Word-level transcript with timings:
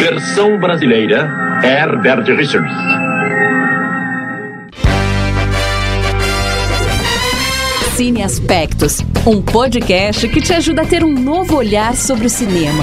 Versão 0.00 0.58
brasileira, 0.58 1.30
Herbert 1.62 2.24
Richards. 2.34 2.72
Cine 7.94 8.22
Aspectos, 8.22 9.00
um 9.26 9.42
podcast 9.42 10.26
que 10.26 10.40
te 10.40 10.54
ajuda 10.54 10.80
a 10.80 10.86
ter 10.86 11.04
um 11.04 11.12
novo 11.12 11.54
olhar 11.54 11.94
sobre 11.94 12.28
o 12.28 12.30
cinema. 12.30 12.82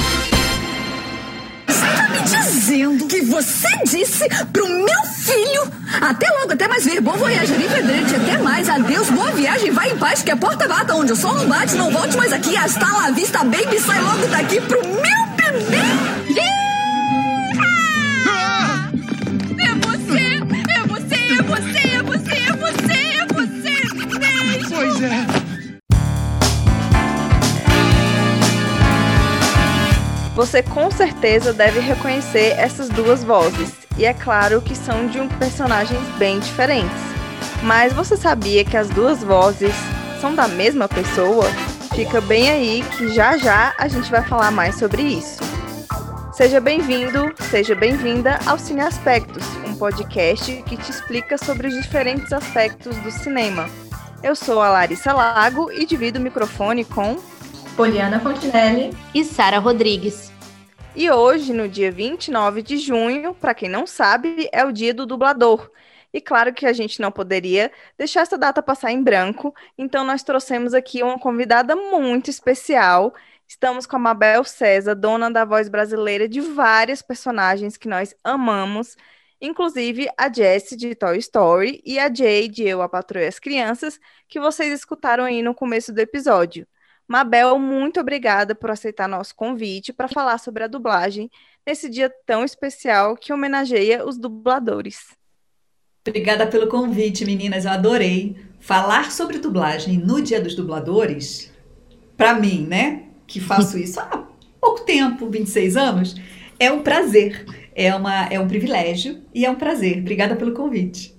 Está 1.68 2.08
me 2.08 2.22
dizendo 2.22 3.08
que 3.08 3.22
você 3.22 3.68
disse 3.84 4.30
pro 4.54 4.70
meu 4.70 5.04
filho? 5.16 5.72
Até 6.00 6.30
logo, 6.40 6.54
até 6.54 6.68
mais 6.68 6.86
ver. 6.86 7.02
Bom 7.02 7.14
voyage, 7.14 7.52
livre 7.52 7.80
até 8.16 8.38
mais. 8.38 8.70
Adeus, 8.70 9.10
boa 9.10 9.32
viagem, 9.32 9.72
vai 9.72 9.90
em 9.90 9.98
paz, 9.98 10.22
que 10.22 10.30
a 10.30 10.38
porta 10.38 10.68
bata 10.68 10.94
onde 10.94 11.14
o 11.14 11.16
sol 11.16 11.34
não 11.34 11.48
bate, 11.48 11.76
não 11.76 11.90
volte 11.90 12.16
mais 12.16 12.32
aqui. 12.32 12.56
Hasta 12.56 12.86
la 12.86 13.10
vista, 13.10 13.40
baby, 13.40 13.80
sai 13.80 14.02
logo 14.02 14.28
daqui 14.28 14.62
pro 14.62 14.80
meu 14.84 15.28
bebê. 15.36 15.97
Você 30.38 30.62
com 30.62 30.92
certeza 30.92 31.52
deve 31.52 31.80
reconhecer 31.80 32.54
essas 32.60 32.90
duas 32.90 33.24
vozes, 33.24 33.72
e 33.98 34.06
é 34.06 34.14
claro 34.14 34.62
que 34.62 34.76
são 34.76 35.08
de 35.08 35.20
um 35.20 35.28
personagens 35.28 36.00
bem 36.20 36.40
diferentes. 36.40 36.96
Mas 37.64 37.92
você 37.92 38.16
sabia 38.16 38.64
que 38.64 38.78
as 38.78 38.88
duas 38.88 39.24
vozes 39.24 39.74
são 40.22 40.36
da 40.36 40.48
mesma 40.48 40.88
pessoa? 40.88 41.46
Fica 41.96 42.22
bem 42.22 42.52
aí 42.52 42.86
que 42.96 43.10
já 43.16 43.36
já 43.36 43.74
a 43.80 43.88
gente 43.88 44.12
vai 44.12 44.22
falar 44.22 44.52
mais 44.52 44.76
sobre 44.76 45.02
isso. 45.02 45.42
Seja 46.34 46.62
bem-vindo, 46.62 47.34
seja 47.50 47.74
bem-vinda 47.74 48.40
ao 48.46 48.60
Cine 48.60 48.82
Aspectos, 48.82 49.44
um 49.66 49.74
podcast 49.74 50.64
que 50.68 50.78
te 50.78 50.92
explica 50.92 51.36
sobre 51.40 51.68
os 51.68 51.74
diferentes 51.74 52.32
aspectos 52.32 52.96
do 52.98 53.10
cinema. 53.10 53.68
Eu 54.22 54.36
sou 54.36 54.62
a 54.62 54.70
Larissa 54.70 55.14
Lago 55.14 55.72
e 55.72 55.84
divido 55.84 56.20
o 56.20 56.22
microfone 56.22 56.86
com 56.86 57.18
Poliana 57.78 58.20
Fontinelli 58.20 58.90
e 59.14 59.24
Sara 59.24 59.60
Rodrigues. 59.60 60.32
E 60.96 61.12
hoje, 61.12 61.54
no 61.54 61.70
dia 61.70 61.92
29 61.92 62.64
de 62.64 62.76
junho, 62.76 63.36
para 63.36 63.54
quem 63.54 63.70
não 63.70 63.86
sabe, 63.86 64.50
é 64.52 64.66
o 64.66 64.72
dia 64.72 64.96
do 64.96 65.06
dublador. 65.06 65.70
E 66.12 66.20
claro 66.20 66.52
que 66.52 66.66
a 66.66 66.74
gente 66.74 67.00
não 67.00 67.12
poderia 67.12 67.72
deixar 67.96 68.22
essa 68.22 68.36
data 68.36 68.64
passar 68.64 68.92
em 68.92 69.04
branco, 69.04 69.54
então 69.78 70.04
nós 70.04 70.24
trouxemos 70.24 70.74
aqui 70.74 71.04
uma 71.04 71.20
convidada 71.20 71.76
muito 71.76 72.32
especial. 72.32 73.14
Estamos 73.48 73.86
com 73.86 73.98
a 73.98 74.00
Mabel 74.00 74.44
César, 74.44 74.96
dona 74.96 75.30
da 75.30 75.46
voz 75.46 75.70
brasileira 75.70 76.28
de 76.28 76.42
vários 76.42 77.04
personagens 77.04 77.78
que 77.78 77.88
nós 77.88 78.16
amamos, 78.24 78.98
inclusive 79.40 80.08
a 80.18 80.34
Jessie 80.34 80.76
de 80.76 80.96
Toy 80.96 81.20
Story 81.20 81.80
e 81.86 82.00
a 82.00 82.12
Jay 82.12 82.48
de 82.50 82.64
Eu, 82.64 82.82
a 82.82 82.90
Patroa 82.90 83.24
e 83.24 83.28
as 83.28 83.38
Crianças, 83.38 84.00
que 84.28 84.40
vocês 84.40 84.74
escutaram 84.74 85.26
aí 85.26 85.44
no 85.44 85.54
começo 85.54 85.94
do 85.94 86.00
episódio. 86.00 86.68
Mabel, 87.08 87.58
muito 87.58 88.00
obrigada 88.00 88.54
por 88.54 88.70
aceitar 88.70 89.08
nosso 89.08 89.34
convite 89.34 89.94
para 89.94 90.10
falar 90.10 90.38
sobre 90.40 90.64
a 90.64 90.68
dublagem 90.68 91.32
nesse 91.66 91.90
dia 91.90 92.12
tão 92.26 92.44
especial 92.44 93.16
que 93.16 93.32
homenageia 93.32 94.06
os 94.06 94.18
dubladores. 94.18 95.16
Obrigada 96.06 96.46
pelo 96.48 96.68
convite, 96.68 97.26
meninas. 97.26 97.66
Eu 97.66 97.72
adorei 97.72 98.36
falar 98.60 99.12
sobre 99.12 99.40
dublagem 99.40 99.98
no 99.98 100.22
Dia 100.22 100.42
dos 100.42 100.56
Dubladores. 100.56 101.52
Para 102.16 102.34
mim, 102.34 102.66
né, 102.66 103.06
que 103.26 103.40
faço 103.40 103.78
isso 103.80 104.00
há 104.00 104.28
pouco 104.60 104.82
tempo, 104.82 105.30
26 105.30 105.78
anos, 105.78 106.16
é 106.60 106.72
um 106.72 106.82
prazer, 106.82 107.46
é, 107.76 107.94
uma, 107.94 108.26
é 108.26 108.40
um 108.40 108.48
privilégio 108.48 109.22
e 109.34 109.46
é 109.46 109.50
um 109.50 109.56
prazer. 109.56 110.00
Obrigada 110.00 110.36
pelo 110.36 110.54
convite. 110.54 111.16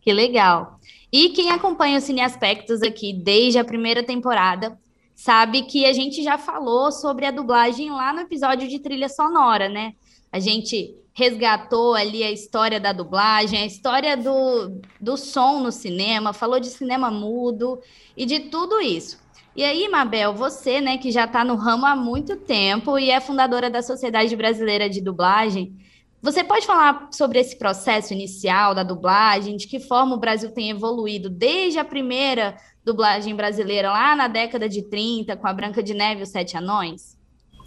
Que 0.00 0.12
legal. 0.12 0.80
E 1.12 1.28
quem 1.30 1.50
acompanha 1.50 1.98
o 1.98 2.00
Cine 2.00 2.22
Aspectos 2.22 2.82
aqui 2.82 3.12
desde 3.12 3.58
a 3.58 3.64
primeira 3.64 4.02
temporada 4.02 4.78
sabe 5.14 5.62
que 5.62 5.84
a 5.84 5.92
gente 5.92 6.22
já 6.22 6.38
falou 6.38 6.90
sobre 6.90 7.26
a 7.26 7.30
dublagem 7.30 7.90
lá 7.90 8.12
no 8.12 8.20
episódio 8.20 8.68
de 8.68 8.78
trilha 8.78 9.08
sonora, 9.08 9.68
né? 9.68 9.94
A 10.30 10.38
gente 10.38 10.94
resgatou 11.14 11.94
ali 11.94 12.22
a 12.22 12.30
história 12.30 12.80
da 12.80 12.92
dublagem, 12.92 13.60
a 13.60 13.66
história 13.66 14.16
do, 14.16 14.80
do 15.00 15.16
som 15.16 15.60
no 15.60 15.70
cinema, 15.70 16.32
falou 16.32 16.58
de 16.58 16.68
cinema 16.68 17.10
mudo 17.10 17.80
e 18.16 18.24
de 18.24 18.40
tudo 18.40 18.80
isso. 18.80 19.20
E 19.54 19.62
aí, 19.62 19.86
Mabel, 19.88 20.32
você, 20.32 20.80
né, 20.80 20.96
que 20.96 21.12
já 21.12 21.24
está 21.24 21.44
no 21.44 21.56
ramo 21.56 21.84
há 21.84 21.94
muito 21.94 22.36
tempo 22.36 22.98
e 22.98 23.10
é 23.10 23.20
fundadora 23.20 23.68
da 23.68 23.82
Sociedade 23.82 24.34
Brasileira 24.34 24.88
de 24.88 25.02
Dublagem, 25.02 25.76
você 26.22 26.42
pode 26.42 26.64
falar 26.64 27.08
sobre 27.10 27.40
esse 27.40 27.58
processo 27.58 28.14
inicial 28.14 28.74
da 28.74 28.82
dublagem, 28.82 29.56
de 29.56 29.66
que 29.66 29.80
forma 29.80 30.14
o 30.14 30.20
Brasil 30.20 30.52
tem 30.52 30.70
evoluído 30.70 31.28
desde 31.28 31.78
a 31.78 31.84
primeira 31.84 32.56
dublagem 32.84 33.34
brasileira 33.34 33.90
lá 33.90 34.14
na 34.16 34.28
década 34.28 34.68
de 34.68 34.82
30, 34.82 35.36
com 35.36 35.46
a 35.46 35.52
Branca 35.52 35.82
de 35.82 35.94
Neve 35.94 36.20
e 36.20 36.22
os 36.24 36.28
Sete 36.28 36.56
Anões? 36.56 37.16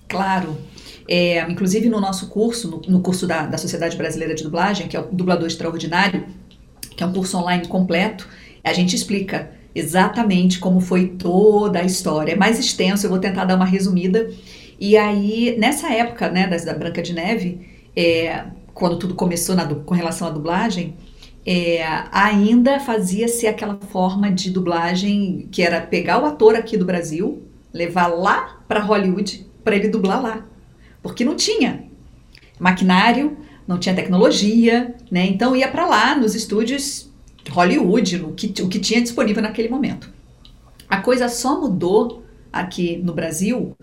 Claro. 0.08 0.58
É, 1.08 1.40
inclusive 1.50 1.90
no 1.90 2.00
nosso 2.00 2.30
curso, 2.30 2.70
no, 2.70 2.82
no 2.88 3.02
curso 3.02 3.28
da, 3.28 3.46
da 3.46 3.58
Sociedade 3.58 3.96
Brasileira 3.96 4.34
de 4.34 4.44
Dublagem, 4.44 4.88
que 4.88 4.98
é 4.98 5.00
o 5.00 5.08
Dublador 5.12 5.48
Extraordinário, 5.48 6.26
que 6.96 7.04
é 7.04 7.06
um 7.06 7.14
curso 7.14 7.38
online 7.38 7.68
completo, 7.68 8.28
a 8.64 8.74
gente 8.74 8.96
explica 8.96 9.52
exatamente 9.74 10.58
como 10.58 10.80
foi 10.80 11.10
toda 11.10 11.80
a 11.80 11.84
história. 11.84 12.32
É 12.32 12.36
mais 12.36 12.58
extenso, 12.58 13.06
eu 13.06 13.10
vou 13.10 13.20
tentar 13.20 13.46
dar 13.46 13.56
uma 13.56 13.66
resumida. 13.66 14.32
E 14.80 14.98
aí, 14.98 15.56
nessa 15.60 15.92
época, 15.94 16.30
né, 16.30 16.48
da, 16.48 16.58
da 16.58 16.74
Branca 16.74 17.02
de 17.02 17.14
Neve, 17.14 17.68
é, 17.96 18.46
quando 18.74 18.98
tudo 18.98 19.14
começou 19.14 19.56
na, 19.56 19.66
com 19.66 19.94
relação 19.94 20.28
à 20.28 20.32
dublagem, 20.32 20.96
é, 21.46 21.84
ainda 22.12 22.80
fazia-se 22.80 23.46
aquela 23.46 23.78
forma 23.90 24.32
de 24.32 24.50
dublagem 24.50 25.48
que 25.52 25.62
era 25.62 25.80
pegar 25.80 26.22
o 26.22 26.26
ator 26.26 26.56
aqui 26.56 26.76
do 26.76 26.86
Brasil, 26.86 27.44
levar 27.72 28.08
lá 28.08 28.64
para 28.68 28.80
Hollywood 28.80 29.46
para 29.64 29.76
ele 29.76 29.90
dublar 29.90 30.22
lá, 30.22 30.46
porque 31.04 31.24
não 31.24 31.36
tinha 31.36 31.84
maquinário, 32.60 33.38
não 33.68 33.78
tinha 33.78 33.94
tecnologia, 33.94 34.96
né? 35.12 35.26
Então 35.26 35.56
ia 35.56 35.68
para 35.68 35.86
lá 35.86 36.16
nos 36.16 36.34
estúdios 36.34 37.12
Hollywood, 37.50 38.18
no 38.18 38.34
que, 38.34 38.48
o 38.62 38.68
que 38.68 38.80
tinha 38.80 39.02
disponível 39.02 39.42
naquele 39.42 39.70
momento. 39.70 40.10
A 40.90 40.98
coisa 40.98 41.30
só 41.30 41.60
mudou 41.60 42.24
aqui 42.52 42.98
no 42.98 43.14
Brasil 43.14 43.76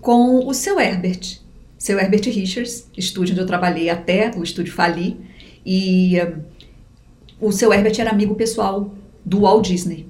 com 0.00 0.46
o 0.46 0.52
seu 0.52 0.78
Herbert, 0.78 1.40
seu 1.78 1.98
Herbert 1.98 2.24
Richards, 2.24 2.90
estúdio 2.96 3.32
onde 3.32 3.40
eu 3.40 3.46
trabalhei 3.46 3.88
até 3.88 4.30
o 4.36 4.42
estúdio 4.42 4.72
falir, 4.72 5.16
e 5.64 6.16
o 7.40 7.52
seu 7.52 7.72
Herbert 7.72 7.94
era 7.98 8.10
amigo 8.10 8.34
pessoal 8.34 8.94
do 9.24 9.40
Walt 9.40 9.66
Disney. 9.66 10.06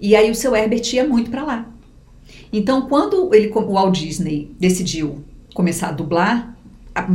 E 0.00 0.16
aí 0.16 0.30
o 0.30 0.34
seu 0.34 0.54
Herbert 0.54 0.82
ia 0.92 1.06
muito 1.06 1.30
para 1.30 1.44
lá. 1.44 1.66
Então, 2.52 2.88
quando 2.88 3.32
ele, 3.34 3.48
o 3.48 3.72
Walt 3.72 3.98
Disney 3.98 4.54
decidiu 4.58 5.22
começar 5.54 5.88
a 5.88 5.92
dublar, 5.92 6.56
a, 6.94 7.06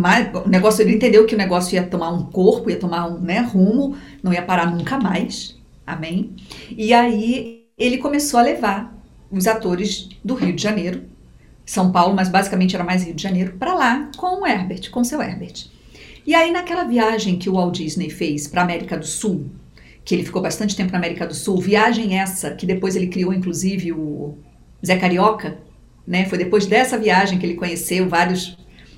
o 0.46 0.50
negócio 0.50 0.82
ele 0.82 0.96
entendeu 0.96 1.26
que 1.26 1.36
o 1.36 1.38
negócio 1.38 1.76
ia 1.76 1.84
tomar 1.84 2.12
um 2.12 2.24
corpo, 2.24 2.70
ia 2.70 2.80
tomar 2.80 3.08
um 3.08 3.20
né, 3.20 3.40
rumo, 3.40 3.96
não 4.24 4.34
ia 4.34 4.42
parar 4.42 4.72
nunca 4.72 4.98
mais. 4.98 5.56
Amém? 5.86 6.36
E 6.76 6.94
aí 6.94 7.66
ele 7.78 7.98
começou 7.98 8.40
a 8.40 8.44
levar 8.44 8.96
os 9.30 9.48
atores 9.48 10.10
do 10.24 10.34
Rio 10.34 10.56
de 10.56 10.62
Janeiro, 10.62 11.04
São 11.66 11.92
Paulo, 11.92 12.16
mas 12.16 12.30
basicamente 12.30 12.76
era 12.76 12.84
mais 12.84 13.04
Rio 13.04 13.14
de 13.14 13.22
Janeiro, 13.22 13.54
para 13.60 13.74
lá 13.74 14.10
com 14.16 14.42
o 14.42 14.48
Herbert, 14.48 14.90
com 14.90 15.02
o 15.02 15.06
seu 15.06 15.22
Herbert. 15.22 15.68
E 16.26 16.34
aí, 16.34 16.52
naquela 16.52 16.84
viagem 16.84 17.38
que 17.38 17.50
o 17.50 17.54
Walt 17.54 17.78
Disney 17.78 18.10
fez 18.10 18.48
para 18.48 18.62
a 18.62 18.64
América 18.64 18.98
do 18.98 19.06
Sul, 19.06 19.46
que 20.04 20.16
ele 20.16 20.26
ficou 20.26 20.42
bastante 20.42 20.76
tempo 20.76 20.92
na 20.92 20.98
América 20.98 21.28
do 21.28 21.36
Sul, 21.36 21.62
viagem 21.62 22.18
essa 22.18 22.52
que 22.52 22.66
depois 22.66 22.96
ele 22.96 23.08
criou, 23.08 23.32
inclusive, 23.32 23.92
o 23.92 24.36
Zé 24.84 24.98
Carioca, 24.98 25.58
né? 26.06 26.26
Foi 26.26 26.38
depois 26.38 26.66
dessa 26.66 26.98
viagem 26.98 27.38
que 27.38 27.46
ele 27.46 27.54
conheceu 27.54 28.10
vários, 28.10 28.58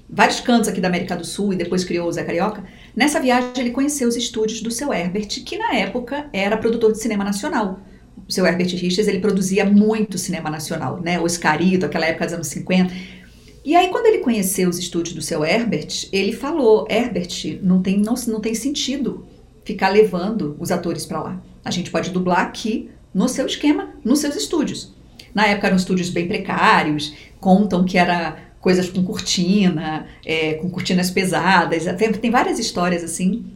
vários 0.10 0.40
cantos 0.40 0.70
aqui 0.70 0.80
da 0.80 0.88
América 0.88 1.18
do 1.18 1.26
Sul 1.26 1.52
e 1.52 1.58
depois 1.58 1.84
criou 1.84 2.08
o 2.08 2.12
Zé 2.12 2.24
Carioca. 2.24 2.64
Nessa 2.96 3.20
viagem, 3.20 3.52
ele 3.58 3.72
conheceu 3.72 4.08
os 4.08 4.16
estúdios 4.16 4.62
do 4.62 4.72
seu 4.72 4.94
Herbert, 4.94 5.28
que 5.28 5.58
na 5.58 5.76
época 5.76 6.30
era 6.32 6.56
produtor 6.56 6.94
de 6.94 7.02
cinema 7.02 7.26
nacional. 7.26 7.82
O 8.28 8.32
seu 8.32 8.46
Herbert 8.46 8.70
Richards, 8.70 9.08
ele 9.08 9.20
produzia 9.20 9.66
muito 9.66 10.18
cinema 10.18 10.50
nacional, 10.50 11.02
né? 11.02 11.20
Oscarito, 11.20 11.85
aquela 11.85 12.06
época 12.06 12.26
dos 12.26 12.34
anos 12.34 12.47
50. 12.47 12.94
E 13.67 13.75
aí, 13.75 13.90
quando 13.90 14.05
ele 14.05 14.19
conheceu 14.19 14.69
os 14.69 14.79
estúdios 14.79 15.14
do 15.14 15.22
seu 15.22 15.43
Herbert, 15.43 16.08
ele 16.14 16.31
falou: 16.31 16.87
Herbert, 16.90 17.59
não 17.61 17.81
tem, 17.81 17.97
não, 17.97 18.14
não 18.28 18.40
tem 18.40 18.55
sentido 18.55 19.28
ficar 19.66 19.90
levando 19.90 20.55
os 20.58 20.72
atores 20.72 21.05
para 21.05 21.22
lá. 21.22 21.43
A 21.66 21.69
gente 21.69 21.91
pode 21.91 22.11
dublar 22.11 22.40
aqui 22.40 22.90
no 23.14 23.28
seu 23.28 23.46
esquema, 23.46 23.90
nos 24.05 24.19
seus 24.19 24.37
estúdios. 24.37 24.93
Na 25.35 25.47
época 25.47 25.67
eram 25.67 25.75
estúdios 25.75 26.09
bem 26.09 26.29
precários, 26.29 27.14
contam 27.41 27.84
que 27.84 27.97
era 27.97 28.40
coisas 28.61 28.90
com 28.90 29.03
cortina, 29.03 30.08
é, 30.25 30.53
com 30.53 30.70
cortinas 30.70 31.11
pesadas, 31.11 31.84
tem, 31.97 32.13
tem 32.13 32.31
várias 32.31 32.59
histórias 32.59 33.03
assim. 33.03 33.47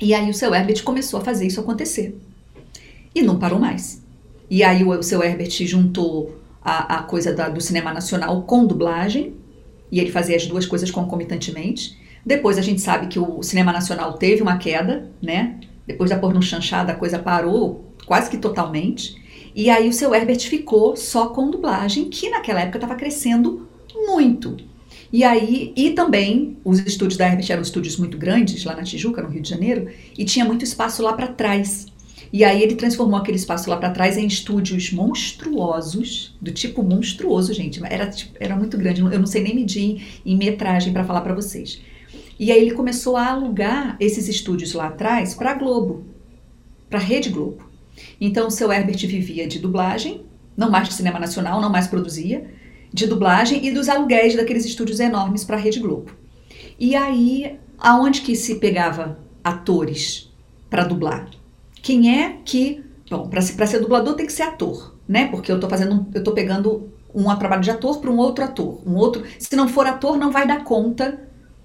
E 0.00 0.12
aí 0.12 0.28
o 0.28 0.34
seu 0.34 0.52
Herbert 0.52 0.82
começou 0.82 1.20
a 1.20 1.24
fazer 1.24 1.46
isso 1.46 1.60
acontecer. 1.60 2.18
E 3.14 3.22
não 3.22 3.38
parou 3.38 3.60
mais. 3.60 4.02
E 4.50 4.64
aí 4.64 4.82
o, 4.82 4.90
o 4.90 5.04
seu 5.04 5.22
Herbert 5.22 5.52
juntou 5.68 6.34
a, 6.66 6.96
a 6.96 7.02
coisa 7.04 7.32
da, 7.32 7.48
do 7.48 7.60
cinema 7.60 7.94
nacional 7.94 8.42
com 8.42 8.66
dublagem. 8.66 9.34
e 9.90 10.00
ele 10.00 10.10
fazia 10.10 10.34
as 10.34 10.46
duas 10.46 10.66
coisas 10.66 10.90
concomitantemente. 10.90 11.96
Depois 12.24 12.58
a 12.58 12.62
gente 12.62 12.80
sabe 12.80 13.06
que 13.06 13.20
o 13.20 13.40
cinema 13.40 13.72
nacional 13.72 14.14
teve 14.14 14.42
uma 14.42 14.58
queda, 14.58 15.08
né? 15.22 15.60
Depois 15.86 16.10
da 16.10 16.18
porno 16.18 16.42
chanchada, 16.42 16.92
a 16.92 16.96
coisa 16.96 17.20
parou 17.20 17.94
quase 18.04 18.28
que 18.28 18.36
totalmente. 18.36 19.14
E 19.54 19.70
aí 19.70 19.88
o 19.88 19.92
seu 19.92 20.12
Herbert 20.12 20.40
ficou 20.40 20.96
só 20.96 21.28
com 21.28 21.50
dublagem, 21.50 22.10
que 22.10 22.28
naquela 22.28 22.60
época 22.60 22.78
estava 22.78 22.96
crescendo 22.96 23.68
muito. 23.94 24.56
E 25.12 25.22
aí, 25.22 25.72
e 25.76 25.90
também 25.90 26.58
os 26.64 26.80
estúdios 26.80 27.16
da 27.16 27.28
Herbert 27.28 27.46
eram 27.48 27.62
estúdios 27.62 27.96
muito 27.96 28.18
grandes 28.18 28.64
lá 28.64 28.74
na 28.74 28.82
Tijuca, 28.82 29.22
no 29.22 29.28
Rio 29.28 29.40
de 29.40 29.48
Janeiro, 29.48 29.88
e 30.18 30.24
tinha 30.24 30.44
muito 30.44 30.64
espaço 30.64 31.00
lá 31.00 31.12
para 31.12 31.28
trás. 31.28 31.86
E 32.32 32.44
aí 32.44 32.62
ele 32.62 32.74
transformou 32.74 33.18
aquele 33.18 33.36
espaço 33.36 33.70
lá 33.70 33.76
para 33.76 33.90
trás 33.90 34.16
em 34.16 34.26
estúdios 34.26 34.92
monstruosos, 34.92 36.36
do 36.40 36.50
tipo 36.50 36.82
monstruoso, 36.82 37.52
gente. 37.54 37.80
Era, 37.84 38.08
tipo, 38.08 38.36
era 38.40 38.56
muito 38.56 38.76
grande, 38.76 39.00
eu 39.00 39.18
não 39.18 39.26
sei 39.26 39.42
nem 39.42 39.54
medir 39.54 40.20
em 40.24 40.36
metragem 40.36 40.92
para 40.92 41.04
falar 41.04 41.20
para 41.20 41.34
vocês. 41.34 41.80
E 42.38 42.52
aí 42.52 42.60
ele 42.60 42.72
começou 42.72 43.16
a 43.16 43.28
alugar 43.28 43.96
esses 43.98 44.28
estúdios 44.28 44.74
lá 44.74 44.88
atrás 44.88 45.34
para 45.34 45.54
Globo, 45.54 46.04
para 46.90 46.98
Rede 46.98 47.30
Globo. 47.30 47.64
Então 48.20 48.48
o 48.48 48.50
seu 48.50 48.70
Herbert 48.70 48.98
vivia 49.06 49.46
de 49.46 49.58
dublagem, 49.58 50.22
não 50.56 50.70
mais 50.70 50.88
de 50.88 50.94
cinema 50.94 51.18
nacional, 51.18 51.60
não 51.60 51.70
mais 51.70 51.86
produzia, 51.86 52.46
de 52.92 53.06
dublagem 53.06 53.64
e 53.66 53.70
dos 53.70 53.88
aluguéis 53.88 54.36
daqueles 54.36 54.64
estúdios 54.64 55.00
enormes 55.00 55.44
para 55.44 55.56
a 55.56 55.60
Rede 55.60 55.80
Globo. 55.80 56.12
E 56.78 56.94
aí, 56.94 57.58
aonde 57.78 58.20
que 58.20 58.36
se 58.36 58.56
pegava 58.56 59.18
atores 59.42 60.30
para 60.68 60.84
dublar? 60.84 61.30
Quem 61.86 62.20
é 62.20 62.38
que, 62.44 62.84
bom, 63.08 63.28
para 63.28 63.40
ser, 63.40 63.78
dublador 63.78 64.14
tem 64.14 64.26
que 64.26 64.32
ser 64.32 64.42
ator, 64.42 64.96
né? 65.06 65.28
Porque 65.28 65.52
eu 65.52 65.60
tô 65.60 65.68
fazendo, 65.68 66.04
eu 66.12 66.24
tô 66.24 66.32
pegando 66.32 66.90
um 67.14 67.32
trabalho 67.36 67.62
de 67.62 67.70
ator 67.70 68.00
para 68.00 68.10
um 68.10 68.16
outro 68.16 68.42
ator, 68.42 68.82
um 68.84 68.96
outro, 68.96 69.22
se 69.38 69.54
não 69.54 69.68
for 69.68 69.86
ator 69.86 70.16
não 70.16 70.32
vai 70.32 70.48
dar 70.48 70.64
conta 70.64 71.16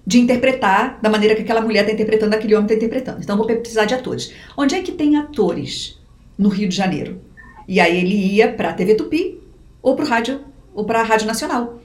de 0.06 0.20
interpretar 0.20 1.00
da 1.02 1.10
maneira 1.10 1.34
que 1.34 1.42
aquela 1.42 1.60
mulher 1.60 1.80
está 1.80 1.92
interpretando, 1.92 2.34
aquele 2.34 2.54
homem 2.54 2.66
está 2.66 2.76
interpretando. 2.76 3.20
Então 3.20 3.36
vou 3.36 3.46
precisar 3.46 3.84
de 3.84 3.94
atores. 3.94 4.32
Onde 4.56 4.76
é 4.76 4.82
que 4.82 4.92
tem 4.92 5.16
atores 5.16 5.98
no 6.38 6.48
Rio 6.48 6.68
de 6.68 6.76
Janeiro? 6.76 7.20
E 7.66 7.80
aí 7.80 7.96
ele 7.96 8.14
ia 8.14 8.52
para 8.52 8.70
a 8.70 8.74
TV 8.74 8.94
Tupi 8.94 9.40
ou 9.82 9.96
para 9.96 10.04
rádio 10.04 10.40
ou 10.72 10.84
para 10.84 11.00
a 11.00 11.02
Rádio 11.02 11.26
Nacional. 11.26 11.80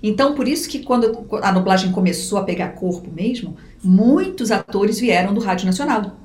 Então 0.00 0.36
por 0.36 0.46
isso 0.46 0.68
que 0.68 0.78
quando 0.78 1.26
a 1.42 1.50
dublagem 1.50 1.90
começou 1.90 2.38
a 2.38 2.44
pegar 2.44 2.68
corpo 2.68 3.10
mesmo, 3.10 3.56
muitos 3.82 4.52
atores 4.52 5.00
vieram 5.00 5.34
do 5.34 5.40
Rádio 5.40 5.66
Nacional. 5.66 6.22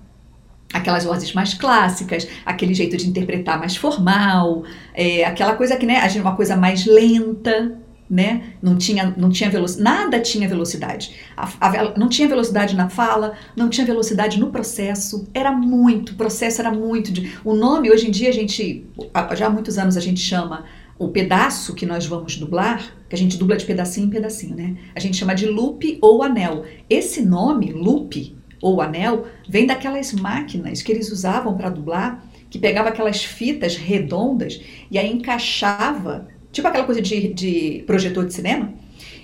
Aquelas 0.74 1.04
vozes 1.04 1.34
mais 1.34 1.54
clássicas, 1.54 2.28
aquele 2.46 2.74
jeito 2.74 2.96
de 2.96 3.10
interpretar 3.10 3.58
mais 3.58 3.76
formal, 3.76 4.64
é, 4.94 5.26
aquela 5.26 5.56
coisa 5.56 5.76
que, 5.76 5.86
né, 5.86 6.00
uma 6.22 6.36
coisa 6.36 6.56
mais 6.56 6.86
lenta, 6.86 7.80
né? 8.10 8.54
Não 8.62 8.76
tinha, 8.76 9.14
não 9.16 9.30
tinha 9.30 9.50
velocidade, 9.50 9.84
nada 9.84 10.20
tinha 10.20 10.48
velocidade. 10.48 11.16
A, 11.38 11.48
a, 11.60 11.98
não 11.98 12.10
tinha 12.10 12.28
velocidade 12.28 12.76
na 12.76 12.90
fala, 12.90 13.34
não 13.56 13.70
tinha 13.70 13.86
velocidade 13.86 14.40
no 14.40 14.52
processo. 14.52 15.28
Era 15.34 15.52
muito, 15.52 16.14
o 16.14 16.16
processo 16.16 16.60
era 16.60 16.72
muito. 16.72 17.12
De, 17.12 17.32
o 17.46 17.54
nome, 17.54 17.92
hoje 17.92 18.08
em 18.08 18.12
dia, 18.12 18.30
a 18.30 18.34
gente, 18.34 18.88
já 19.36 19.48
há 19.48 19.50
muitos 19.50 19.78
anos, 19.78 19.96
a 19.96 20.02
gente 20.02 20.20
chama 20.20 20.66
o 20.98 21.10
pedaço 21.10 21.76
que 21.76 21.86
nós 21.86 22.06
vamos 22.06 22.36
dublar, 22.36 22.94
que 23.08 23.16
a 23.16 23.18
gente 23.18 23.38
dubla 23.38 23.56
de 23.56 23.66
pedacinho 23.66 24.08
em 24.08 24.10
pedacinho, 24.10 24.56
né? 24.56 24.76
A 24.96 25.00
gente 25.00 25.16
chama 25.16 25.36
de 25.36 25.46
loop 25.46 25.98
ou 26.02 26.24
anel. 26.24 26.66
Esse 26.90 27.22
nome, 27.22 27.72
loop 27.72 28.36
ou 28.62 28.82
anel, 28.82 29.28
vem 29.48 29.66
daquelas 29.66 30.14
máquinas 30.14 30.82
que 30.82 30.92
eles 30.92 31.12
usavam 31.12 31.56
para 31.56 31.70
dublar, 31.70 32.24
que 32.50 32.60
pegava 32.60 32.90
aquelas 32.90 33.24
fitas 33.24 33.76
redondas 33.76 34.60
e 34.90 34.98
aí 34.98 35.12
encaixava 35.12 36.28
tipo 36.52 36.68
aquela 36.68 36.84
coisa 36.84 37.02
de, 37.02 37.34
de 37.34 37.84
projetor 37.86 38.26
de 38.26 38.34
cinema, 38.34 38.74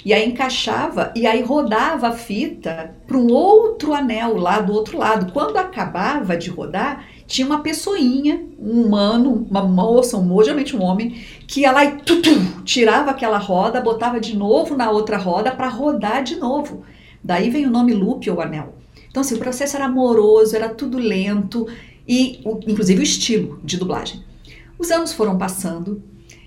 e 0.03 0.13
aí 0.13 0.29
encaixava 0.29 1.11
e 1.15 1.25
aí 1.25 1.41
rodava 1.41 2.09
a 2.09 2.11
fita 2.11 2.95
para 3.07 3.17
um 3.17 3.31
outro 3.31 3.91
anel 3.91 4.37
lá 4.37 4.59
do 4.59 4.71
outro 4.71 4.99
lado. 4.99 5.33
Quando 5.33 5.57
acabava 5.57 6.38
de 6.38 6.49
rodar, 6.51 7.05
tinha 7.25 7.47
uma 7.47 7.61
pessoinha, 7.61 8.45
um 8.59 8.83
humano, 8.83 9.47
uma 9.49 9.63
moça, 9.63 10.15
um 10.15 10.43
geralmente 10.43 10.75
um 10.75 10.83
homem, 10.83 11.15
que 11.47 11.61
ia 11.61 11.71
lá 11.71 11.83
e 11.83 11.97
tutu, 12.03 12.29
tirava 12.63 13.09
aquela 13.09 13.39
roda, 13.39 13.81
botava 13.81 14.19
de 14.19 14.38
novo 14.38 14.77
na 14.77 14.91
outra 14.91 15.17
roda 15.17 15.49
para 15.49 15.67
rodar 15.67 16.23
de 16.23 16.35
novo. 16.35 16.83
Daí 17.23 17.49
vem 17.49 17.65
o 17.65 17.71
nome 17.71 17.91
loop 17.91 18.29
ou 18.29 18.39
anel. 18.39 18.75
Então, 19.15 19.21
assim, 19.21 19.35
o 19.35 19.39
processo 19.39 19.77
era 19.77 19.85
amoroso, 19.85 20.57
era 20.57 20.67
tudo 20.67 20.97
lento 20.97 21.65
e, 22.06 22.41
inclusive, 22.67 23.00
o 23.00 23.01
estilo 23.01 23.62
de 23.63 23.77
dublagem. 23.77 24.21
Os 24.77 24.91
anos 24.91 25.13
foram 25.13 25.38
passando, 25.38 26.03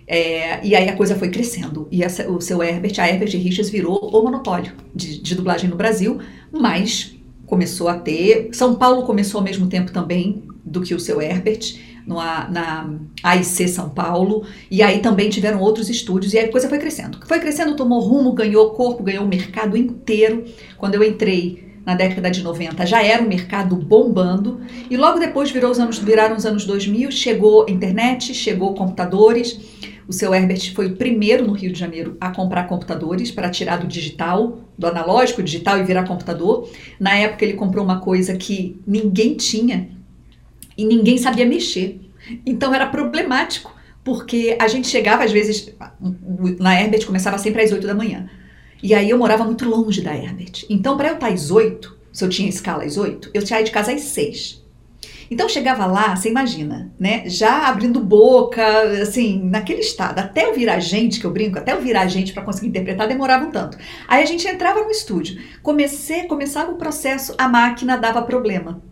é, 0.06 0.62
e 0.62 0.76
aí 0.76 0.86
a 0.86 0.94
coisa 0.94 1.16
foi 1.16 1.30
crescendo. 1.30 1.88
E 1.90 2.04
essa, 2.04 2.30
o 2.30 2.42
seu 2.42 2.62
Herbert, 2.62 2.92
a 2.98 3.08
Herbert 3.08 3.30
Richards, 3.30 3.70
virou 3.70 3.98
o 3.98 4.22
monopólio 4.22 4.74
de, 4.94 5.18
de, 5.18 5.34
dublagem 5.34 5.70
no 5.70 5.76
Brasil, 5.76 6.18
mas 6.52 7.16
começou 7.46 7.88
a 7.88 7.94
ter. 7.94 8.50
São 8.52 8.74
Paulo 8.74 9.04
começou 9.04 9.38
ao 9.38 9.44
mesmo 9.46 9.66
tempo 9.66 9.90
também 9.90 10.42
do 10.62 10.82
que 10.82 10.94
o 10.94 11.00
seu 11.00 11.22
Herbert, 11.22 11.74
no, 12.06 12.16
na 12.16 12.98
AIC 13.22 13.66
São 13.66 13.88
Paulo, 13.88 14.44
e 14.70 14.82
aí 14.82 14.98
também 14.98 15.30
tiveram 15.30 15.62
outros 15.62 15.88
estúdios, 15.88 16.34
e 16.34 16.38
aí 16.38 16.44
a 16.44 16.52
coisa 16.52 16.68
foi 16.68 16.76
crescendo. 16.76 17.18
Foi 17.26 17.40
crescendo, 17.40 17.76
tomou 17.76 18.00
rumo, 18.00 18.34
ganhou 18.34 18.72
corpo, 18.72 19.02
ganhou 19.02 19.24
o 19.24 19.28
mercado 19.28 19.74
inteiro. 19.74 20.44
Quando 20.76 20.96
eu 20.96 21.02
entrei 21.02 21.66
na 21.88 21.94
década 21.94 22.30
de 22.30 22.42
90 22.42 22.84
já 22.84 23.02
era 23.02 23.22
um 23.22 23.26
mercado 23.26 23.74
bombando 23.74 24.60
e 24.90 24.96
logo 24.98 25.18
depois 25.18 25.50
virou 25.50 25.70
os 25.70 25.78
anos, 25.78 25.98
viraram 25.98 26.36
os 26.36 26.44
anos 26.44 26.66
2000, 26.66 27.10
chegou 27.10 27.64
internet, 27.66 28.34
chegou 28.34 28.74
computadores. 28.74 29.58
O 30.06 30.12
seu 30.12 30.34
Herbert 30.34 30.74
foi 30.74 30.88
o 30.88 30.96
primeiro 30.96 31.46
no 31.46 31.54
Rio 31.54 31.72
de 31.72 31.78
Janeiro 31.78 32.14
a 32.20 32.28
comprar 32.28 32.64
computadores 32.64 33.30
para 33.30 33.48
tirar 33.48 33.78
do 33.78 33.86
digital, 33.86 34.58
do 34.76 34.86
analógico 34.86 35.42
digital 35.42 35.78
e 35.78 35.82
virar 35.82 36.06
computador. 36.06 36.68
Na 37.00 37.16
época 37.16 37.42
ele 37.42 37.54
comprou 37.54 37.82
uma 37.82 38.00
coisa 38.00 38.36
que 38.36 38.78
ninguém 38.86 39.34
tinha 39.34 39.88
e 40.76 40.84
ninguém 40.84 41.16
sabia 41.16 41.46
mexer. 41.46 42.02
Então 42.44 42.74
era 42.74 42.86
problemático, 42.86 43.74
porque 44.04 44.58
a 44.60 44.68
gente 44.68 44.88
chegava 44.88 45.24
às 45.24 45.32
vezes 45.32 45.74
na 46.60 46.78
Herbert 46.78 47.06
começava 47.06 47.38
sempre 47.38 47.62
às 47.62 47.72
8 47.72 47.86
da 47.86 47.94
manhã. 47.94 48.28
E 48.82 48.94
aí 48.94 49.10
eu 49.10 49.18
morava 49.18 49.44
muito 49.44 49.68
longe 49.68 50.00
da 50.00 50.14
Herbert. 50.14 50.64
Então 50.68 50.96
para 50.96 51.08
eu 51.08 51.14
estar 51.14 51.28
às 51.28 51.50
8, 51.50 51.96
se 52.12 52.24
eu 52.24 52.28
tinha 52.28 52.48
escala 52.48 52.84
às 52.84 52.96
8, 52.96 53.30
eu 53.34 53.46
saía 53.46 53.64
de 53.64 53.70
casa 53.70 53.92
às 53.92 54.02
6. 54.02 54.62
Então 55.30 55.48
chegava 55.48 55.84
lá, 55.84 56.16
você 56.16 56.30
imagina, 56.30 56.90
né? 56.98 57.28
Já 57.28 57.68
abrindo 57.68 58.00
boca, 58.00 58.62
assim, 59.02 59.42
naquele 59.42 59.80
estado. 59.80 60.18
Até 60.18 60.46
eu 60.46 60.54
virar 60.54 60.80
gente, 60.80 61.20
que 61.20 61.26
eu 61.26 61.30
brinco, 61.30 61.58
até 61.58 61.72
eu 61.72 61.82
virar 61.82 62.06
gente 62.06 62.32
para 62.32 62.42
conseguir 62.42 62.68
interpretar, 62.68 63.06
demorava 63.06 63.44
um 63.44 63.50
tanto. 63.50 63.76
Aí 64.06 64.22
a 64.22 64.26
gente 64.26 64.48
entrava 64.48 64.82
no 64.82 64.90
estúdio, 64.90 65.38
comecei, 65.62 66.24
começava 66.24 66.72
o 66.72 66.76
processo, 66.76 67.34
a 67.36 67.46
máquina 67.46 67.98
dava 67.98 68.22
problema. 68.22 68.82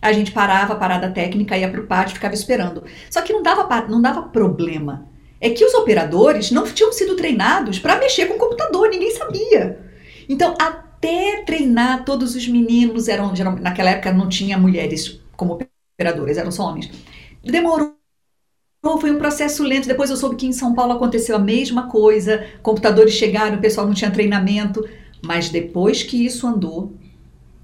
A 0.00 0.12
gente 0.12 0.32
parava, 0.32 0.74
parada 0.74 1.10
técnica, 1.10 1.56
ia 1.56 1.70
para 1.70 1.80
o 1.80 1.86
pátio, 1.86 2.14
ficava 2.14 2.34
esperando. 2.34 2.82
Só 3.10 3.20
que 3.20 3.32
não 3.32 3.42
dava, 3.42 3.86
não 3.86 4.00
dava 4.00 4.22
problema. 4.22 5.06
É 5.42 5.50
que 5.50 5.64
os 5.64 5.74
operadores 5.74 6.52
não 6.52 6.64
tinham 6.64 6.92
sido 6.92 7.16
treinados 7.16 7.80
para 7.80 7.98
mexer 7.98 8.26
com 8.26 8.34
o 8.34 8.38
computador, 8.38 8.88
ninguém 8.88 9.10
sabia. 9.10 9.78
Então, 10.28 10.54
até 10.58 11.42
treinar 11.44 12.04
todos 12.04 12.36
os 12.36 12.46
meninos, 12.46 13.08
eram, 13.08 13.34
naquela 13.60 13.90
época 13.90 14.12
não 14.12 14.28
tinha 14.28 14.56
mulheres 14.56 15.20
como 15.36 15.58
operadoras, 15.98 16.38
eram 16.38 16.52
só 16.52 16.68
homens. 16.68 16.88
Demorou 17.42 17.96
foi 19.00 19.10
um 19.10 19.18
processo 19.18 19.62
lento. 19.62 19.86
Depois 19.86 20.10
eu 20.10 20.16
soube 20.16 20.36
que 20.36 20.46
em 20.46 20.52
São 20.52 20.74
Paulo 20.74 20.92
aconteceu 20.92 21.36
a 21.36 21.38
mesma 21.38 21.88
coisa. 21.88 22.44
Computadores 22.62 23.14
chegaram, 23.14 23.56
o 23.56 23.60
pessoal 23.60 23.86
não 23.86 23.94
tinha 23.94 24.10
treinamento. 24.10 24.88
Mas 25.24 25.48
depois 25.48 26.02
que 26.02 26.24
isso 26.24 26.46
andou, 26.46 26.92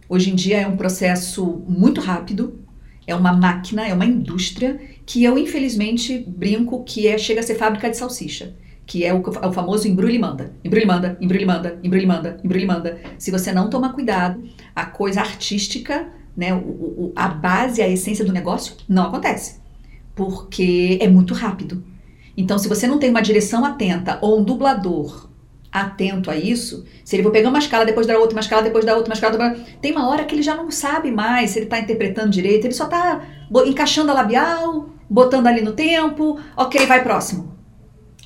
hoje 0.08 0.30
em 0.30 0.34
dia 0.34 0.60
é 0.60 0.66
um 0.66 0.76
processo 0.76 1.44
muito 1.66 2.00
rápido. 2.00 2.60
É 3.08 3.14
uma 3.14 3.32
máquina, 3.32 3.88
é 3.88 3.92
uma 3.92 4.04
indústria 4.04 4.80
que 5.04 5.24
eu 5.24 5.36
infelizmente 5.36 6.18
brinco 6.28 6.84
que 6.84 7.08
é 7.08 7.18
chega 7.18 7.40
a 7.40 7.42
ser 7.42 7.56
fábrica 7.56 7.90
de 7.90 7.96
salsicha, 7.96 8.54
que 8.86 9.04
é 9.04 9.12
o, 9.12 9.20
o 9.20 9.52
famoso 9.52 9.88
embrulha 9.88 10.12
e 10.14 10.18
manda, 10.18 10.52
embrulha 10.62 10.84
e 10.84 10.86
manda, 10.86 11.18
embrulha 11.20 11.42
e 11.42 11.46
manda, 11.46 11.80
embrulha 11.82 12.02
e 12.02 12.06
manda, 12.06 12.40
embrulha 12.44 12.62
e 12.62 12.66
manda. 12.66 13.00
Se 13.18 13.30
você 13.30 13.50
não 13.50 13.68
tomar 13.68 13.92
cuidado, 13.94 14.42
a 14.76 14.84
coisa 14.84 15.20
artística 15.20 16.06
né, 16.38 16.54
o, 16.54 16.58
o, 16.58 17.12
a 17.16 17.26
base, 17.26 17.82
a 17.82 17.88
essência 17.88 18.24
do 18.24 18.32
negócio, 18.32 18.76
não 18.88 19.02
acontece. 19.02 19.60
Porque 20.14 20.96
é 21.02 21.08
muito 21.08 21.34
rápido. 21.34 21.82
Então, 22.36 22.56
se 22.56 22.68
você 22.68 22.86
não 22.86 23.00
tem 23.00 23.10
uma 23.10 23.20
direção 23.20 23.64
atenta 23.64 24.20
ou 24.22 24.38
um 24.38 24.44
dublador 24.44 25.27
atento 25.70 26.30
a 26.30 26.36
isso, 26.36 26.86
se 27.04 27.16
ele 27.16 27.22
for 27.22 27.30
pegar 27.30 27.50
uma 27.50 27.58
escala 27.58 27.84
depois 27.84 28.06
da 28.06 28.18
outra, 28.18 28.34
uma 28.34 28.40
escala 28.40 28.62
depois 28.62 28.84
da 28.84 28.94
outra, 28.94 29.10
uma 29.10 29.14
escala 29.14 29.56
tem 29.80 29.92
uma 29.92 30.08
hora 30.08 30.24
que 30.24 30.34
ele 30.34 30.42
já 30.42 30.54
não 30.54 30.70
sabe 30.70 31.10
mais 31.10 31.50
se 31.50 31.58
ele 31.58 31.66
está 31.66 31.78
interpretando 31.78 32.30
direito, 32.30 32.66
ele 32.66 32.74
só 32.74 32.84
está 32.84 33.26
encaixando 33.66 34.10
a 34.10 34.14
labial, 34.14 34.90
botando 35.08 35.46
ali 35.46 35.60
no 35.60 35.72
tempo, 35.72 36.40
ok, 36.56 36.86
vai 36.86 37.02
próximo. 37.02 37.56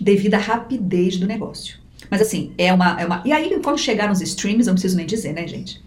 Devido 0.01 0.35
à 0.35 0.39
rapidez 0.39 1.17
do 1.17 1.27
negócio. 1.27 1.79
Mas 2.11 2.21
assim, 2.21 2.55
é 2.59 2.73
uma, 2.73 3.01
é 3.01 3.07
uma. 3.07 3.23
E 3.25 3.33
aí, 3.33 3.59
quando 3.63 3.79
chegaram 3.79 4.13
os 4.13 4.21
streams, 4.21 4.67
eu 4.67 4.73
não 4.73 4.75
preciso 4.75 4.97
nem 4.97 5.07
dizer, 5.07 5.33
né, 5.33 5.47
gente? 5.47 5.83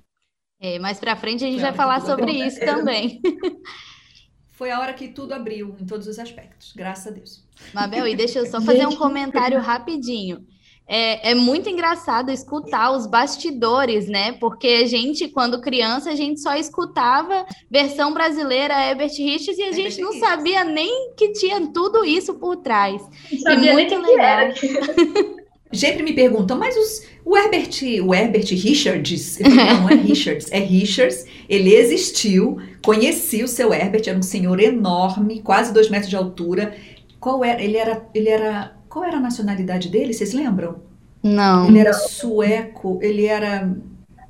É, 0.60 0.80
mais 0.80 1.00
para 1.00 1.16
frente 1.16 1.44
a 1.44 1.48
gente 1.48 1.62
vai 1.62 1.74
falar 1.74 2.02
sobre 2.02 2.32
isso 2.32 2.60
também. 2.62 3.22
Foi 4.52 4.72
a 4.72 4.80
hora 4.80 4.94
que 4.94 5.10
tudo 5.10 5.34
abriu 5.34 5.76
em 5.80 5.86
todos 5.86 6.08
os 6.08 6.18
aspectos, 6.18 6.74
graças 6.74 7.08
a 7.08 7.12
Deus. 7.12 7.44
Mabel, 7.74 8.08
e 8.08 8.16
deixa 8.16 8.40
eu 8.40 8.46
só 8.46 8.62
fazer 8.62 8.88
um 8.88 8.96
comentário 8.96 9.60
rapidinho. 9.60 10.46
É, 10.88 11.32
é, 11.32 11.36
muito 11.36 11.68
engraçado 11.68 12.30
escutar 12.32 12.92
os 12.92 13.08
bastidores, 13.08 14.08
né? 14.08 14.34
Porque 14.34 14.68
a 14.68 14.88
gente, 14.88 15.28
quando 15.28 15.60
criança, 15.60 16.12
a 16.12 16.16
gente 16.16 16.40
só 16.40 16.56
escutava 16.56 17.46
versão 17.70 18.14
brasileira 18.14 18.90
Herbert 18.90 19.14
Richards 19.18 19.58
e 19.58 19.64
a 19.64 19.72
gente 19.72 20.00
não 20.00 20.14
sabia 20.14 20.64
nem 20.64 21.14
que 21.16 21.32
tinha 21.32 21.60
tudo 21.74 22.06
isso 22.06 22.36
por 22.36 22.58
trás. 22.58 23.02
E 23.32 23.72
muito 23.74 23.98
legal. 23.98 24.50
Sempre 25.74 26.04
me 26.04 26.14
perguntam, 26.14 26.58
mas 26.58 26.78
os, 26.78 27.08
o 27.26 27.36
Herbert, 27.36 27.72
o 28.04 28.14
Herbert 28.14 28.46
Richards, 28.52 29.40
não 29.40 29.90
é 29.90 29.96
Richards, 29.96 30.50
é 30.52 30.60
Richards, 30.60 31.26
ele 31.50 31.74
existiu, 31.74 32.60
conheci 32.84 33.44
o 33.44 33.48
seu 33.48 33.74
Herbert, 33.74 34.04
era 34.08 34.18
um 34.18 34.22
senhor 34.22 34.60
enorme, 34.62 35.42
quase 35.42 35.74
dois 35.74 35.90
metros 35.90 36.10
de 36.10 36.16
altura. 36.16 36.76
Qual 37.20 37.44
era? 37.44 37.62
Ele 37.62 37.76
era, 37.76 38.08
ele 38.14 38.30
era 38.30 38.75
qual 38.96 39.04
era 39.04 39.18
a 39.18 39.20
nacionalidade 39.20 39.90
dele? 39.90 40.14
Vocês 40.14 40.32
lembram? 40.32 40.78
Não. 41.22 41.68
Ele 41.68 41.80
era 41.80 41.92
sueco, 41.92 42.98
ele 43.02 43.26
era. 43.26 43.76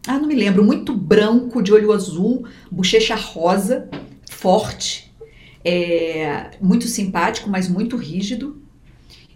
Ah, 0.08 0.18
não 0.18 0.28
me 0.28 0.34
lembro. 0.34 0.64
Muito 0.64 0.92
branco, 0.98 1.62
de 1.62 1.72
olho 1.72 1.92
azul, 1.92 2.48
bochecha 2.72 3.14
rosa, 3.14 3.88
forte, 4.28 5.14
é, 5.64 6.50
muito 6.60 6.88
simpático, 6.88 7.48
mas 7.48 7.70
muito 7.70 7.96
rígido. 7.96 8.60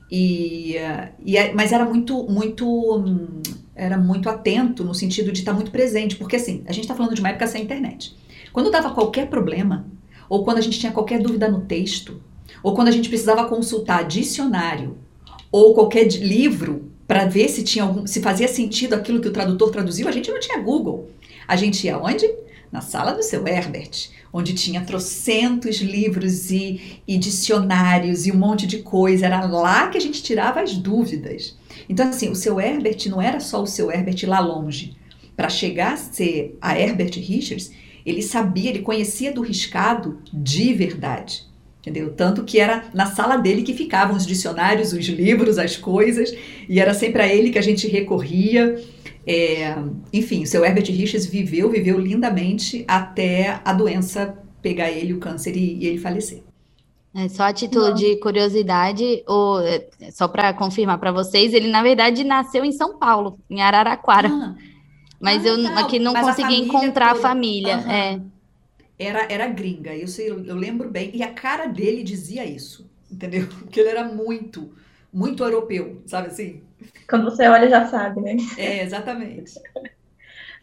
E, 0.09 0.77
e, 1.23 1.37
é, 1.37 1.53
mas 1.53 1.71
era 1.71 1.85
muito, 1.85 2.23
muito, 2.23 3.03
era 3.75 3.99
muito 3.99 4.31
atento 4.31 4.83
no 4.83 4.95
sentido 4.95 5.31
de 5.31 5.41
estar 5.41 5.53
muito 5.53 5.69
presente, 5.69 6.15
porque 6.15 6.37
assim, 6.37 6.63
a 6.65 6.71
gente 6.71 6.85
está 6.85 6.95
falando 6.95 7.13
de 7.13 7.21
uma 7.21 7.29
época 7.29 7.45
sem 7.45 7.61
internet. 7.61 8.17
Quando 8.51 8.71
dava 8.71 8.89
qualquer 8.95 9.29
problema, 9.29 9.85
ou 10.27 10.43
quando 10.43 10.57
a 10.57 10.61
gente 10.61 10.79
tinha 10.79 10.91
qualquer 10.91 11.21
dúvida 11.21 11.47
no 11.47 11.61
texto, 11.61 12.19
ou 12.63 12.73
quando 12.73 12.87
a 12.87 12.91
gente 12.91 13.09
precisava 13.09 13.47
consultar 13.47 14.07
dicionário 14.07 14.97
ou 15.51 15.73
qualquer 15.73 16.07
livro 16.07 16.91
para 17.07 17.25
ver 17.25 17.49
se 17.49 17.63
tinha 17.63 17.83
algum, 17.83 18.05
se 18.05 18.21
fazia 18.21 18.47
sentido 18.47 18.93
aquilo 18.93 19.19
que 19.19 19.27
o 19.27 19.33
tradutor 19.33 19.71
traduziu, 19.71 20.07
a 20.07 20.11
gente 20.11 20.29
não 20.29 20.39
tinha 20.39 20.59
Google. 20.59 21.09
A 21.47 21.55
gente 21.55 21.85
ia 21.87 21.97
onde? 21.97 22.29
Na 22.71 22.81
sala 22.81 23.13
do 23.13 23.23
seu 23.23 23.47
Herbert, 23.47 24.11
onde 24.31 24.53
tinha 24.53 24.81
trocentos 24.81 25.77
livros 25.77 26.51
e, 26.51 27.01
e 27.07 27.17
dicionários 27.17 28.27
e 28.27 28.31
um 28.31 28.37
monte 28.37 28.67
de 28.67 28.83
coisa. 28.83 29.25
Era 29.25 29.43
lá 29.47 29.87
que 29.87 29.97
a 29.97 30.01
gente 30.01 30.21
tirava 30.21 30.61
as 30.61 30.77
dúvidas. 30.77 31.57
Então, 31.89 32.09
assim, 32.09 32.29
o 32.29 32.35
seu 32.35 32.61
Herbert 32.61 33.09
não 33.09 33.19
era 33.19 33.39
só 33.39 33.63
o 33.63 33.67
seu 33.67 33.91
Herbert 33.91 34.23
lá 34.27 34.39
longe. 34.39 34.95
Para 35.35 35.49
chegar 35.49 35.93
a 35.93 35.97
ser 35.97 36.55
a 36.61 36.79
Herbert 36.79 37.15
Richards, 37.15 37.71
ele 38.05 38.21
sabia, 38.21 38.69
ele 38.69 38.83
conhecia 38.83 39.31
do 39.31 39.41
riscado 39.41 40.19
de 40.31 40.75
verdade. 40.75 41.48
Entendeu? 41.89 42.13
Tanto 42.13 42.43
que 42.43 42.59
era 42.59 42.85
na 42.93 43.07
sala 43.07 43.35
dele 43.35 43.63
que 43.63 43.73
ficavam 43.73 44.15
os 44.15 44.23
dicionários, 44.23 44.93
os 44.93 45.07
livros, 45.07 45.57
as 45.57 45.75
coisas, 45.75 46.31
e 46.69 46.79
era 46.79 46.93
sempre 46.93 47.23
a 47.23 47.27
ele 47.27 47.49
que 47.49 47.57
a 47.57 47.63
gente 47.63 47.87
recorria. 47.87 48.79
É, 49.25 49.75
enfim, 50.13 50.43
o 50.43 50.47
seu 50.47 50.63
Herbert 50.63 50.85
Richards 50.85 51.25
viveu, 51.25 51.67
viveu 51.71 51.99
lindamente 51.99 52.85
até 52.87 53.59
a 53.65 53.73
doença 53.73 54.37
pegar 54.61 54.91
ele, 54.91 55.13
o 55.13 55.17
câncer, 55.17 55.57
e, 55.57 55.79
e 55.79 55.87
ele 55.87 55.97
falecer. 55.97 56.43
É, 57.15 57.27
só 57.27 57.41
a 57.41 57.53
título 57.53 57.87
Não. 57.87 57.93
de 57.95 58.17
curiosidade, 58.17 59.23
ou, 59.27 59.59
é, 59.61 59.87
só 60.11 60.27
para 60.27 60.53
confirmar 60.53 60.99
para 60.99 61.11
vocês, 61.11 61.55
ele 61.55 61.69
na 61.69 61.81
verdade 61.81 62.23
nasceu 62.23 62.63
em 62.63 62.71
São 62.71 62.99
Paulo, 62.99 63.39
em 63.49 63.63
Araraquara. 63.63 64.29
Ah, 64.31 64.55
mas 65.19 65.43
ah, 65.43 65.49
eu 65.49 65.63
tá. 65.63 65.79
aqui 65.79 65.97
não 65.97 66.13
Mas 66.13 66.27
consegui 66.27 66.53
a 66.53 66.59
encontrar 66.59 67.15
toda... 67.15 67.19
a 67.19 67.29
família. 67.29 67.77
Uhum. 67.77 67.91
É 67.91 68.21
era, 68.99 69.25
era 69.31 69.47
gringa. 69.47 69.95
Eu, 69.95 70.07
sei, 70.07 70.29
eu 70.29 70.55
lembro 70.55 70.89
bem. 70.89 71.11
E 71.13 71.23
a 71.23 71.31
cara 71.33 71.67
dele 71.67 72.03
dizia 72.03 72.45
isso, 72.45 72.91
entendeu? 73.09 73.47
Porque 73.59 73.79
ele 73.79 73.89
era 73.89 74.03
muito, 74.03 74.73
muito 75.11 75.43
europeu, 75.43 76.03
sabe 76.05 76.27
assim? 76.27 76.61
Quando 77.09 77.23
você 77.23 77.47
olha, 77.47 77.69
já 77.69 77.85
sabe, 77.87 78.21
né? 78.21 78.35
É, 78.57 78.83
exatamente. 78.83 79.53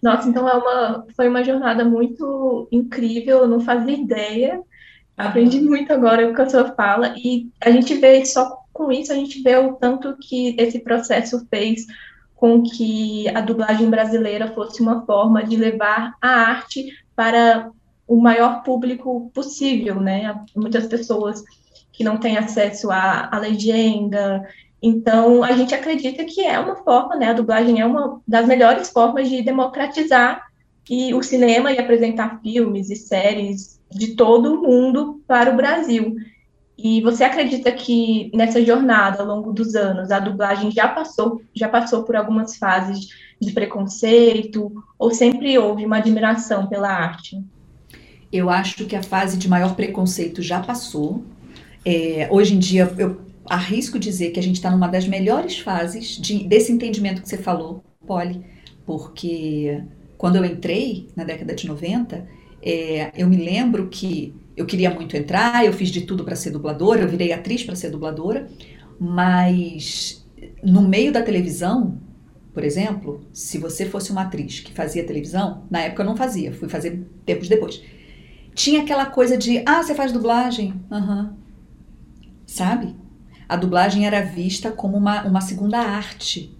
Nossa, 0.02 0.28
então 0.28 0.46
é 0.46 0.52
uma, 0.54 1.06
foi 1.16 1.26
uma 1.26 1.42
jornada 1.42 1.84
muito 1.84 2.68
incrível, 2.70 3.38
eu 3.38 3.48
não 3.48 3.60
fazia 3.60 3.96
ideia. 3.96 4.62
Aprendi 5.16 5.58
muito 5.60 5.90
agora 5.90 6.28
o 6.28 6.34
que 6.34 6.42
a 6.42 6.48
senhora 6.48 6.74
fala, 6.74 7.14
e 7.16 7.50
a 7.58 7.70
gente 7.70 7.94
vê 7.94 8.22
só 8.26 8.62
com 8.70 8.92
isso, 8.92 9.10
a 9.10 9.14
gente 9.14 9.42
vê 9.42 9.56
o 9.56 9.72
tanto 9.72 10.14
que 10.18 10.54
esse 10.58 10.80
processo 10.80 11.46
fez 11.48 11.86
com 12.34 12.62
que 12.62 13.26
a 13.30 13.40
dublagem 13.40 13.88
brasileira 13.88 14.52
fosse 14.52 14.82
uma 14.82 15.06
forma 15.06 15.42
de 15.42 15.56
levar 15.56 16.14
a 16.20 16.28
arte 16.28 16.92
para 17.16 17.70
o 18.06 18.20
maior 18.20 18.62
público 18.62 19.30
possível, 19.34 20.00
né? 20.00 20.44
Muitas 20.54 20.86
pessoas 20.86 21.42
que 21.92 22.04
não 22.04 22.18
têm 22.18 22.36
acesso 22.36 22.90
à, 22.90 23.28
à 23.34 23.38
legenda. 23.38 24.46
Então, 24.82 25.42
a 25.42 25.52
gente 25.52 25.74
acredita 25.74 26.24
que 26.24 26.42
é 26.44 26.58
uma 26.58 26.76
forma, 26.76 27.16
né? 27.16 27.30
A 27.30 27.34
dublagem 27.34 27.80
é 27.80 27.86
uma 27.86 28.20
das 28.28 28.46
melhores 28.46 28.90
formas 28.90 29.28
de 29.28 29.42
democratizar 29.42 30.46
e 30.88 31.14
o 31.14 31.22
cinema 31.22 31.72
e 31.72 31.78
apresentar 31.78 32.40
filmes 32.40 32.90
e 32.90 32.96
séries 32.96 33.80
de 33.90 34.14
todo 34.14 34.54
o 34.54 34.62
mundo 34.62 35.22
para 35.26 35.52
o 35.52 35.56
Brasil. 35.56 36.16
E 36.78 37.00
você 37.00 37.24
acredita 37.24 37.72
que 37.72 38.30
nessa 38.34 38.62
jornada 38.62 39.22
ao 39.22 39.26
longo 39.26 39.52
dos 39.52 39.74
anos 39.74 40.10
a 40.10 40.18
dublagem 40.18 40.70
já 40.70 40.86
passou, 40.86 41.40
já 41.54 41.68
passou 41.68 42.02
por 42.04 42.14
algumas 42.14 42.56
fases 42.56 43.08
de 43.40 43.50
preconceito 43.52 44.70
ou 44.98 45.10
sempre 45.10 45.58
houve 45.58 45.86
uma 45.86 45.96
admiração 45.96 46.66
pela 46.66 46.90
arte? 46.90 47.42
Eu 48.36 48.50
acho 48.50 48.84
que 48.84 48.94
a 48.94 49.02
fase 49.02 49.38
de 49.38 49.48
maior 49.48 49.74
preconceito 49.74 50.42
já 50.42 50.60
passou. 50.60 51.24
É, 51.84 52.28
hoje 52.30 52.54
em 52.54 52.58
dia, 52.58 52.92
eu 52.98 53.20
arrisco 53.48 53.98
dizer 53.98 54.30
que 54.30 54.40
a 54.40 54.42
gente 54.42 54.56
está 54.56 54.70
numa 54.70 54.88
das 54.88 55.08
melhores 55.08 55.58
fases 55.58 56.18
de, 56.18 56.44
desse 56.44 56.70
entendimento 56.70 57.22
que 57.22 57.28
você 57.28 57.38
falou, 57.38 57.82
Polly, 58.06 58.44
porque 58.84 59.82
quando 60.18 60.36
eu 60.36 60.44
entrei 60.44 61.08
na 61.16 61.24
década 61.24 61.54
de 61.54 61.66
90, 61.66 62.26
é, 62.62 63.10
eu 63.16 63.28
me 63.28 63.36
lembro 63.36 63.88
que 63.88 64.34
eu 64.56 64.66
queria 64.66 64.90
muito 64.90 65.16
entrar, 65.16 65.64
eu 65.64 65.72
fiz 65.72 65.90
de 65.90 66.02
tudo 66.02 66.24
para 66.24 66.36
ser 66.36 66.50
dubladora, 66.50 67.02
eu 67.02 67.08
virei 67.08 67.32
atriz 67.32 67.62
para 67.62 67.76
ser 67.76 67.90
dubladora, 67.90 68.48
mas 68.98 70.26
no 70.62 70.82
meio 70.82 71.12
da 71.12 71.22
televisão, 71.22 71.98
por 72.52 72.64
exemplo, 72.64 73.26
se 73.32 73.58
você 73.58 73.86
fosse 73.86 74.10
uma 74.10 74.22
atriz 74.22 74.60
que 74.60 74.72
fazia 74.72 75.04
televisão, 75.04 75.64
na 75.70 75.82
época 75.82 76.02
eu 76.02 76.06
não 76.06 76.16
fazia, 76.16 76.52
fui 76.52 76.68
fazer 76.68 77.06
tempos 77.24 77.48
depois 77.48 77.82
tinha 78.56 78.82
aquela 78.82 79.04
coisa 79.04 79.36
de, 79.36 79.62
ah, 79.66 79.82
você 79.82 79.94
faz 79.94 80.10
dublagem? 80.10 80.74
Uhum. 80.90 81.28
Sabe? 82.46 82.96
A 83.46 83.54
dublagem 83.54 84.06
era 84.06 84.22
vista 84.22 84.72
como 84.72 84.96
uma, 84.96 85.22
uma 85.24 85.42
segunda 85.42 85.78
arte. 85.78 86.56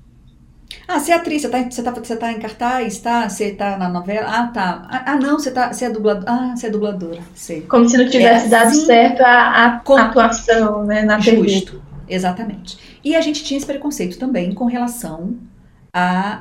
Ah, 0.87 1.01
você 1.01 1.11
é 1.11 1.15
atriz, 1.15 1.43
você 1.43 1.49
tá, 1.49 1.63
você 1.63 1.83
tá, 1.83 1.91
você 1.91 2.17
tá 2.17 2.33
em 2.33 2.39
cartaz, 2.39 2.99
tá? 2.99 3.29
Você 3.29 3.53
tá 3.53 3.79
na 3.79 3.89
novela? 3.89 4.29
Ah, 4.29 4.47
tá. 4.49 4.87
Ah, 4.91 5.13
ah 5.13 5.17
não, 5.17 5.39
você, 5.39 5.51
tá, 5.51 5.73
você 5.73 5.87
é 5.87 5.91
dubladora. 5.91 6.31
Ah, 6.31 6.55
você 6.55 6.67
é 6.67 6.71
dubladora, 6.71 7.21
sei. 7.35 7.63
Como 7.63 7.89
se 7.89 7.97
não 7.97 8.09
tivesse 8.09 8.47
é 8.47 8.49
dado 8.51 8.69
assim, 8.69 8.85
certo 8.85 9.23
a, 9.23 9.65
a 9.65 9.81
com... 9.81 9.97
atuação, 9.97 10.85
né, 10.85 11.03
na 11.03 11.19
Justo, 11.19 11.81
TV. 11.81 12.15
exatamente. 12.15 12.79
E 13.03 13.17
a 13.17 13.23
gente 13.23 13.43
tinha 13.43 13.57
esse 13.57 13.67
preconceito 13.67 14.19
também 14.19 14.53
com 14.53 14.67
relação 14.67 15.35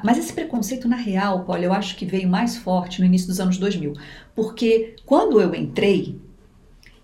Mas 0.03 0.17
esse 0.17 0.33
preconceito, 0.33 0.87
na 0.87 0.97
real, 0.97 1.45
Paulo, 1.45 1.63
eu 1.63 1.71
acho 1.71 1.95
que 1.95 2.05
veio 2.05 2.27
mais 2.27 2.57
forte 2.57 2.99
no 2.99 3.05
início 3.05 3.27
dos 3.27 3.39
anos 3.39 3.57
2000. 3.57 3.93
Porque 4.35 4.95
quando 5.05 5.39
eu 5.39 5.55
entrei, 5.55 6.19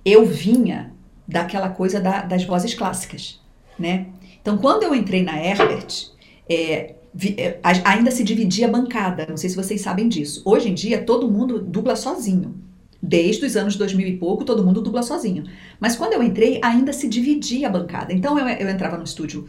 eu 0.03 0.25
vinha 0.25 0.91
daquela 1.27 1.69
coisa 1.69 1.99
da, 1.99 2.23
das 2.23 2.43
vozes 2.43 2.73
clássicas, 2.73 3.39
né? 3.79 4.07
Então, 4.41 4.57
quando 4.57 4.83
eu 4.83 4.93
entrei 4.93 5.23
na 5.23 5.37
Herbert, 5.37 6.09
é, 6.49 6.95
vi, 7.13 7.35
é, 7.37 7.59
ainda 7.85 8.11
se 8.11 8.23
dividia 8.23 8.67
a 8.67 8.71
bancada. 8.71 9.25
Não 9.29 9.37
sei 9.37 9.49
se 9.49 9.55
vocês 9.55 9.79
sabem 9.79 10.09
disso. 10.09 10.41
Hoje 10.43 10.69
em 10.69 10.73
dia, 10.73 11.03
todo 11.03 11.31
mundo 11.31 11.59
dubla 11.61 11.95
sozinho. 11.95 12.55
Desde 13.01 13.45
os 13.45 13.55
anos 13.55 13.75
2000 13.77 14.07
e 14.07 14.17
pouco, 14.17 14.43
todo 14.43 14.63
mundo 14.63 14.81
dubla 14.81 15.03
sozinho. 15.03 15.45
Mas 15.79 15.95
quando 15.95 16.13
eu 16.13 16.23
entrei, 16.23 16.59
ainda 16.63 16.91
se 16.91 17.07
dividia 17.07 17.67
a 17.67 17.71
bancada. 17.71 18.11
Então, 18.11 18.37
eu, 18.37 18.47
eu 18.47 18.69
entrava 18.69 18.97
no 18.97 19.03
estúdio 19.03 19.47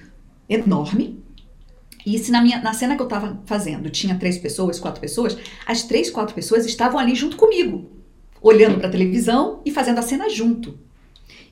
enorme, 0.49 1.22
e 2.05 2.19
se 2.19 2.31
na, 2.31 2.43
minha, 2.43 2.61
na 2.61 2.75
cena 2.75 2.97
que 2.97 3.03
eu 3.03 3.07
estava 3.07 3.41
fazendo 3.47 3.91
tinha 3.91 4.17
três 4.17 4.37
pessoas, 4.39 4.81
quatro 4.81 5.01
pessoas, 5.01 5.37
as 5.67 5.83
três, 5.85 6.11
quatro 6.11 6.35
pessoas 6.35 6.67
estavam 6.67 6.99
ali 6.99 7.15
junto 7.15 7.37
comigo, 7.37 7.91
olhando 8.41 8.79
para 8.79 8.89
a 8.89 8.91
televisão 8.91 9.61
e 9.65 9.71
fazendo 9.71 9.99
a 9.99 10.03
cena 10.03 10.29
junto. 10.29 10.79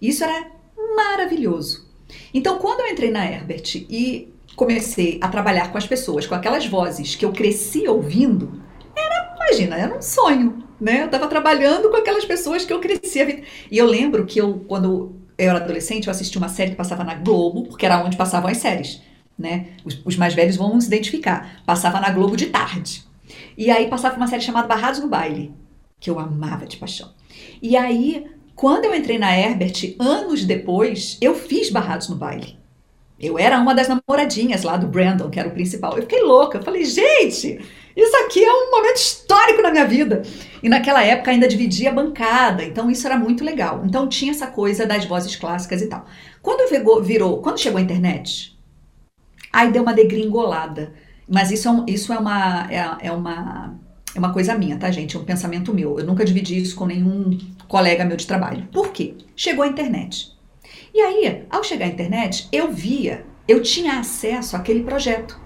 Isso 0.00 0.25
era 0.25 0.49
maravilhoso. 0.97 1.88
Então, 2.35 2.59
quando 2.59 2.80
eu 2.80 2.88
entrei 2.88 3.11
na 3.11 3.25
Herbert 3.25 3.87
e 3.88 4.33
comecei 4.57 5.19
a 5.23 5.28
trabalhar 5.28 5.71
com 5.71 5.78
as 5.78 5.87
pessoas, 5.87 6.26
com 6.26 6.35
aquelas 6.35 6.66
vozes 6.66 7.14
que 7.14 7.25
eu 7.25 7.33
cresci 7.33 7.87
ouvindo, 7.87 8.61
era, 8.97 9.37
imagina, 9.37 9.76
era 9.76 9.97
um 9.97 10.02
sonho, 10.02 10.64
né? 10.80 11.02
Eu 11.02 11.07
estava 11.07 11.28
trabalhando 11.28 11.88
com 11.88 11.97
aquelas 11.97 12.25
pessoas 12.25 12.64
que 12.64 12.73
eu 12.73 12.80
crescia. 12.80 13.45
E 13.71 13.78
eu 13.78 13.87
lembro 13.87 14.26
que 14.26 14.40
eu, 14.40 14.64
quando 14.66 15.14
eu 15.38 15.47
era 15.47 15.59
adolescente, 15.59 16.09
eu 16.09 16.11
assisti 16.11 16.37
uma 16.37 16.49
série 16.49 16.73
que 16.73 16.76
passava 16.76 17.04
na 17.04 17.14
Globo, 17.14 17.69
porque 17.69 17.87
era 17.87 18.02
onde 18.04 18.16
passavam 18.16 18.50
as 18.50 18.57
séries 18.57 19.00
né? 19.41 19.69
Os, 19.85 20.01
os, 20.05 20.17
mais 20.17 20.35
velhos 20.35 20.57
vão 20.57 20.81
se 20.81 20.87
identificar. 20.87 21.63
Passava 21.65 21.99
na 21.99 22.11
Globo 22.11 22.37
de 22.37 22.47
tarde. 22.47 23.05
E 23.57 23.71
aí 23.71 23.89
passava 23.89 24.17
uma 24.17 24.27
série 24.27 24.43
chamada 24.43 24.69
Barrados 24.69 25.01
no 25.01 25.09
Baile, 25.09 25.55
que 25.99 26.11
eu 26.11 26.19
amava 26.19 26.67
de 26.67 26.77
paixão. 26.77 27.11
E 27.63 27.77
aí, 27.77 28.27
quando 28.55 28.85
eu 28.85 28.95
entrei 28.95 29.19
na 29.19 29.37
Herbert, 29.37 29.97
anos 29.99 30.45
depois, 30.45 31.17
eu 31.21 31.35
fiz 31.35 31.71
Barrados 31.71 32.09
no 32.09 32.17
Baile. 32.17 32.59
Eu 33.19 33.39
era 33.39 33.59
uma 33.59 33.75
das 33.75 33.87
namoradinhas 33.87 34.63
lá 34.63 34.77
do 34.77 34.87
Brandon, 34.87 35.29
que 35.29 35.39
era 35.39 35.49
o 35.49 35.53
principal. 35.53 35.95
Eu 35.95 36.03
fiquei 36.03 36.23
louca. 36.23 36.59
Eu 36.59 36.63
falei, 36.63 36.85
gente, 36.85 37.61
isso 37.95 38.17
aqui 38.25 38.43
é 38.43 38.51
um 38.51 38.71
momento 38.71 38.97
histórico 38.97 39.61
na 39.61 39.71
minha 39.71 39.87
vida. 39.87 40.23
E 40.63 40.69
naquela 40.69 41.05
época 41.05 41.31
ainda 41.31 41.47
dividia 41.47 41.91
a 41.91 41.93
bancada, 41.93 42.65
então 42.65 42.91
isso 42.91 43.07
era 43.07 43.19
muito 43.19 43.45
legal. 43.45 43.83
Então 43.85 44.09
tinha 44.09 44.31
essa 44.31 44.47
coisa 44.47 44.87
das 44.87 45.05
vozes 45.05 45.37
clássicas 45.37 45.83
e 45.83 45.87
tal. 45.87 46.07
Quando 46.41 47.03
virou, 47.03 47.43
quando 47.43 47.61
chegou 47.61 47.79
a 47.79 47.83
internet, 47.83 48.59
aí 49.52 49.71
deu 49.71 49.83
uma 49.83 49.95
degringolada. 49.95 50.92
Mas 51.28 51.50
isso 51.50 51.69
é, 51.69 51.71
um, 51.71 51.85
isso 51.87 52.12
é 52.12 52.19
uma 52.19 52.66
é, 52.71 53.07
é 53.07 53.12
uma 53.12 53.78
é 54.14 54.19
uma 54.19 54.33
coisa 54.33 54.57
minha, 54.57 54.76
tá, 54.76 54.90
gente? 54.90 55.16
É 55.16 55.21
um 55.21 55.25
pensamento 55.25 55.73
meu. 55.73 55.99
Eu 55.99 56.04
nunca 56.04 56.25
dividi 56.25 56.61
isso 56.61 56.75
com 56.75 56.87
nenhum 56.87 57.38
colega 57.69 58.04
meu 58.04 58.16
de 58.16 58.26
trabalho. 58.26 58.69
Por 58.73 58.90
quê? 58.92 59.14
Chegou 59.37 59.64
a 59.64 59.69
internet. 59.69 60.37
E 60.92 61.00
aí, 61.00 61.45
ao 61.49 61.62
chegar 61.62 61.87
à 61.87 61.88
internet, 61.88 62.49
eu 62.50 62.73
via, 62.73 63.25
eu 63.47 63.62
tinha 63.62 64.00
acesso 64.00 64.57
àquele 64.57 64.83
projeto. 64.83 65.40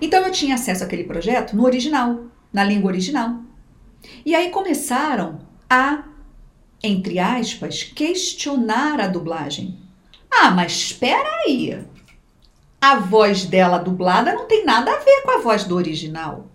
Então 0.00 0.22
eu 0.24 0.30
tinha 0.30 0.54
acesso 0.54 0.84
àquele 0.84 1.04
projeto 1.04 1.56
no 1.56 1.64
original, 1.64 2.26
na 2.52 2.62
língua 2.62 2.90
original. 2.90 3.40
E 4.24 4.34
aí 4.34 4.50
começaram 4.50 5.38
a, 5.68 6.04
entre 6.82 7.18
aspas, 7.18 7.82
questionar 7.82 9.00
a 9.00 9.06
dublagem. 9.06 9.78
Ah, 10.30 10.50
mas 10.50 10.72
espera 10.72 11.28
aí. 11.46 11.78
A 12.80 12.96
voz 12.96 13.46
dela 13.46 13.78
dublada 13.78 14.34
não 14.34 14.46
tem 14.46 14.64
nada 14.64 14.92
a 14.92 14.98
ver 14.98 15.22
com 15.22 15.30
a 15.30 15.38
voz 15.38 15.64
do 15.64 15.76
original. 15.76 16.46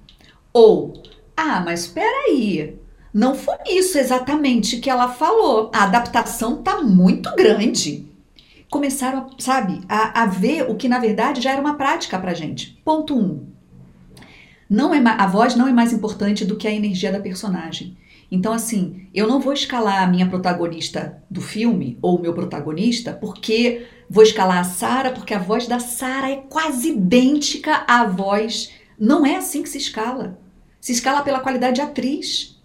Ou, 0.54 1.02
ah, 1.36 1.60
mas 1.60 1.82
espera 1.82 2.26
aí. 2.28 2.78
Não 3.14 3.36
foi 3.36 3.58
isso 3.68 3.98
exatamente 3.98 4.78
que 4.78 4.90
ela 4.90 5.10
falou. 5.10 5.70
A 5.74 5.84
adaptação 5.84 6.62
tá 6.62 6.82
muito 6.82 7.34
grande. 7.36 8.08
Começaram, 8.70 9.30
sabe, 9.38 9.82
a, 9.90 10.24
a 10.24 10.26
ver 10.26 10.70
o 10.70 10.76
que 10.76 10.88
na 10.88 11.00
verdade 11.00 11.42
já 11.42 11.52
era 11.52 11.62
uma 11.62 11.76
prática 11.76 12.18
pra 12.18 12.34
gente. 12.34 12.80
Ponto 12.86 13.18
1. 13.18 13.20
Um, 13.20 13.52
não 14.70 14.94
é, 14.94 15.02
a 15.06 15.28
voz 15.28 15.56
não 15.56 15.68
é 15.68 15.74
mais 15.74 15.92
importante 15.92 16.46
do 16.46 16.56
que 16.56 16.66
a 16.66 16.72
energia 16.72 17.12
da 17.12 17.20
personagem. 17.20 17.98
Então, 18.32 18.54
assim, 18.54 19.08
eu 19.14 19.28
não 19.28 19.42
vou 19.42 19.52
escalar 19.52 20.02
a 20.02 20.08
minha 20.08 20.26
protagonista 20.26 21.22
do 21.30 21.42
filme 21.42 22.00
ou 22.02 22.18
o 22.18 22.22
meu 22.22 22.34
protagonista 22.34 23.12
porque 23.12 23.86
vou 24.10 24.24
escalar 24.24 24.60
a 24.60 24.64
Sara, 24.64 25.12
porque 25.12 25.34
a 25.34 25.40
voz 25.40 25.68
da 25.68 25.80
Sara 25.80 26.32
é 26.32 26.38
quase 26.38 26.92
idêntica 26.92 27.84
à 27.86 28.06
voz. 28.06 28.72
Não 28.98 29.26
é 29.26 29.36
assim 29.36 29.62
que 29.62 29.68
se 29.68 29.78
escala. 29.78 30.40
Se 30.80 30.94
escala 30.94 31.24
pela 31.24 31.42
qualidade 31.42 31.76
de 31.76 31.82
atriz. 31.82 32.58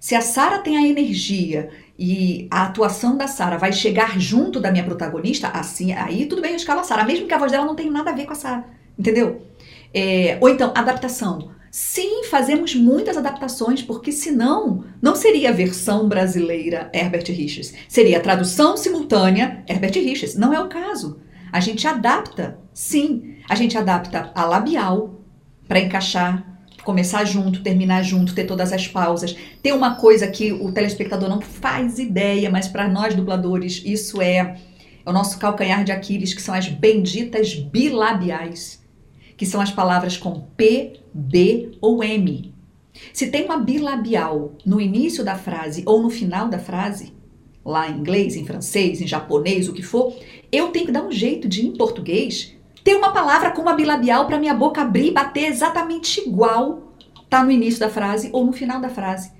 Se 0.00 0.14
a 0.14 0.22
Sara 0.22 0.60
tem 0.60 0.78
a 0.78 0.88
energia 0.88 1.68
e 1.98 2.48
a 2.50 2.64
atuação 2.64 3.16
da 3.16 3.28
Sara 3.28 3.58
vai 3.58 3.72
chegar 3.72 4.18
junto 4.18 4.58
da 4.58 4.72
minha 4.72 4.82
protagonista, 4.82 5.48
assim, 5.48 5.92
aí 5.92 6.24
tudo 6.26 6.40
bem, 6.40 6.52
eu 6.52 6.56
escalo 6.56 6.80
a 6.80 6.84
Sara, 6.84 7.04
mesmo 7.04 7.28
que 7.28 7.34
a 7.34 7.38
voz 7.38 7.52
dela 7.52 7.66
não 7.66 7.76
tenha 7.76 7.92
nada 7.92 8.10
a 8.10 8.14
ver 8.14 8.24
com 8.24 8.32
a 8.32 8.36
Sara, 8.36 8.64
entendeu? 8.98 9.46
É, 9.92 10.38
ou 10.40 10.48
então, 10.48 10.72
adaptação. 10.74 11.52
Sim, 11.74 12.24
fazemos 12.24 12.74
muitas 12.74 13.16
adaptações, 13.16 13.82
porque 13.82 14.12
senão 14.12 14.84
não 15.00 15.16
seria 15.16 15.48
a 15.48 15.54
versão 15.54 16.06
brasileira 16.06 16.90
Herbert 16.92 17.24
Richards. 17.28 17.72
Seria 17.88 18.18
a 18.18 18.20
tradução 18.20 18.76
simultânea 18.76 19.64
Herbert 19.66 19.94
Richards. 19.94 20.36
Não 20.36 20.52
é 20.52 20.60
o 20.60 20.68
caso. 20.68 21.18
A 21.50 21.60
gente 21.60 21.88
adapta, 21.88 22.58
sim. 22.74 23.36
A 23.48 23.54
gente 23.54 23.78
adapta 23.78 24.30
a 24.34 24.44
labial 24.44 25.22
para 25.66 25.80
encaixar, 25.80 26.46
começar 26.84 27.24
junto, 27.24 27.62
terminar 27.62 28.02
junto, 28.02 28.34
ter 28.34 28.44
todas 28.44 28.70
as 28.70 28.86
pausas. 28.86 29.34
Tem 29.62 29.72
uma 29.72 29.94
coisa 29.94 30.26
que 30.26 30.52
o 30.52 30.70
telespectador 30.72 31.30
não 31.30 31.40
faz 31.40 31.98
ideia, 31.98 32.50
mas 32.50 32.68
para 32.68 32.86
nós 32.86 33.14
dubladores 33.14 33.80
isso 33.82 34.20
é, 34.20 34.36
é 34.36 35.08
o 35.08 35.12
nosso 35.12 35.38
calcanhar 35.38 35.84
de 35.84 35.92
Aquiles, 35.92 36.34
que 36.34 36.42
são 36.42 36.54
as 36.54 36.68
benditas 36.68 37.54
bilabiais 37.54 38.82
que 39.42 39.46
são 39.46 39.60
as 39.60 39.72
palavras 39.72 40.16
com 40.16 40.40
P, 40.56 41.01
B 41.12 41.72
ou 41.80 42.02
M. 42.02 42.54
Se 43.12 43.30
tem 43.30 43.44
uma 43.44 43.56
bilabial 43.56 44.52
no 44.64 44.80
início 44.80 45.24
da 45.24 45.34
frase 45.34 45.82
ou 45.86 46.02
no 46.02 46.10
final 46.10 46.48
da 46.48 46.58
frase, 46.58 47.12
lá 47.64 47.88
em 47.88 47.98
inglês, 47.98 48.36
em 48.36 48.44
francês, 48.44 49.00
em 49.00 49.06
japonês, 49.06 49.68
o 49.68 49.72
que 49.72 49.82
for, 49.82 50.14
eu 50.50 50.68
tenho 50.68 50.86
que 50.86 50.92
dar 50.92 51.04
um 51.04 51.12
jeito 51.12 51.48
de, 51.48 51.66
em 51.66 51.72
português, 51.72 52.54
ter 52.84 52.96
uma 52.96 53.12
palavra 53.12 53.50
com 53.50 53.62
uma 53.62 53.74
bilabial 53.74 54.26
para 54.26 54.38
minha 54.38 54.54
boca 54.54 54.82
abrir 54.82 55.08
e 55.08 55.12
bater 55.12 55.44
exatamente 55.44 56.20
igual 56.20 56.92
tá 57.30 57.42
no 57.42 57.50
início 57.50 57.80
da 57.80 57.88
frase 57.88 58.28
ou 58.32 58.44
no 58.44 58.52
final 58.52 58.80
da 58.80 58.90
frase. 58.90 59.32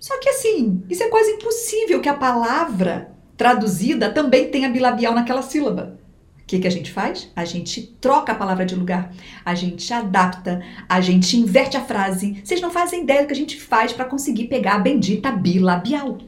Só 0.00 0.18
que 0.18 0.28
assim, 0.28 0.82
isso 0.90 1.02
é 1.02 1.08
quase 1.08 1.30
impossível 1.32 2.00
que 2.00 2.08
a 2.08 2.14
palavra 2.14 3.12
traduzida 3.36 4.10
também 4.10 4.50
tenha 4.50 4.68
bilabial 4.68 5.14
naquela 5.14 5.42
sílaba. 5.42 5.98
O 6.46 6.48
que, 6.48 6.60
que 6.60 6.66
a 6.68 6.70
gente 6.70 6.92
faz? 6.92 7.28
A 7.34 7.44
gente 7.44 7.82
troca 8.00 8.30
a 8.30 8.34
palavra 8.36 8.64
de 8.64 8.76
lugar, 8.76 9.12
a 9.44 9.52
gente 9.52 9.92
adapta, 9.92 10.62
a 10.88 11.00
gente 11.00 11.36
inverte 11.36 11.76
a 11.76 11.80
frase. 11.80 12.40
Vocês 12.44 12.60
não 12.60 12.70
fazem 12.70 13.02
ideia 13.02 13.22
do 13.22 13.26
que 13.26 13.32
a 13.32 13.36
gente 13.36 13.60
faz 13.60 13.92
para 13.92 14.04
conseguir 14.04 14.44
pegar 14.44 14.74
a 14.74 14.78
bendita 14.78 15.32
bilabial. 15.32 16.18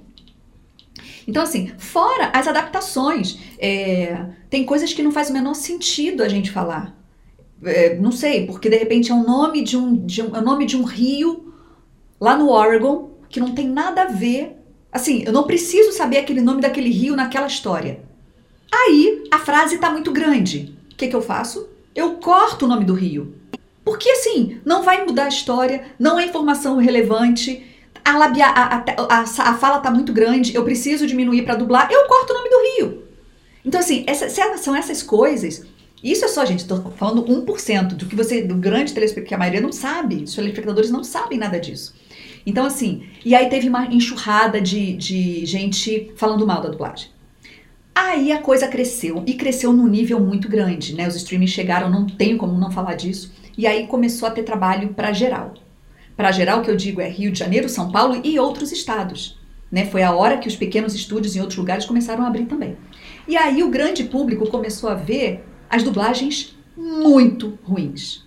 Então, 1.24 1.40
assim, 1.40 1.70
fora 1.78 2.33
as 2.35 2.48
adaptações, 2.48 3.38
é, 3.61 4.26
tem 4.50 4.64
coisas 4.64 4.92
que 4.92 5.04
não 5.04 5.12
faz 5.12 5.31
o 5.31 5.33
menor 5.33 5.54
sentido 5.54 6.24
a 6.24 6.28
gente 6.28 6.50
falar. 6.50 6.98
É, 7.62 7.94
não 7.94 8.11
sei, 8.11 8.44
porque 8.44 8.68
de 8.68 8.76
repente 8.76 9.12
é 9.12 9.14
o 9.14 9.22
nome 9.22 9.62
de 9.62 9.76
um, 9.76 10.04
de 10.04 10.20
um, 10.20 10.35
é 10.35 10.40
nome 10.40 10.66
de 10.66 10.76
um 10.76 10.83
rio 10.83 11.54
lá 12.20 12.37
no 12.37 12.50
Oregon 12.50 13.11
que 13.28 13.38
não 13.38 13.54
tem 13.54 13.68
nada 13.68 14.02
a 14.02 14.07
ver. 14.07 14.57
Assim, 14.90 15.22
eu 15.24 15.33
não 15.33 15.44
preciso 15.44 15.92
saber 15.92 16.18
aquele 16.18 16.40
nome 16.40 16.61
daquele 16.61 16.90
rio 16.90 17.14
naquela 17.14 17.46
história. 17.46 18.08
Aí 18.70 19.24
a 19.31 19.38
frase 19.38 19.76
está 19.76 19.90
muito 19.90 20.12
grande. 20.12 20.76
O 20.92 20.96
que, 20.96 21.09
que 21.09 21.16
eu 21.16 21.22
faço? 21.22 21.68
Eu 21.94 22.14
corto 22.14 22.64
o 22.64 22.68
nome 22.68 22.85
do 22.85 22.94
rio. 22.94 23.35
Porque 23.85 24.09
assim, 24.11 24.61
não 24.64 24.83
vai 24.83 25.04
mudar 25.04 25.24
a 25.24 25.28
história, 25.28 25.85
não 25.98 26.18
é 26.18 26.26
informação 26.26 26.76
relevante, 26.76 27.64
a, 28.04 28.16
labia, 28.16 28.46
a, 28.46 28.76
a, 28.76 29.20
a, 29.20 29.54
fala 29.54 29.78
está 29.78 29.90
muito 29.90 30.12
grande, 30.12 30.54
eu 30.54 30.64
preciso 30.64 31.07
diminuir 31.07 31.42
para 31.42 31.54
dublar, 31.54 31.90
eu 31.90 32.07
corto 32.07 32.33
o 32.33 32.37
nome 32.37 32.50
do 32.50 32.61
rio. 32.61 33.02
Então, 33.64 33.81
assim, 33.81 34.04
essa, 34.07 34.28
são 34.59 34.74
essas 34.74 35.02
coisas. 35.02 35.66
Isso 36.02 36.24
é 36.24 36.28
só, 36.28 36.44
gente, 36.44 36.61
estou 36.61 36.92
falando 36.96 37.24
1% 37.24 37.88
do 37.94 38.07
que 38.07 38.14
você, 38.14 38.42
do 38.42 38.54
grande 38.54 38.92
telespectador, 38.94 39.28
que 39.28 39.35
a 39.35 39.38
maioria 39.38 39.61
não 39.61 39.72
sabe, 39.72 40.22
os 40.22 40.35
telespectadores 40.35 40.90
não 40.90 41.02
sabem 41.02 41.38
nada 41.38 41.59
disso. 41.59 41.94
Então, 42.46 42.64
assim, 42.64 43.07
e 43.24 43.35
aí 43.35 43.48
teve 43.48 43.68
uma 43.68 43.87
enxurrada 43.87 44.61
de, 44.61 44.94
de 44.94 45.44
gente 45.44 46.12
falando 46.16 46.46
mal 46.46 46.62
da 46.62 46.68
dublagem. 46.68 47.11
Aí 48.00 48.30
a 48.30 48.40
coisa 48.40 48.68
cresceu 48.68 49.24
e 49.26 49.34
cresceu 49.34 49.72
num 49.72 49.88
nível 49.88 50.20
muito 50.20 50.48
grande, 50.48 50.94
né? 50.94 51.08
Os 51.08 51.16
streamings 51.16 51.50
chegaram, 51.50 51.90
não 51.90 52.06
tenho 52.06 52.38
como 52.38 52.56
não 52.56 52.70
falar 52.70 52.94
disso. 52.94 53.32
E 53.56 53.66
aí 53.66 53.88
começou 53.88 54.28
a 54.28 54.30
ter 54.30 54.44
trabalho 54.44 54.94
para 54.94 55.12
geral. 55.12 55.54
Para 56.16 56.30
geral, 56.30 56.62
que 56.62 56.70
eu 56.70 56.76
digo 56.76 57.00
é 57.00 57.08
Rio 57.08 57.32
de 57.32 57.40
Janeiro, 57.40 57.68
São 57.68 57.90
Paulo 57.90 58.20
e 58.22 58.38
outros 58.38 58.70
estados. 58.70 59.37
Né? 59.70 59.84
Foi 59.84 60.04
a 60.04 60.14
hora 60.14 60.38
que 60.38 60.46
os 60.46 60.54
pequenos 60.54 60.94
estúdios 60.94 61.34
em 61.34 61.40
outros 61.40 61.58
lugares 61.58 61.87
começaram 61.87 62.22
a 62.22 62.28
abrir 62.28 62.46
também. 62.46 62.76
E 63.26 63.37
aí 63.37 63.64
o 63.64 63.68
grande 63.68 64.04
público 64.04 64.48
começou 64.48 64.88
a 64.88 64.94
ver 64.94 65.44
as 65.68 65.82
dublagens 65.82 66.56
muito 66.76 67.58
ruins. 67.64 68.24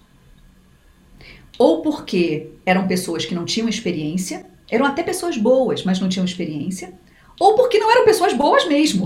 Ou 1.58 1.82
porque 1.82 2.50
eram 2.66 2.90
pessoas 2.90 3.26
que 3.26 3.34
não 3.34 3.46
tinham 3.46 3.70
experiência, 3.70 4.46
eram 4.70 4.86
até 4.86 5.02
pessoas 5.02 5.38
boas, 5.38 5.86
mas 5.86 5.98
não 5.98 6.10
tinham 6.10 6.26
experiência, 6.26 6.94
ou 7.40 7.56
porque 7.56 7.80
não 7.80 7.92
eram 7.92 8.06
pessoas 8.06 8.34
boas 8.34 8.68
mesmo. 8.68 9.06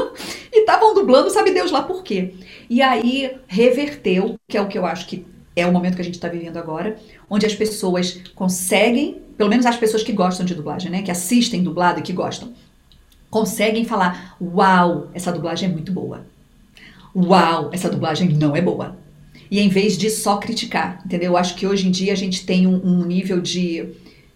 e 0.52 0.60
estavam 0.60 0.94
dublando, 0.94 1.30
sabe 1.30 1.52
Deus 1.52 1.70
lá 1.70 1.82
por 1.82 2.02
quê. 2.02 2.34
E 2.68 2.80
aí 2.80 3.36
reverteu, 3.46 4.36
que 4.48 4.56
é 4.56 4.60
o 4.60 4.68
que 4.68 4.78
eu 4.78 4.86
acho 4.86 5.06
que 5.06 5.26
é 5.54 5.66
o 5.66 5.72
momento 5.72 5.96
que 5.96 6.02
a 6.02 6.04
gente 6.04 6.14
está 6.14 6.28
vivendo 6.28 6.56
agora, 6.56 6.96
onde 7.28 7.44
as 7.44 7.54
pessoas 7.54 8.20
conseguem, 8.34 9.20
pelo 9.36 9.50
menos 9.50 9.66
as 9.66 9.76
pessoas 9.76 10.02
que 10.02 10.12
gostam 10.12 10.46
de 10.46 10.54
dublagem, 10.54 10.90
né, 10.90 11.02
que 11.02 11.10
assistem 11.10 11.62
dublado 11.62 12.00
e 12.00 12.02
que 12.02 12.12
gostam, 12.12 12.52
conseguem 13.30 13.84
falar: 13.84 14.36
Uau, 14.40 15.08
essa 15.14 15.32
dublagem 15.32 15.68
é 15.68 15.72
muito 15.72 15.92
boa. 15.92 16.26
Uau, 17.14 17.70
essa 17.72 17.90
dublagem 17.90 18.28
não 18.30 18.56
é 18.56 18.60
boa. 18.60 18.96
E 19.50 19.60
em 19.60 19.68
vez 19.68 19.98
de 19.98 20.08
só 20.08 20.38
criticar, 20.38 21.02
entendeu? 21.04 21.32
Eu 21.32 21.36
acho 21.36 21.54
que 21.54 21.66
hoje 21.66 21.86
em 21.86 21.90
dia 21.90 22.12
a 22.14 22.16
gente 22.16 22.46
tem 22.46 22.66
um, 22.66 22.80
um 22.82 23.04
nível 23.04 23.38
de 23.38 23.86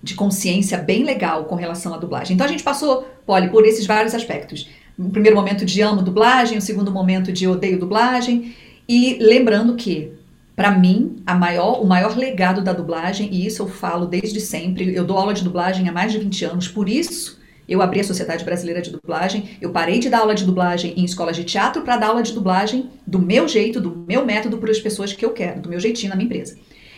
de 0.07 0.15
consciência 0.15 0.79
bem 0.79 1.03
legal 1.03 1.45
com 1.47 1.57
relação 1.57 1.93
à 1.93 1.99
dublagem. 1.99 2.35
Então 2.35 2.47
a 2.47 2.49
gente 2.49 2.63
passou, 2.63 3.07
Polly, 3.27 3.49
por 3.49 3.67
esses 3.67 3.85
vários 3.85 4.15
aspectos. 4.15 4.69
O 4.97 5.11
primeiro 5.11 5.37
momento 5.37 5.65
de 5.65 5.83
amo 5.83 6.01
dublagem, 6.01 6.57
o 6.57 6.63
segundo 6.63 6.93
momento 6.93 7.33
de 7.33 7.49
odeio 7.49 7.79
dublagem. 7.79 8.55
E 8.89 9.19
lembrando 9.21 9.75
que, 9.75 10.13
para 10.55 10.71
mim, 10.71 11.17
a 11.27 11.35
maior, 11.35 11.83
o 11.83 11.87
maior 11.87 12.17
legado 12.17 12.63
da 12.63 12.73
dublagem, 12.73 13.29
e 13.33 13.45
isso 13.45 13.65
eu 13.65 13.69
falo 13.69 14.07
desde 14.07 14.41
sempre, 14.41 14.95
eu 14.95 15.05
dou 15.05 15.19
aula 15.19 15.35
de 15.35 15.43
dublagem 15.43 15.89
há 15.89 15.93
mais 15.93 16.13
de 16.13 16.19
20 16.21 16.45
anos, 16.45 16.69
por 16.69 16.89
isso 16.89 17.41
eu 17.69 17.83
abri 17.83 17.99
a 17.99 18.05
Sociedade 18.05 18.45
Brasileira 18.45 18.81
de 18.81 18.93
Dublagem, 18.93 19.59
eu 19.61 19.73
parei 19.73 19.99
de 19.99 20.09
dar 20.09 20.21
aula 20.21 20.37
de 20.37 20.45
dublagem 20.45 20.95
em 20.97 21.05
escolas 21.05 21.35
de 21.35 21.43
teatro 21.43 21.83
para 21.83 21.97
dar 21.97 22.07
aula 22.07 22.23
de 22.23 22.33
dublagem 22.33 22.91
do 23.05 23.19
meu 23.19 23.49
jeito, 23.49 23.81
do 23.81 24.05
meu 24.07 24.25
método, 24.25 24.59
para 24.59 24.71
as 24.71 24.79
pessoas 24.79 25.13
que 25.13 25.25
eu 25.25 25.31
quero, 25.31 25.63
do 25.63 25.69
meu 25.69 25.81
jeitinho 25.81 26.11
na 26.11 26.17
minha 26.17 26.27
empresa. 26.27 26.57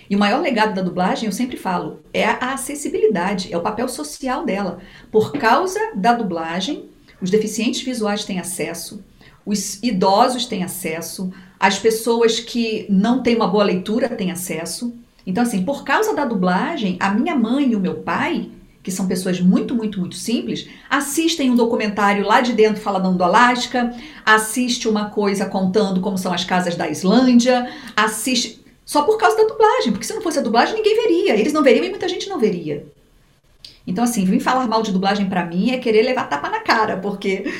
E 0.08 0.16
o 0.16 0.18
maior 0.18 0.40
legado 0.40 0.74
da 0.74 0.82
dublagem, 0.82 1.26
eu 1.26 1.32
sempre 1.32 1.56
falo, 1.56 2.00
é 2.12 2.24
a 2.24 2.54
acessibilidade, 2.54 3.52
é 3.52 3.56
o 3.56 3.62
papel 3.62 3.88
social 3.88 4.44
dela. 4.44 4.78
Por 5.10 5.32
causa 5.32 5.78
da 5.94 6.14
dublagem, 6.14 6.86
os 7.20 7.30
deficientes 7.30 7.82
visuais 7.82 8.24
têm 8.24 8.38
acesso, 8.38 9.04
os 9.44 9.82
idosos 9.82 10.46
têm 10.46 10.64
acesso, 10.64 11.32
as 11.58 11.78
pessoas 11.78 12.40
que 12.40 12.86
não 12.88 13.22
têm 13.22 13.36
uma 13.36 13.48
boa 13.48 13.64
leitura 13.64 14.08
têm 14.08 14.30
acesso. 14.30 14.94
Então, 15.26 15.42
assim, 15.42 15.64
por 15.64 15.84
causa 15.84 16.14
da 16.14 16.24
dublagem, 16.24 16.96
a 17.00 17.10
minha 17.10 17.36
mãe 17.36 17.72
e 17.72 17.76
o 17.76 17.80
meu 17.80 17.96
pai, 17.96 18.50
que 18.82 18.90
são 18.90 19.06
pessoas 19.06 19.40
muito, 19.40 19.74
muito, 19.74 20.00
muito 20.00 20.16
simples, 20.16 20.68
assistem 20.88 21.50
um 21.50 21.56
documentário 21.56 22.24
lá 22.26 22.40
de 22.40 22.54
dentro 22.54 22.80
falando 22.80 23.18
do 23.18 23.24
Alasca, 23.24 23.94
assiste 24.24 24.88
uma 24.88 25.10
coisa 25.10 25.44
contando 25.44 26.00
como 26.00 26.16
são 26.16 26.32
as 26.32 26.44
casas 26.44 26.76
da 26.76 26.88
Islândia, 26.88 27.70
assiste. 27.94 28.57
Só 28.88 29.02
por 29.02 29.18
causa 29.18 29.36
da 29.36 29.42
dublagem, 29.42 29.92
porque 29.92 30.06
se 30.06 30.14
não 30.14 30.22
fosse 30.22 30.38
a 30.38 30.42
dublagem, 30.42 30.74
ninguém 30.74 30.96
veria. 30.96 31.38
Eles 31.38 31.52
não 31.52 31.62
veriam 31.62 31.84
e 31.84 31.90
muita 31.90 32.08
gente 32.08 32.26
não 32.26 32.38
veria. 32.38 32.86
Então, 33.86 34.02
assim, 34.02 34.24
vir 34.24 34.40
falar 34.40 34.66
mal 34.66 34.82
de 34.82 34.92
dublagem 34.92 35.28
para 35.28 35.44
mim 35.44 35.72
é 35.72 35.76
querer 35.76 36.00
levar 36.00 36.26
tapa 36.26 36.48
na 36.48 36.60
cara, 36.60 36.96
porque 36.96 37.52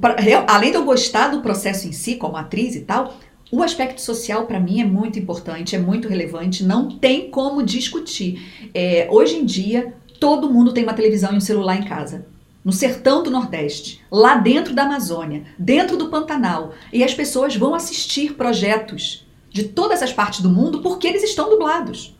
pra, 0.00 0.14
além 0.46 0.70
de 0.70 0.76
eu 0.76 0.84
gostar 0.84 1.30
do 1.30 1.40
processo 1.40 1.88
em 1.88 1.90
si, 1.90 2.14
como 2.14 2.36
atriz 2.36 2.76
e 2.76 2.82
tal, 2.82 3.16
o 3.50 3.60
aspecto 3.60 4.00
social, 4.00 4.46
para 4.46 4.60
mim, 4.60 4.80
é 4.80 4.84
muito 4.84 5.18
importante, 5.18 5.74
é 5.74 5.80
muito 5.80 6.06
relevante, 6.06 6.62
não 6.62 6.96
tem 6.96 7.28
como 7.28 7.60
discutir. 7.64 8.70
É, 8.72 9.08
hoje 9.10 9.34
em 9.34 9.44
dia, 9.44 9.94
todo 10.20 10.48
mundo 10.48 10.72
tem 10.72 10.84
uma 10.84 10.94
televisão 10.94 11.32
e 11.32 11.38
um 11.38 11.40
celular 11.40 11.74
em 11.74 11.88
casa. 11.88 12.24
No 12.64 12.72
sertão 12.72 13.24
do 13.24 13.32
Nordeste, 13.32 14.00
lá 14.12 14.36
dentro 14.36 14.72
da 14.72 14.84
Amazônia, 14.84 15.42
dentro 15.58 15.96
do 15.96 16.08
Pantanal. 16.08 16.72
E 16.92 17.02
as 17.02 17.14
pessoas 17.14 17.56
vão 17.56 17.74
assistir 17.74 18.34
projetos 18.34 19.26
de 19.50 19.64
todas 19.64 20.02
as 20.02 20.12
partes 20.12 20.40
do 20.40 20.50
mundo 20.50 20.80
porque 20.80 21.06
eles 21.06 21.22
estão 21.22 21.50
dublados. 21.50 22.14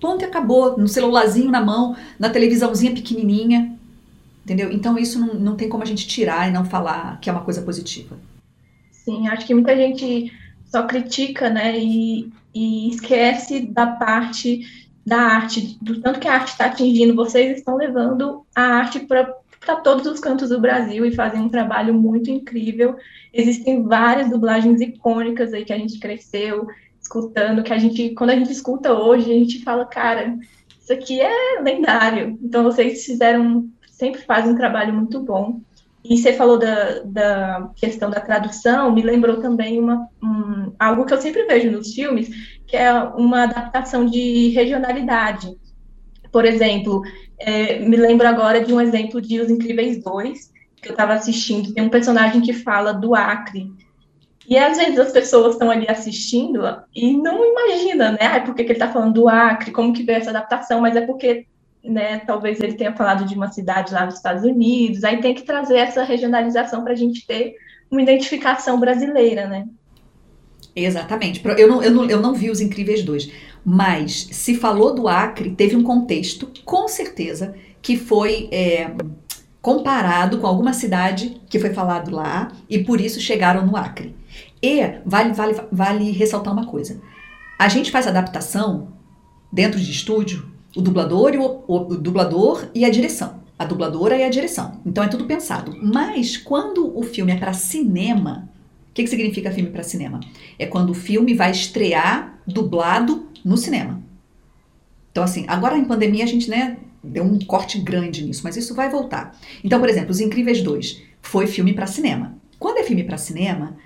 Ponto 0.00 0.22
e 0.22 0.24
acabou. 0.24 0.78
No 0.78 0.88
celularzinho 0.88 1.50
na 1.50 1.60
mão, 1.60 1.96
na 2.18 2.30
televisãozinha 2.30 2.94
pequenininha. 2.94 3.76
Entendeu? 4.44 4.70
Então 4.72 4.96
isso 4.98 5.18
não, 5.18 5.34
não 5.34 5.56
tem 5.56 5.68
como 5.68 5.82
a 5.82 5.86
gente 5.86 6.06
tirar 6.06 6.48
e 6.48 6.52
não 6.52 6.64
falar 6.64 7.20
que 7.20 7.28
é 7.28 7.32
uma 7.32 7.42
coisa 7.42 7.62
positiva. 7.62 8.16
Sim, 8.90 9.28
acho 9.28 9.46
que 9.46 9.54
muita 9.54 9.76
gente 9.76 10.32
só 10.66 10.86
critica, 10.86 11.48
né, 11.48 11.78
e, 11.78 12.30
e 12.54 12.90
esquece 12.90 13.60
da 13.60 13.86
parte 13.86 14.66
da 15.04 15.16
arte, 15.16 15.78
do 15.80 16.00
tanto 16.02 16.20
que 16.20 16.28
a 16.28 16.34
arte 16.34 16.48
está 16.48 16.66
atingindo. 16.66 17.14
Vocês 17.14 17.58
estão 17.58 17.76
levando 17.76 18.44
a 18.54 18.62
arte 18.62 19.00
para 19.00 19.34
todos 19.82 20.06
os 20.06 20.20
cantos 20.20 20.48
do 20.48 20.60
Brasil 20.60 21.04
e 21.04 21.14
fazem 21.14 21.40
um 21.40 21.48
trabalho 21.48 21.94
muito 21.94 22.30
incrível. 22.30 22.96
Existem 23.32 23.82
várias 23.82 24.30
dublagens 24.30 24.80
icônicas 24.80 25.52
aí 25.52 25.64
que 25.64 25.72
a 25.72 25.78
gente 25.78 25.98
cresceu 25.98 26.66
escutando, 27.00 27.62
que 27.62 27.72
a 27.72 27.78
gente, 27.78 28.10
quando 28.10 28.30
a 28.30 28.36
gente 28.36 28.52
escuta 28.52 28.92
hoje, 28.92 29.30
a 29.30 29.34
gente 29.34 29.62
fala, 29.62 29.86
cara, 29.86 30.36
isso 30.80 30.92
aqui 30.92 31.20
é 31.20 31.60
lendário. 31.60 32.38
Então 32.42 32.62
vocês 32.62 33.04
fizeram, 33.04 33.68
sempre 33.86 34.20
fazem 34.22 34.52
um 34.52 34.56
trabalho 34.56 34.92
muito 34.92 35.20
bom. 35.20 35.60
E 36.04 36.16
você 36.16 36.32
falou 36.32 36.58
da, 36.58 37.00
da 37.00 37.70
questão 37.76 38.08
da 38.08 38.20
tradução, 38.20 38.92
me 38.92 39.02
lembrou 39.02 39.40
também 39.40 39.78
uma, 39.78 40.08
um, 40.22 40.72
algo 40.78 41.04
que 41.04 41.12
eu 41.12 41.20
sempre 41.20 41.44
vejo 41.44 41.70
nos 41.70 41.92
filmes, 41.92 42.30
que 42.66 42.76
é 42.76 42.92
uma 42.92 43.42
adaptação 43.42 44.06
de 44.06 44.48
regionalidade. 44.50 45.54
Por 46.30 46.44
exemplo, 46.44 47.02
é, 47.38 47.78
me 47.78 47.96
lembro 47.96 48.26
agora 48.26 48.62
de 48.62 48.72
um 48.72 48.80
exemplo 48.80 49.20
de 49.20 49.40
Os 49.40 49.50
Incríveis 49.50 50.02
2, 50.02 50.52
que 50.82 50.88
eu 50.88 50.92
estava 50.92 51.14
assistindo, 51.14 51.72
tem 51.72 51.84
um 51.84 51.88
personagem 51.88 52.40
que 52.40 52.52
fala 52.52 52.92
do 52.92 53.14
Acre. 53.14 53.72
E 54.48 54.56
às 54.56 54.78
vezes 54.78 54.98
as 54.98 55.12
pessoas 55.12 55.54
estão 55.54 55.70
ali 55.70 55.86
assistindo 55.88 56.62
e 56.94 57.16
não 57.16 57.44
imaginam, 57.44 58.12
né? 58.12 58.18
Ah, 58.20 58.40
por 58.40 58.54
que, 58.54 58.64
que 58.64 58.72
ele 58.72 58.78
está 58.78 58.90
falando 58.90 59.14
do 59.14 59.28
Acre, 59.28 59.70
como 59.70 59.92
que 59.92 60.02
veio 60.02 60.18
essa 60.18 60.30
adaptação, 60.30 60.80
mas 60.80 60.96
é 60.96 61.02
porque 61.02 61.46
né, 61.84 62.20
talvez 62.20 62.60
ele 62.60 62.74
tenha 62.74 62.94
falado 62.94 63.24
de 63.24 63.34
uma 63.34 63.52
cidade 63.52 63.92
lá 63.92 64.06
dos 64.06 64.16
Estados 64.16 64.44
Unidos, 64.44 65.04
aí 65.04 65.20
tem 65.20 65.34
que 65.34 65.42
trazer 65.42 65.76
essa 65.76 66.02
regionalização 66.02 66.82
para 66.82 66.92
a 66.92 66.96
gente 66.96 67.26
ter 67.26 67.56
uma 67.90 68.02
identificação 68.02 68.80
brasileira, 68.80 69.46
né? 69.46 69.66
Exatamente. 70.74 71.42
Eu 71.56 71.68
não, 71.68 71.82
eu, 71.82 71.90
não, 71.90 72.04
eu 72.04 72.20
não 72.20 72.34
vi 72.34 72.50
os 72.50 72.60
Incríveis 72.60 73.02
dois, 73.02 73.30
mas 73.64 74.28
se 74.30 74.54
falou 74.54 74.94
do 74.94 75.08
Acre, 75.08 75.50
teve 75.50 75.76
um 75.76 75.82
contexto, 75.82 76.48
com 76.64 76.86
certeza, 76.88 77.54
que 77.82 77.96
foi 77.96 78.48
é, 78.52 78.90
comparado 79.60 80.38
com 80.38 80.46
alguma 80.46 80.72
cidade 80.72 81.40
que 81.48 81.58
foi 81.58 81.74
falado 81.74 82.10
lá 82.10 82.52
e 82.68 82.78
por 82.78 83.00
isso 83.00 83.20
chegaram 83.20 83.66
no 83.66 83.76
Acre. 83.76 84.14
E 84.62 84.80
vale, 85.04 85.32
vale, 85.32 85.60
vale 85.70 86.10
ressaltar 86.10 86.52
uma 86.52 86.66
coisa: 86.66 87.00
a 87.58 87.68
gente 87.68 87.90
faz 87.90 88.06
adaptação 88.06 88.88
dentro 89.52 89.80
de 89.80 89.90
estúdio 89.90 90.48
o 90.76 90.80
dublador 90.80 91.34
e 91.34 91.38
o, 91.38 91.64
o, 91.66 91.76
o 91.76 91.96
dublador 91.96 92.68
e 92.74 92.84
a 92.84 92.90
direção. 92.90 93.40
A 93.58 93.64
dubladora 93.64 94.16
e 94.16 94.22
a 94.22 94.30
direção. 94.30 94.80
Então 94.86 95.02
é 95.02 95.08
tudo 95.08 95.24
pensado. 95.24 95.76
Mas 95.82 96.36
quando 96.36 96.96
o 96.96 97.02
filme 97.02 97.32
é 97.32 97.36
para 97.36 97.52
cinema, 97.52 98.48
que, 98.98 99.04
que 99.04 99.10
significa 99.10 99.52
filme 99.52 99.70
para 99.70 99.82
cinema? 99.84 100.18
É 100.58 100.66
quando 100.66 100.90
o 100.90 100.94
filme 100.94 101.34
vai 101.34 101.52
estrear 101.52 102.40
dublado 102.46 103.28
no 103.44 103.56
cinema. 103.56 104.02
Então, 105.12 105.22
assim, 105.22 105.44
agora 105.46 105.78
em 105.78 105.84
pandemia 105.84 106.24
a 106.24 106.26
gente, 106.26 106.50
né, 106.50 106.78
deu 107.02 107.22
um 107.22 107.38
corte 107.38 107.78
grande 107.78 108.24
nisso, 108.24 108.42
mas 108.42 108.56
isso 108.56 108.74
vai 108.74 108.90
voltar. 108.90 109.38
Então, 109.62 109.78
por 109.78 109.88
exemplo, 109.88 110.10
Os 110.10 110.20
Incríveis 110.20 110.60
2 110.62 111.02
foi 111.22 111.46
filme 111.46 111.72
para 111.72 111.86
cinema. 111.86 112.36
Quando 112.58 112.78
é 112.78 112.82
filme 112.82 113.04
para 113.04 113.16
cinema, 113.16 113.76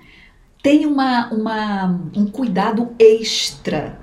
tem 0.63 0.85
uma, 0.85 1.31
uma, 1.31 2.09
um 2.15 2.25
cuidado 2.25 2.95
extra 2.97 3.99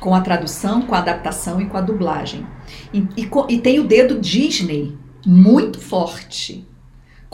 com 0.00 0.14
a 0.14 0.20
tradução, 0.20 0.82
com 0.82 0.94
a 0.94 0.98
adaptação 0.98 1.60
e 1.60 1.66
com 1.66 1.76
a 1.76 1.82
dublagem. 1.82 2.46
E, 2.92 3.00
e, 3.16 3.28
e, 3.48 3.58
tem 3.58 3.78
o 3.78 3.84
dedo 3.86 4.18
Disney 4.18 4.96
muito 5.26 5.80
forte. 5.80 6.65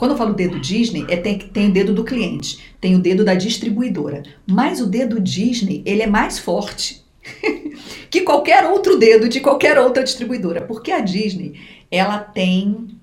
Quando 0.03 0.11
eu 0.11 0.17
falo 0.17 0.33
dedo 0.33 0.59
Disney, 0.59 1.05
é 1.07 1.15
tem, 1.15 1.37
tem 1.37 1.69
o 1.69 1.71
dedo 1.71 1.93
do 1.93 2.03
cliente, 2.03 2.59
tem 2.81 2.93
o 2.93 2.99
dedo 2.99 3.23
da 3.23 3.35
distribuidora. 3.35 4.21
Mas 4.45 4.81
o 4.81 4.85
dedo 4.85 5.17
Disney, 5.17 5.81
ele 5.85 6.01
é 6.01 6.07
mais 6.07 6.37
forte 6.37 7.05
que 8.11 8.19
qualquer 8.23 8.65
outro 8.65 8.99
dedo 8.99 9.29
de 9.29 9.39
qualquer 9.39 9.79
outra 9.79 10.03
distribuidora. 10.03 10.59
Porque 10.63 10.91
a 10.91 10.99
Disney, 10.99 11.57
ela 11.89 12.19
tem 12.19 12.99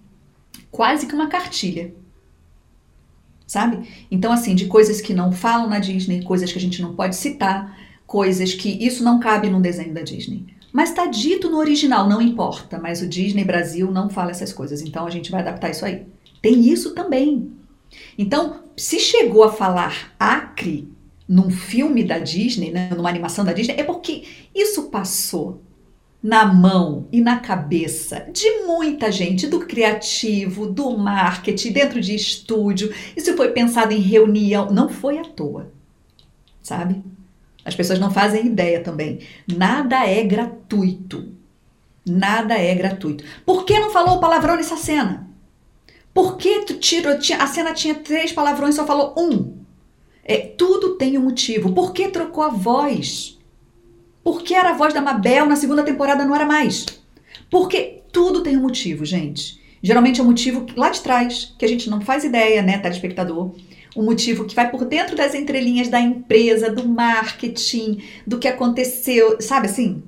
quase 0.71 1.07
que 1.07 1.15
uma 1.15 1.29
cartilha. 1.29 1.95
Sabe? 3.47 3.89
Então, 4.11 4.31
assim, 4.31 4.55
de 4.55 4.67
coisas 4.67 5.01
que 5.01 5.15
não 5.15 5.33
falam 5.33 5.71
na 5.71 5.79
Disney, 5.79 6.23
coisas 6.23 6.53
que 6.53 6.59
a 6.59 6.61
gente 6.61 6.83
não 6.83 6.95
pode 6.95 7.17
citar, 7.17 7.79
coisas 8.07 8.53
que 8.53 8.69
isso 8.69 9.03
não 9.03 9.19
cabe 9.19 9.49
num 9.49 9.63
desenho 9.63 9.95
da 9.95 10.03
Disney. 10.03 10.45
Mas 10.71 10.91
está 10.91 11.07
dito 11.07 11.49
no 11.49 11.57
original, 11.57 12.07
não 12.07 12.21
importa. 12.21 12.79
Mas 12.79 13.01
o 13.01 13.09
Disney 13.09 13.43
Brasil 13.43 13.91
não 13.91 14.11
fala 14.11 14.33
essas 14.33 14.53
coisas. 14.53 14.83
Então 14.83 15.07
a 15.07 15.11
gente 15.11 15.31
vai 15.31 15.41
adaptar 15.41 15.71
isso 15.71 15.87
aí. 15.87 16.05
Tem 16.41 16.69
isso 16.69 16.95
também. 16.95 17.53
Então, 18.17 18.65
se 18.77 18.99
chegou 18.99 19.45
a 19.45 19.53
falar 19.53 20.15
Acre 20.19 20.89
num 21.29 21.51
filme 21.51 22.03
da 22.03 22.19
Disney, 22.19 22.71
né, 22.71 22.91
numa 22.97 23.09
animação 23.09 23.45
da 23.45 23.53
Disney, 23.53 23.75
é 23.79 23.85
porque 23.85 24.25
isso 24.55 24.91
passou 24.91 25.63
na 26.23 26.45
mão 26.45 27.07
e 27.11 27.21
na 27.21 27.39
cabeça 27.39 28.27
de 28.33 28.67
muita 28.67 29.11
gente, 29.11 29.47
do 29.47 29.61
criativo, 29.61 30.67
do 30.67 30.97
marketing, 30.99 31.73
dentro 31.73 32.01
de 32.01 32.15
estúdio. 32.15 32.93
Isso 33.17 33.37
foi 33.37 33.51
pensado 33.53 33.93
em 33.93 34.01
reunião, 34.01 34.71
não 34.71 34.89
foi 34.89 35.19
à 35.19 35.25
toa, 35.25 35.73
sabe? 36.63 37.03
As 37.65 37.75
pessoas 37.75 37.99
não 37.99 38.11
fazem 38.11 38.47
ideia 38.47 38.83
também. 38.83 39.21
Nada 39.47 40.07
é 40.07 40.23
gratuito. 40.25 41.29
Nada 42.05 42.55
é 42.55 42.75
gratuito. 42.75 43.23
Por 43.45 43.65
que 43.65 43.79
não 43.79 43.91
falou 43.91 44.19
palavrão 44.19 44.57
nessa 44.57 44.77
cena? 44.77 45.30
Por 46.13 46.37
que 46.37 46.61
tu 46.65 46.75
tirou, 46.75 47.13
a 47.13 47.47
cena 47.47 47.73
tinha 47.73 47.95
três 47.95 48.33
palavrões 48.33 48.75
e 48.75 48.77
só 48.77 48.87
falou 48.87 49.15
um? 49.17 49.59
É, 50.25 50.37
tudo 50.39 50.97
tem 50.97 51.17
um 51.17 51.23
motivo. 51.23 51.73
Por 51.73 51.93
que 51.93 52.09
trocou 52.09 52.45
a 52.45 52.49
voz? 52.49 53.39
Por 54.23 54.43
que 54.43 54.55
era 54.55 54.71
a 54.71 54.75
voz 54.75 54.93
da 54.93 55.01
Mabel 55.01 55.47
na 55.47 55.57
segunda 55.57 55.83
temporada 55.83 56.25
não 56.25 56.35
era 56.35 56.45
mais? 56.45 56.87
Porque 57.51 58.03
tudo 58.13 58.43
tem 58.43 58.57
um 58.57 58.63
motivo, 58.63 59.05
gente. 59.05 59.61
Geralmente 59.83 60.21
é 60.21 60.23
um 60.23 60.27
motivo 60.27 60.67
lá 60.77 60.91
de 60.91 61.01
trás, 61.01 61.55
que 61.59 61.65
a 61.65 61.69
gente 61.69 61.89
não 61.89 62.01
faz 62.01 62.23
ideia, 62.23 62.61
né, 62.61 62.79
telespectador 62.79 63.53
um 63.97 64.05
motivo 64.05 64.45
que 64.45 64.55
vai 64.55 64.71
por 64.71 64.85
dentro 64.85 65.17
das 65.17 65.35
entrelinhas 65.35 65.89
da 65.89 66.01
empresa, 66.01 66.71
do 66.71 66.89
marketing, 66.89 68.03
do 68.27 68.39
que 68.39 68.49
aconteceu, 68.49 69.41
sabe 69.41 69.67
assim? 69.67 70.03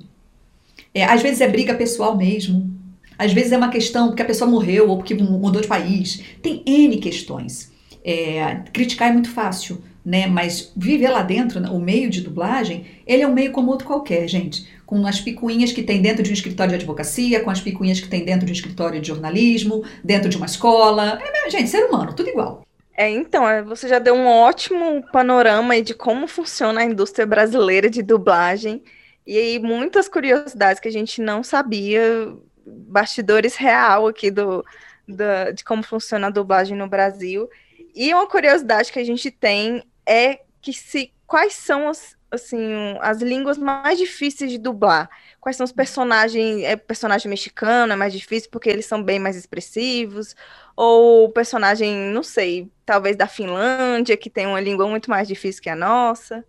É, 0.93 1.03
às 1.03 1.21
vezes 1.21 1.41
é 1.41 1.47
briga 1.47 1.73
pessoal 1.73 2.15
mesmo. 2.15 2.71
Às 3.17 3.33
vezes 3.33 3.51
é 3.51 3.57
uma 3.57 3.69
questão 3.69 4.07
porque 4.07 4.21
a 4.21 4.25
pessoa 4.25 4.49
morreu 4.49 4.89
ou 4.89 4.97
porque 4.97 5.13
mudou 5.13 5.61
de 5.61 5.67
país. 5.67 6.21
Tem 6.41 6.63
N 6.65 6.97
questões. 6.97 7.71
É, 8.03 8.61
criticar 8.73 9.09
é 9.09 9.13
muito 9.13 9.29
fácil, 9.29 9.81
né? 10.05 10.27
Mas 10.27 10.71
viver 10.75 11.09
lá 11.09 11.21
dentro, 11.21 11.61
o 11.71 11.79
meio 11.79 12.09
de 12.09 12.21
dublagem, 12.21 12.85
ele 13.07 13.23
é 13.23 13.27
um 13.27 13.33
meio 13.33 13.51
como 13.51 13.71
outro 13.71 13.87
qualquer, 13.87 14.27
gente. 14.27 14.67
Com 14.85 15.07
as 15.07 15.21
picuinhas 15.21 15.71
que 15.71 15.83
tem 15.83 16.01
dentro 16.01 16.21
de 16.21 16.29
um 16.29 16.33
escritório 16.33 16.71
de 16.71 16.75
advocacia, 16.75 17.39
com 17.41 17.49
as 17.49 17.61
picuinhas 17.61 17.99
que 17.99 18.09
tem 18.09 18.25
dentro 18.25 18.45
de 18.45 18.51
um 18.51 18.55
escritório 18.55 18.99
de 18.99 19.07
jornalismo, 19.07 19.83
dentro 20.03 20.29
de 20.29 20.37
uma 20.37 20.45
escola. 20.45 21.19
É, 21.21 21.49
gente, 21.49 21.69
ser 21.69 21.85
humano, 21.85 22.13
tudo 22.13 22.29
igual. 22.29 22.65
É, 22.95 23.09
então, 23.09 23.47
é, 23.47 23.63
você 23.63 23.87
já 23.87 23.97
deu 23.97 24.13
um 24.13 24.27
ótimo 24.27 25.03
panorama 25.11 25.81
de 25.81 25.93
como 25.93 26.27
funciona 26.27 26.81
a 26.81 26.85
indústria 26.85 27.25
brasileira 27.25 27.89
de 27.89 28.03
dublagem 28.03 28.83
e 29.25 29.37
aí 29.37 29.59
muitas 29.59 30.07
curiosidades 30.07 30.79
que 30.81 30.87
a 30.87 30.91
gente 30.91 31.21
não 31.21 31.43
sabia, 31.43 32.33
bastidores 32.65 33.55
real 33.55 34.07
aqui 34.07 34.31
do, 34.31 34.65
de 35.07 35.63
como 35.63 35.83
funciona 35.83 36.27
a 36.27 36.31
dublagem 36.31 36.77
no 36.77 36.87
Brasil. 36.87 37.49
E 37.95 38.13
uma 38.13 38.27
curiosidade 38.27 38.91
que 38.91 38.99
a 38.99 39.03
gente 39.03 39.29
tem 39.29 39.83
é 40.05 40.39
que 40.61 40.73
se 40.73 41.11
quais 41.27 41.53
são 41.53 41.89
as, 41.89 42.15
assim, 42.31 42.97
as 43.01 43.21
línguas 43.21 43.57
mais 43.57 43.97
difíceis 43.97 44.51
de 44.51 44.57
dublar? 44.57 45.09
Quais 45.39 45.55
são 45.55 45.63
os 45.63 45.71
personagens? 45.71 46.63
É 46.63 46.75
personagem 46.75 47.29
mexicano 47.29 47.93
é 47.93 47.95
mais 47.95 48.13
difícil 48.13 48.49
porque 48.51 48.69
eles 48.69 48.85
são 48.85 49.03
bem 49.03 49.19
mais 49.19 49.35
expressivos? 49.35 50.35
Ou 50.75 51.29
personagem, 51.29 51.95
não 52.11 52.23
sei, 52.23 52.71
talvez 52.85 53.15
da 53.15 53.27
Finlândia, 53.27 54.17
que 54.17 54.29
tem 54.29 54.47
uma 54.47 54.59
língua 54.59 54.87
muito 54.87 55.09
mais 55.09 55.27
difícil 55.27 55.61
que 55.61 55.69
a 55.69 55.75
nossa? 55.75 56.43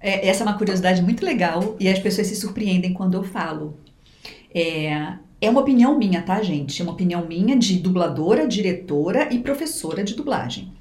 É, 0.00 0.28
essa 0.28 0.44
é 0.44 0.46
uma 0.46 0.58
curiosidade 0.58 1.02
muito 1.02 1.24
legal 1.24 1.76
e 1.80 1.88
as 1.88 1.98
pessoas 1.98 2.26
se 2.26 2.36
surpreendem 2.36 2.92
quando 2.92 3.14
eu 3.14 3.24
falo. 3.24 3.78
É, 4.54 5.18
é 5.44 5.50
uma 5.50 5.60
opinião 5.60 5.98
minha, 5.98 6.22
tá, 6.22 6.42
gente? 6.42 6.80
É 6.80 6.84
uma 6.84 6.92
opinião 6.92 7.26
minha 7.26 7.56
de 7.56 7.78
dubladora, 7.78 8.48
diretora 8.48 9.32
e 9.32 9.38
professora 9.38 10.02
de 10.02 10.14
dublagem. 10.14 10.72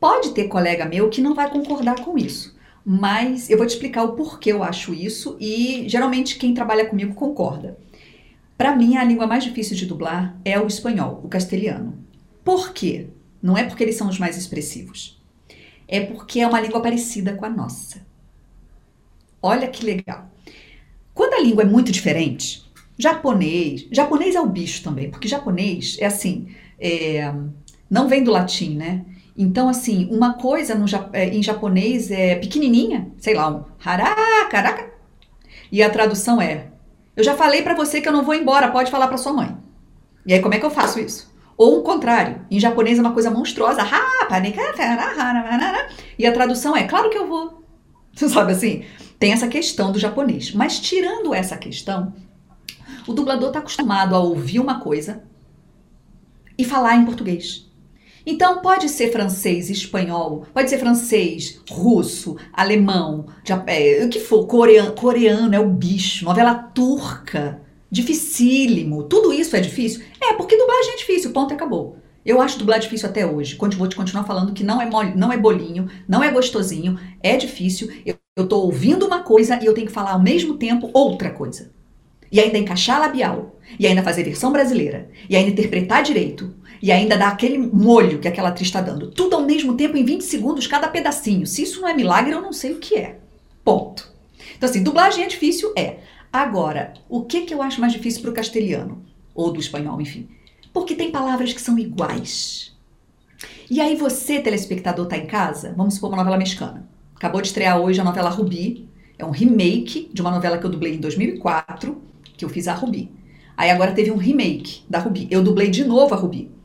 Pode 0.00 0.32
ter 0.32 0.48
colega 0.48 0.86
meu 0.86 1.10
que 1.10 1.20
não 1.20 1.34
vai 1.34 1.50
concordar 1.50 2.00
com 2.00 2.16
isso, 2.16 2.56
mas 2.84 3.50
eu 3.50 3.58
vou 3.58 3.66
te 3.66 3.70
explicar 3.70 4.04
o 4.04 4.12
porquê 4.12 4.52
eu 4.52 4.62
acho 4.62 4.94
isso 4.94 5.36
e 5.40 5.84
geralmente 5.88 6.38
quem 6.38 6.54
trabalha 6.54 6.86
comigo 6.86 7.14
concorda. 7.14 7.78
Para 8.56 8.74
mim, 8.74 8.96
a 8.96 9.04
língua 9.04 9.26
mais 9.26 9.44
difícil 9.44 9.76
de 9.76 9.84
dublar 9.84 10.38
é 10.44 10.58
o 10.58 10.66
espanhol, 10.66 11.20
o 11.22 11.28
castelhano. 11.28 11.98
Por 12.42 12.72
quê? 12.72 13.08
Não 13.42 13.56
é 13.56 13.64
porque 13.64 13.82
eles 13.82 13.96
são 13.96 14.08
os 14.08 14.18
mais 14.18 14.36
expressivos. 14.36 15.20
É 15.86 16.00
porque 16.00 16.40
é 16.40 16.46
uma 16.46 16.60
língua 16.60 16.80
parecida 16.80 17.34
com 17.34 17.44
a 17.44 17.50
nossa. 17.50 18.06
Olha 19.42 19.68
que 19.68 19.84
legal. 19.84 20.30
Quando 21.12 21.34
a 21.34 21.40
língua 21.40 21.62
é 21.62 21.66
muito 21.66 21.92
diferente, 21.92 22.65
japonês, 22.98 23.86
japonês 23.90 24.34
é 24.34 24.40
o 24.40 24.46
bicho 24.46 24.82
também, 24.82 25.10
porque 25.10 25.28
japonês 25.28 25.96
é 26.00 26.06
assim, 26.06 26.48
é, 26.78 27.32
não 27.90 28.08
vem 28.08 28.22
do 28.22 28.30
latim, 28.30 28.76
né? 28.76 29.04
Então, 29.36 29.68
assim, 29.68 30.08
uma 30.10 30.34
coisa 30.34 30.74
no, 30.74 30.86
é, 31.12 31.28
em 31.28 31.42
japonês 31.42 32.10
é 32.10 32.36
pequenininha, 32.36 33.10
sei 33.18 33.34
lá, 33.34 33.50
um 33.50 33.64
hará, 33.84 34.46
caraca, 34.50 34.90
e 35.70 35.82
a 35.82 35.90
tradução 35.90 36.40
é: 36.40 36.68
Eu 37.16 37.24
já 37.24 37.34
falei 37.34 37.62
para 37.62 37.74
você 37.74 38.00
que 38.00 38.08
eu 38.08 38.12
não 38.12 38.24
vou 38.24 38.34
embora, 38.34 38.70
pode 38.70 38.90
falar 38.90 39.08
para 39.08 39.18
sua 39.18 39.32
mãe. 39.32 39.56
E 40.24 40.32
aí, 40.32 40.40
como 40.40 40.54
é 40.54 40.58
que 40.58 40.64
eu 40.64 40.70
faço 40.70 40.98
isso? 40.98 41.34
Ou 41.56 41.78
o 41.78 41.82
contrário, 41.82 42.40
em 42.50 42.60
japonês 42.60 42.98
é 42.98 43.00
uma 43.00 43.12
coisa 43.12 43.30
monstruosa, 43.30 43.82
e 46.18 46.26
a 46.26 46.32
tradução 46.32 46.76
é: 46.76 46.84
Claro 46.84 47.10
que 47.10 47.18
eu 47.18 47.26
vou. 47.26 47.62
Você 48.14 48.28
sabe 48.30 48.52
assim? 48.52 48.84
Tem 49.18 49.32
essa 49.32 49.48
questão 49.48 49.92
do 49.92 49.98
japonês. 49.98 50.52
Mas 50.52 50.78
tirando 50.78 51.34
essa 51.34 51.56
questão, 51.56 52.12
o 53.06 53.12
dublador 53.12 53.48
está 53.48 53.60
acostumado 53.60 54.14
a 54.14 54.20
ouvir 54.20 54.58
uma 54.58 54.80
coisa 54.80 55.22
e 56.58 56.64
falar 56.64 56.96
em 56.96 57.04
português. 57.04 57.66
Então, 58.28 58.60
pode 58.60 58.88
ser 58.88 59.12
francês, 59.12 59.70
espanhol, 59.70 60.46
pode 60.52 60.68
ser 60.68 60.78
francês, 60.78 61.60
russo, 61.70 62.36
alemão, 62.52 63.26
é, 63.68 64.04
o 64.04 64.08
que 64.08 64.18
for, 64.18 64.46
coreano, 64.46 64.92
coreano 64.92 65.54
é 65.54 65.60
o 65.60 65.70
bicho, 65.70 66.24
novela 66.24 66.54
turca, 66.54 67.62
dificílimo. 67.88 69.04
Tudo 69.04 69.32
isso 69.32 69.54
é 69.54 69.60
difícil? 69.60 70.02
É, 70.20 70.32
porque 70.32 70.56
dublagem 70.56 70.94
é 70.94 70.96
difícil, 70.96 71.30
ponto 71.30 71.52
e 71.52 71.54
acabou. 71.54 71.98
Eu 72.24 72.40
acho 72.40 72.58
dublar 72.58 72.80
difícil 72.80 73.08
até 73.08 73.24
hoje. 73.24 73.56
Vou 73.56 73.86
te 73.86 73.94
continuar 73.94 74.24
falando 74.24 74.52
que 74.52 74.64
não 74.64 74.82
é, 74.82 74.90
mole, 74.90 75.14
não 75.14 75.32
é 75.32 75.36
bolinho, 75.36 75.88
não 76.08 76.24
é 76.24 76.32
gostosinho, 76.32 76.98
é 77.22 77.36
difícil. 77.36 77.88
Eu, 78.04 78.16
eu 78.36 78.48
tô 78.48 78.58
ouvindo 78.62 79.06
uma 79.06 79.22
coisa 79.22 79.62
e 79.62 79.66
eu 79.66 79.72
tenho 79.72 79.86
que 79.86 79.92
falar 79.92 80.14
ao 80.14 80.20
mesmo 80.20 80.54
tempo 80.54 80.90
outra 80.92 81.30
coisa. 81.30 81.75
E 82.36 82.40
ainda 82.40 82.58
encaixar 82.58 83.00
labial, 83.00 83.56
e 83.78 83.86
ainda 83.86 84.02
fazer 84.02 84.22
versão 84.22 84.52
brasileira, 84.52 85.08
e 85.26 85.34
ainda 85.34 85.52
interpretar 85.52 86.02
direito, 86.02 86.54
e 86.82 86.92
ainda 86.92 87.16
dar 87.16 87.28
aquele 87.28 87.56
molho 87.56 88.18
que 88.18 88.28
aquela 88.28 88.50
atriz 88.50 88.68
está 88.68 88.82
dando. 88.82 89.10
Tudo 89.10 89.36
ao 89.36 89.42
mesmo 89.42 89.74
tempo, 89.74 89.96
em 89.96 90.04
20 90.04 90.20
segundos, 90.20 90.66
cada 90.66 90.86
pedacinho. 90.86 91.46
Se 91.46 91.62
isso 91.62 91.80
não 91.80 91.88
é 91.88 91.94
milagre, 91.94 92.34
eu 92.34 92.42
não 92.42 92.52
sei 92.52 92.72
o 92.72 92.78
que 92.78 92.96
é. 92.96 93.20
Ponto. 93.64 94.12
Então, 94.54 94.68
assim, 94.68 94.82
dublagem 94.82 95.24
é 95.24 95.28
difícil? 95.28 95.72
É. 95.78 96.00
Agora, 96.30 96.92
o 97.08 97.22
que, 97.22 97.40
que 97.46 97.54
eu 97.54 97.62
acho 97.62 97.80
mais 97.80 97.94
difícil 97.94 98.20
para 98.20 98.32
o 98.32 98.34
castelhano? 98.34 99.02
Ou 99.34 99.50
do 99.50 99.58
espanhol, 99.58 99.98
enfim. 99.98 100.28
Porque 100.74 100.94
tem 100.94 101.10
palavras 101.10 101.54
que 101.54 101.60
são 101.62 101.78
iguais. 101.78 102.76
E 103.70 103.80
aí 103.80 103.96
você, 103.96 104.40
telespectador, 104.40 105.06
tá 105.06 105.16
em 105.16 105.24
casa, 105.24 105.72
vamos 105.74 105.94
supor 105.94 106.10
uma 106.10 106.18
novela 106.18 106.36
mexicana. 106.36 106.86
Acabou 107.14 107.40
de 107.40 107.46
estrear 107.46 107.80
hoje 107.80 107.98
a 107.98 108.04
novela 108.04 108.28
Rubi. 108.28 108.86
É 109.18 109.24
um 109.24 109.30
remake 109.30 110.10
de 110.12 110.20
uma 110.20 110.30
novela 110.30 110.58
que 110.58 110.66
eu 110.66 110.70
dublei 110.70 110.96
em 110.96 111.00
2004, 111.00 112.04
que 112.36 112.44
eu 112.44 112.48
fiz 112.48 112.68
a 112.68 112.74
Rubi. 112.74 113.10
Aí 113.56 113.70
agora 113.70 113.92
teve 113.92 114.10
um 114.10 114.16
remake 114.16 114.82
da 114.88 114.98
Rubi. 114.98 115.26
Eu 115.30 115.42
dublei 115.42 115.70
de 115.70 115.84
novo 115.84 116.14
a 116.14 116.16
Rubi 116.16 116.56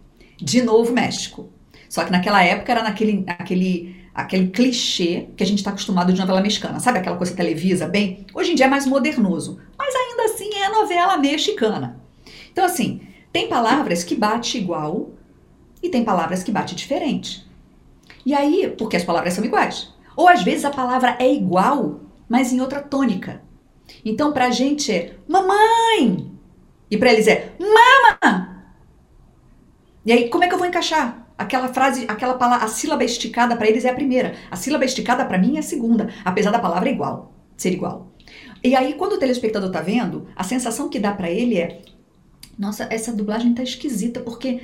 de 0.42 0.62
novo 0.62 0.92
México. 0.92 1.50
Só 1.88 2.04
que 2.04 2.12
naquela 2.12 2.44
época 2.44 2.72
era 2.72 2.82
naquele 2.82 3.24
aquele, 3.28 3.96
aquele 4.14 4.48
clichê 4.48 5.28
que 5.38 5.44
a 5.44 5.46
gente 5.46 5.60
está 5.60 5.70
acostumado 5.70 6.12
de 6.12 6.20
novela 6.20 6.42
mexicana. 6.42 6.80
Sabe 6.80 6.98
aquela 6.98 7.18
coisa 7.18 7.32
que 7.32 7.38
televisa 7.38 7.88
bem? 7.88 8.26
Hoje 8.34 8.52
em 8.52 8.56
dia 8.56 8.66
é 8.66 8.70
mais 8.70 8.88
modernoso, 8.88 9.60
mas 9.78 9.94
ainda 9.94 10.24
assim 10.24 10.50
é 10.56 10.70
novela 10.70 11.18
mexicana. 11.18 12.02
Então, 12.52 12.66
assim, 12.66 13.02
tem 13.32 13.48
palavras 13.48 14.04
que 14.04 14.16
bate 14.16 14.58
igual 14.58 15.12
e 15.84 15.90
tem 15.90 16.04
palavras 16.04 16.44
que 16.44 16.52
bate 16.52 16.76
diferente. 16.76 17.46
E 18.26 18.34
aí, 18.34 18.74
porque 18.78 18.98
as 18.98 19.04
palavras 19.04 19.34
são 19.34 19.46
iguais. 19.46 19.94
Ou 20.16 20.28
às 20.28 20.44
vezes 20.44 20.66
a 20.66 20.72
palavra 20.72 21.16
é 21.20 21.32
igual, 21.32 22.02
mas 22.28 22.52
em 22.52 22.62
outra 22.62 22.82
tônica. 22.82 23.42
Então, 24.04 24.32
pra 24.32 24.50
gente 24.50 24.92
é 24.92 25.16
mamãe. 25.28 26.32
E 26.90 26.98
para 26.98 27.14
eles 27.14 27.28
é 27.28 27.54
mama. 27.60 28.66
E 30.06 30.12
aí, 30.12 30.30
como 30.30 30.44
é 30.44 30.48
que 30.48 30.54
eu 30.54 30.58
vou 30.58 30.68
encaixar? 30.68 31.28
Aquela 31.38 31.70
frase, 31.70 32.06
aquela 32.08 32.36
palavra, 32.36 32.66
a 32.66 32.68
sílaba 32.68 33.04
esticada 33.04 33.56
para 33.56 33.68
eles 33.68 33.86
é 33.86 33.90
a 33.90 33.96
primeira. 33.96 34.36
A 34.50 34.56
sílaba 34.56 34.86
esticada 34.86 35.26
para 35.26 35.38
mim 35.38 35.56
é 35.56 35.60
a 35.60 35.64
segunda, 35.64 36.10
apesar 36.24 36.52
da 36.52 36.60
palavra 36.60 36.90
igual, 36.90 37.34
ser 37.58 37.72
igual. 37.72 38.12
E 38.64 38.76
aí, 38.76 38.94
quando 38.94 39.14
o 39.14 39.18
telespectador 39.18 39.72
tá 39.72 39.82
vendo, 39.82 40.28
a 40.36 40.44
sensação 40.44 40.90
que 40.90 41.00
dá 41.00 41.12
para 41.14 41.32
ele 41.32 41.58
é: 41.58 41.82
nossa, 42.58 42.88
essa 42.92 43.12
dublagem 43.12 43.54
tá 43.54 43.64
esquisita, 43.64 44.20
porque 44.20 44.62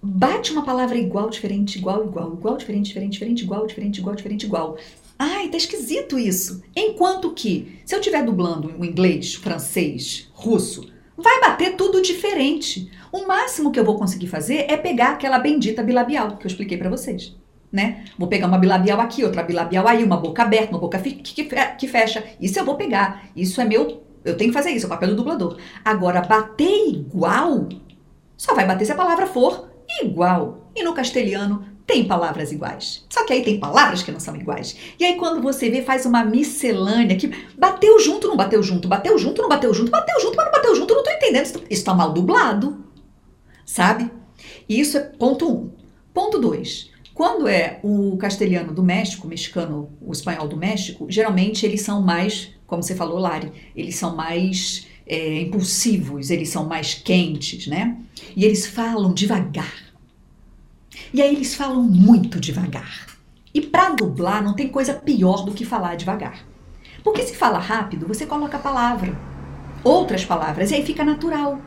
bate 0.00 0.52
uma 0.52 0.64
palavra 0.64 0.96
igual, 0.96 1.30
diferente, 1.30 1.78
igual, 1.78 2.04
igual, 2.04 2.34
igual, 2.34 2.56
diferente, 2.56 2.86
diferente, 2.86 3.12
diferente, 3.12 3.42
igual, 3.42 3.66
diferente, 3.66 3.98
igual, 3.98 4.14
diferente, 4.14 4.46
igual. 4.46 4.76
Ai, 5.24 5.46
tá 5.46 5.56
esquisito 5.56 6.18
isso. 6.18 6.64
Enquanto 6.74 7.30
que, 7.30 7.78
se 7.86 7.94
eu 7.94 8.00
estiver 8.00 8.24
dublando 8.24 8.74
o 8.76 8.84
inglês, 8.84 9.36
francês, 9.36 10.28
russo, 10.32 10.90
vai 11.16 11.40
bater 11.40 11.76
tudo 11.76 12.02
diferente. 12.02 12.90
O 13.12 13.24
máximo 13.24 13.70
que 13.70 13.78
eu 13.78 13.84
vou 13.84 13.96
conseguir 13.96 14.26
fazer 14.26 14.66
é 14.68 14.76
pegar 14.76 15.10
aquela 15.10 15.38
bendita 15.38 15.80
bilabial 15.80 16.38
que 16.38 16.44
eu 16.44 16.48
expliquei 16.48 16.76
para 16.76 16.90
vocês. 16.90 17.36
Né? 17.70 18.04
Vou 18.18 18.26
pegar 18.26 18.48
uma 18.48 18.58
bilabial 18.58 19.00
aqui, 19.00 19.22
outra 19.22 19.44
bilabial 19.44 19.86
aí, 19.86 20.02
uma 20.02 20.16
boca 20.16 20.42
aberta, 20.42 20.72
uma 20.72 20.80
boca 20.80 20.98
que 20.98 21.86
fecha. 21.86 22.24
Isso 22.40 22.58
eu 22.58 22.64
vou 22.64 22.74
pegar. 22.74 23.28
Isso 23.36 23.60
é 23.60 23.64
meu. 23.64 24.02
Eu 24.24 24.36
tenho 24.36 24.50
que 24.50 24.58
fazer 24.58 24.72
isso, 24.72 24.86
é 24.86 24.88
o 24.88 24.90
papel 24.90 25.10
do 25.10 25.16
dublador. 25.16 25.56
Agora, 25.84 26.22
bater 26.22 26.88
igual, 26.88 27.68
só 28.36 28.56
vai 28.56 28.66
bater 28.66 28.86
se 28.86 28.92
a 28.92 28.96
palavra 28.96 29.28
for 29.28 29.70
igual. 30.02 30.68
E 30.74 30.82
no 30.82 30.94
castelhano 30.94 31.64
tem 31.86 32.04
palavras 32.04 32.52
iguais. 32.52 33.04
Só 33.08 33.24
que 33.24 33.32
aí 33.32 33.42
tem 33.42 33.58
palavras 33.58 34.02
que 34.02 34.12
não 34.12 34.20
são 34.20 34.36
iguais. 34.36 34.76
E 34.98 35.04
aí 35.04 35.16
quando 35.16 35.42
você 35.42 35.68
vê, 35.68 35.82
faz 35.82 36.06
uma 36.06 36.24
miscelânea 36.24 37.16
que 37.16 37.30
bateu 37.58 37.98
junto, 37.98 38.28
não 38.28 38.36
bateu 38.36 38.62
junto, 38.62 38.88
bateu 38.88 39.18
junto, 39.18 39.42
não 39.42 39.48
bateu 39.48 39.74
junto, 39.74 39.90
bateu 39.90 40.20
junto, 40.20 40.36
mas 40.36 40.44
não 40.46 40.52
bateu 40.52 40.76
junto, 40.76 40.94
não 40.94 41.02
tô 41.02 41.10
entendendo. 41.10 41.46
Isso 41.46 41.64
está 41.70 41.94
mal 41.94 42.12
dublado. 42.12 42.84
Sabe? 43.64 44.10
Isso 44.68 44.96
é 44.96 45.00
ponto 45.00 45.50
um. 45.50 45.70
Ponto 46.12 46.38
dois. 46.38 46.90
Quando 47.14 47.46
é 47.46 47.78
o 47.82 48.16
castelhano 48.16 48.72
do 48.72 48.82
México, 48.82 49.26
o 49.26 49.30
mexicano, 49.30 49.90
o 50.00 50.12
espanhol 50.12 50.48
do 50.48 50.56
México, 50.56 51.06
geralmente 51.08 51.66
eles 51.66 51.82
são 51.82 52.00
mais, 52.00 52.50
como 52.66 52.82
você 52.82 52.94
falou, 52.94 53.18
Lari, 53.18 53.52
eles 53.76 53.96
são 53.96 54.16
mais 54.16 54.86
é, 55.06 55.42
impulsivos, 55.42 56.30
eles 56.30 56.48
são 56.48 56.66
mais 56.66 56.94
quentes, 56.94 57.66
né? 57.66 57.98
E 58.34 58.44
eles 58.44 58.66
falam 58.66 59.12
devagar. 59.12 59.91
E 61.12 61.20
aí 61.20 61.34
eles 61.34 61.54
falam 61.54 61.82
muito 61.82 62.40
devagar. 62.40 63.06
E 63.54 63.60
para 63.60 63.90
dublar 63.90 64.42
não 64.42 64.54
tem 64.54 64.68
coisa 64.68 64.94
pior 64.94 65.44
do 65.44 65.52
que 65.52 65.64
falar 65.64 65.96
devagar. 65.96 66.44
Porque 67.04 67.22
se 67.22 67.36
fala 67.36 67.58
rápido, 67.58 68.06
você 68.06 68.24
coloca 68.24 68.56
a 68.56 68.60
palavra, 68.60 69.16
outras 69.84 70.24
palavras, 70.24 70.70
e 70.70 70.76
aí 70.76 70.86
fica 70.86 71.04
natural. 71.04 71.60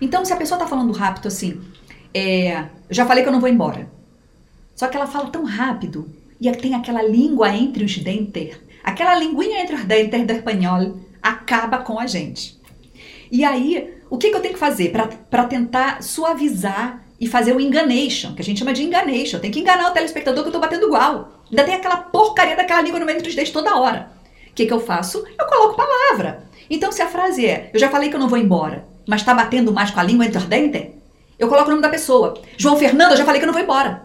Então, 0.00 0.24
se 0.24 0.32
a 0.32 0.36
pessoa 0.36 0.56
está 0.56 0.68
falando 0.68 0.92
rápido 0.92 1.28
assim, 1.28 1.60
é, 2.14 2.66
já 2.88 3.04
falei 3.04 3.22
que 3.22 3.28
eu 3.28 3.32
não 3.32 3.40
vou 3.40 3.48
embora. 3.48 3.90
Só 4.74 4.86
que 4.86 4.96
ela 4.96 5.06
fala 5.06 5.28
tão 5.30 5.44
rápido 5.44 6.08
e 6.40 6.50
tem 6.52 6.74
aquela 6.74 7.02
língua 7.02 7.54
entre 7.54 7.84
os 7.84 7.98
dentes, 7.98 8.56
aquela 8.84 9.18
linguinha 9.18 9.60
entre 9.60 9.74
os 9.74 9.84
dentes 9.84 10.26
do 10.26 10.32
espanhol 10.32 10.98
acaba 11.20 11.78
com 11.78 11.98
a 11.98 12.06
gente. 12.06 12.58
E 13.30 13.44
aí, 13.44 13.98
o 14.08 14.16
que, 14.16 14.30
que 14.30 14.36
eu 14.36 14.40
tenho 14.40 14.54
que 14.54 14.60
fazer 14.60 14.92
para 15.28 15.44
tentar 15.44 16.02
suavizar 16.02 17.04
e 17.20 17.26
fazer 17.26 17.54
o 17.54 17.60
enganation, 17.60 18.34
que 18.34 18.42
a 18.42 18.44
gente 18.44 18.58
chama 18.58 18.72
de 18.72 18.82
enganation. 18.82 19.38
Tem 19.38 19.50
que 19.50 19.60
enganar 19.60 19.90
o 19.90 19.94
telespectador 19.94 20.42
que 20.42 20.48
eu 20.48 20.52
tô 20.52 20.60
batendo 20.60 20.86
igual. 20.86 21.32
Ainda 21.50 21.64
tem 21.64 21.74
aquela 21.74 21.96
porcaria 21.96 22.56
daquela 22.56 22.80
língua 22.80 23.00
no 23.00 23.06
meio 23.06 23.22
dos 23.22 23.34
dentes 23.34 23.52
toda 23.52 23.76
hora. 23.76 24.10
O 24.50 24.54
que, 24.54 24.66
que 24.66 24.72
eu 24.72 24.80
faço? 24.80 25.24
Eu 25.38 25.46
coloco 25.46 25.76
palavra. 25.76 26.48
Então, 26.70 26.92
se 26.92 27.02
a 27.02 27.08
frase 27.08 27.46
é, 27.46 27.70
eu 27.72 27.80
já 27.80 27.88
falei 27.88 28.08
que 28.08 28.16
eu 28.16 28.20
não 28.20 28.28
vou 28.28 28.38
embora, 28.38 28.86
mas 29.06 29.22
tá 29.22 29.34
batendo 29.34 29.72
mais 29.72 29.90
com 29.90 30.00
a 30.00 30.02
língua 30.02 30.26
entre 30.26 30.38
os 30.38 30.44
dentes, 30.44 30.88
eu 31.38 31.48
coloco 31.48 31.68
o 31.68 31.70
nome 31.70 31.82
da 31.82 31.88
pessoa. 31.88 32.34
João 32.56 32.76
Fernando, 32.76 33.12
eu 33.12 33.16
já 33.16 33.24
falei 33.24 33.40
que 33.40 33.44
eu 33.44 33.48
não 33.48 33.54
vou 33.54 33.62
embora. 33.62 34.02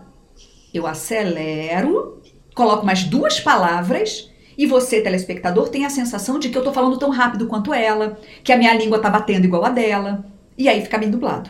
Eu 0.74 0.88
acelero 0.88 2.22
coloco 2.54 2.86
mais 2.86 3.04
duas 3.04 3.40
palavras 3.40 4.30
e 4.58 4.66
você, 4.66 5.02
telespectador, 5.02 5.70
tem 5.70 5.86
a 5.86 5.90
sensação 5.90 6.38
de 6.38 6.50
que 6.50 6.58
eu 6.58 6.64
tô 6.64 6.72
falando 6.72 6.98
tão 6.98 7.10
rápido 7.10 7.48
quanto 7.48 7.74
ela, 7.74 8.20
que 8.44 8.52
a 8.52 8.58
minha 8.58 8.74
língua 8.74 9.00
tá 9.00 9.10
batendo 9.10 9.46
igual 9.46 9.66
a 9.66 9.70
dela, 9.70 10.26
e 10.56 10.70
aí 10.70 10.82
fica 10.82 10.98
bem 10.98 11.10
dublado. 11.10 11.50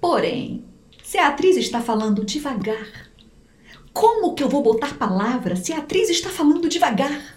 Porém, 0.00 0.64
se 1.04 1.18
a 1.18 1.28
atriz 1.28 1.56
está 1.56 1.80
falando 1.80 2.24
devagar, 2.24 3.10
como 3.92 4.34
que 4.34 4.42
eu 4.42 4.48
vou 4.48 4.62
botar 4.62 4.96
palavras 4.96 5.58
se 5.58 5.72
a 5.72 5.78
atriz 5.78 6.08
está 6.08 6.30
falando 6.30 6.68
devagar, 6.68 7.36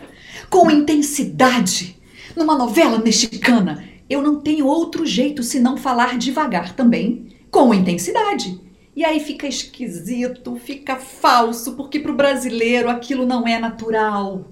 com 0.49 0.71
intensidade, 0.71 1.99
numa 2.35 2.57
novela 2.57 2.99
mexicana? 2.99 3.83
Eu 4.09 4.21
não 4.21 4.39
tenho 4.39 4.65
outro 4.65 5.05
jeito 5.05 5.43
senão 5.43 5.75
falar 5.75 6.17
devagar 6.17 6.73
também, 6.73 7.35
com 7.51 7.73
intensidade. 7.73 8.61
E 8.95 9.03
aí 9.03 9.19
fica 9.19 9.47
esquisito, 9.47 10.55
fica 10.55 10.95
falso, 10.95 11.73
porque 11.73 11.99
para 11.99 12.11
o 12.11 12.15
brasileiro 12.15 12.89
aquilo 12.89 13.25
não 13.25 13.45
é 13.45 13.59
natural. 13.59 14.45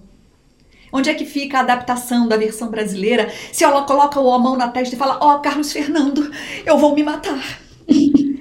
Onde 0.92 1.10
é 1.10 1.14
que 1.14 1.26
fica 1.26 1.60
a 1.60 1.62
adaptação 1.62 2.28
da 2.28 2.36
versão 2.36 2.70
brasileira 2.70 3.32
se 3.54 3.64
ela 3.64 3.84
coloca 3.84 4.20
a 4.20 4.40
mão 4.40 4.58
na 4.58 4.68
testa 4.68 4.96
e 4.96 4.98
fala: 4.98 5.18
Ó, 5.22 5.36
oh, 5.36 5.40
Carlos 5.40 5.72
Fernando, 5.72 6.30
eu 6.66 6.78
vou 6.78 6.94
me 6.94 7.04
matar? 7.04 7.71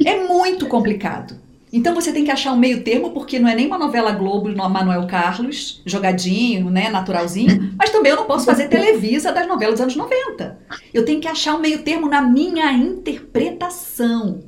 É 0.05 0.27
muito 0.27 0.67
complicado. 0.67 1.39
Então 1.73 1.95
você 1.95 2.13
tem 2.13 2.25
que 2.25 2.31
achar 2.31 2.53
um 2.53 2.57
meio 2.57 2.83
termo, 2.83 3.11
porque 3.13 3.39
não 3.39 3.49
é 3.49 3.55
nem 3.55 3.67
uma 3.67 3.79
novela 3.79 4.11
Globo 4.11 4.49
no 4.49 4.69
Manuel 4.69 5.07
Carlos, 5.07 5.81
jogadinho, 5.87 6.69
né, 6.69 6.89
naturalzinho, 6.89 7.75
mas 7.79 7.91
também 7.91 8.11
eu 8.11 8.17
não 8.17 8.25
posso 8.25 8.45
fazer 8.45 8.69
televisa 8.69 9.31
das 9.31 9.47
novelas 9.47 9.75
dos 9.75 9.83
anos 9.83 9.97
90. 9.97 10.59
Eu 10.93 11.05
tenho 11.05 11.21
que 11.21 11.29
achar 11.29 11.55
um 11.55 11.61
meio 11.61 11.83
termo 11.83 12.09
na 12.09 12.21
minha 12.21 12.73
interpretação, 12.73 14.41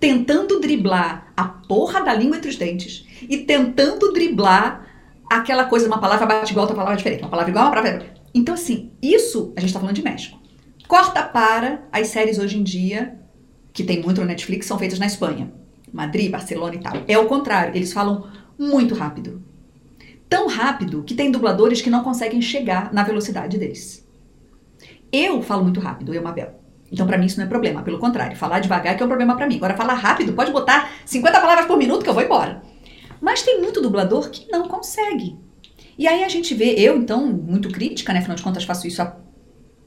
tentando 0.00 0.58
driblar 0.58 1.32
a 1.36 1.44
porra 1.44 2.02
da 2.02 2.12
língua 2.12 2.38
entre 2.38 2.50
os 2.50 2.56
dentes 2.56 3.06
e 3.22 3.38
tentando 3.38 4.12
driblar 4.12 4.84
aquela 5.30 5.66
coisa, 5.66 5.86
uma 5.86 6.00
palavra 6.00 6.26
bate 6.26 6.50
igual, 6.50 6.64
outra 6.64 6.76
palavra 6.76 6.96
diferente, 6.96 7.22
uma 7.22 7.30
palavra 7.30 7.50
igual, 7.50 7.66
uma 7.66 7.74
palavra... 7.74 8.06
Então 8.34 8.54
assim, 8.54 8.90
isso 9.00 9.52
a 9.56 9.60
gente 9.60 9.72
tá 9.72 9.78
falando 9.78 9.94
de 9.94 10.02
México. 10.02 10.40
Corta 10.88 11.22
para 11.22 11.86
as 11.92 12.08
séries 12.08 12.38
hoje 12.38 12.58
em 12.58 12.64
dia, 12.64 13.16
que 13.74 13.82
tem 13.82 14.00
muito 14.00 14.20
no 14.20 14.26
Netflix, 14.26 14.66
são 14.66 14.78
feitas 14.78 15.00
na 15.00 15.06
Espanha. 15.06 15.52
Madrid, 15.92 16.30
Barcelona 16.30 16.76
e 16.76 16.78
tal. 16.78 16.92
É 17.06 17.18
o 17.18 17.26
contrário, 17.26 17.76
eles 17.76 17.92
falam 17.92 18.26
muito 18.58 18.94
rápido. 18.94 19.42
Tão 20.28 20.48
rápido 20.48 21.02
que 21.02 21.14
tem 21.14 21.30
dubladores 21.30 21.82
que 21.82 21.90
não 21.90 22.02
conseguem 22.02 22.40
chegar 22.40 22.92
na 22.92 23.02
velocidade 23.02 23.58
deles. 23.58 24.06
Eu 25.12 25.42
falo 25.42 25.64
muito 25.64 25.80
rápido, 25.80 26.14
eu, 26.14 26.22
Mabel. 26.22 26.60
Então, 26.90 27.06
para 27.06 27.18
mim, 27.18 27.26
isso 27.26 27.38
não 27.38 27.46
é 27.46 27.48
problema. 27.48 27.82
Pelo 27.82 27.98
contrário, 27.98 28.36
falar 28.36 28.60
devagar 28.60 28.94
é 28.94 28.96
que 28.96 29.02
é 29.02 29.06
um 29.06 29.08
problema 29.08 29.36
para 29.36 29.48
mim. 29.48 29.56
Agora, 29.56 29.76
falar 29.76 29.94
rápido, 29.94 30.32
pode 30.32 30.52
botar 30.52 30.92
50 31.04 31.40
palavras 31.40 31.66
por 31.66 31.76
minuto 31.76 32.04
que 32.04 32.08
eu 32.08 32.14
vou 32.14 32.22
embora. 32.22 32.62
Mas 33.20 33.42
tem 33.42 33.60
muito 33.60 33.80
dublador 33.80 34.30
que 34.30 34.50
não 34.50 34.68
consegue. 34.68 35.36
E 35.98 36.06
aí 36.06 36.22
a 36.22 36.28
gente 36.28 36.54
vê, 36.54 36.74
eu 36.78 36.96
então, 36.96 37.26
muito 37.26 37.68
crítica, 37.68 38.12
né? 38.12 38.20
Afinal 38.20 38.36
de 38.36 38.42
contas, 38.42 38.64
faço 38.64 38.86
isso 38.86 39.02
há 39.02 39.16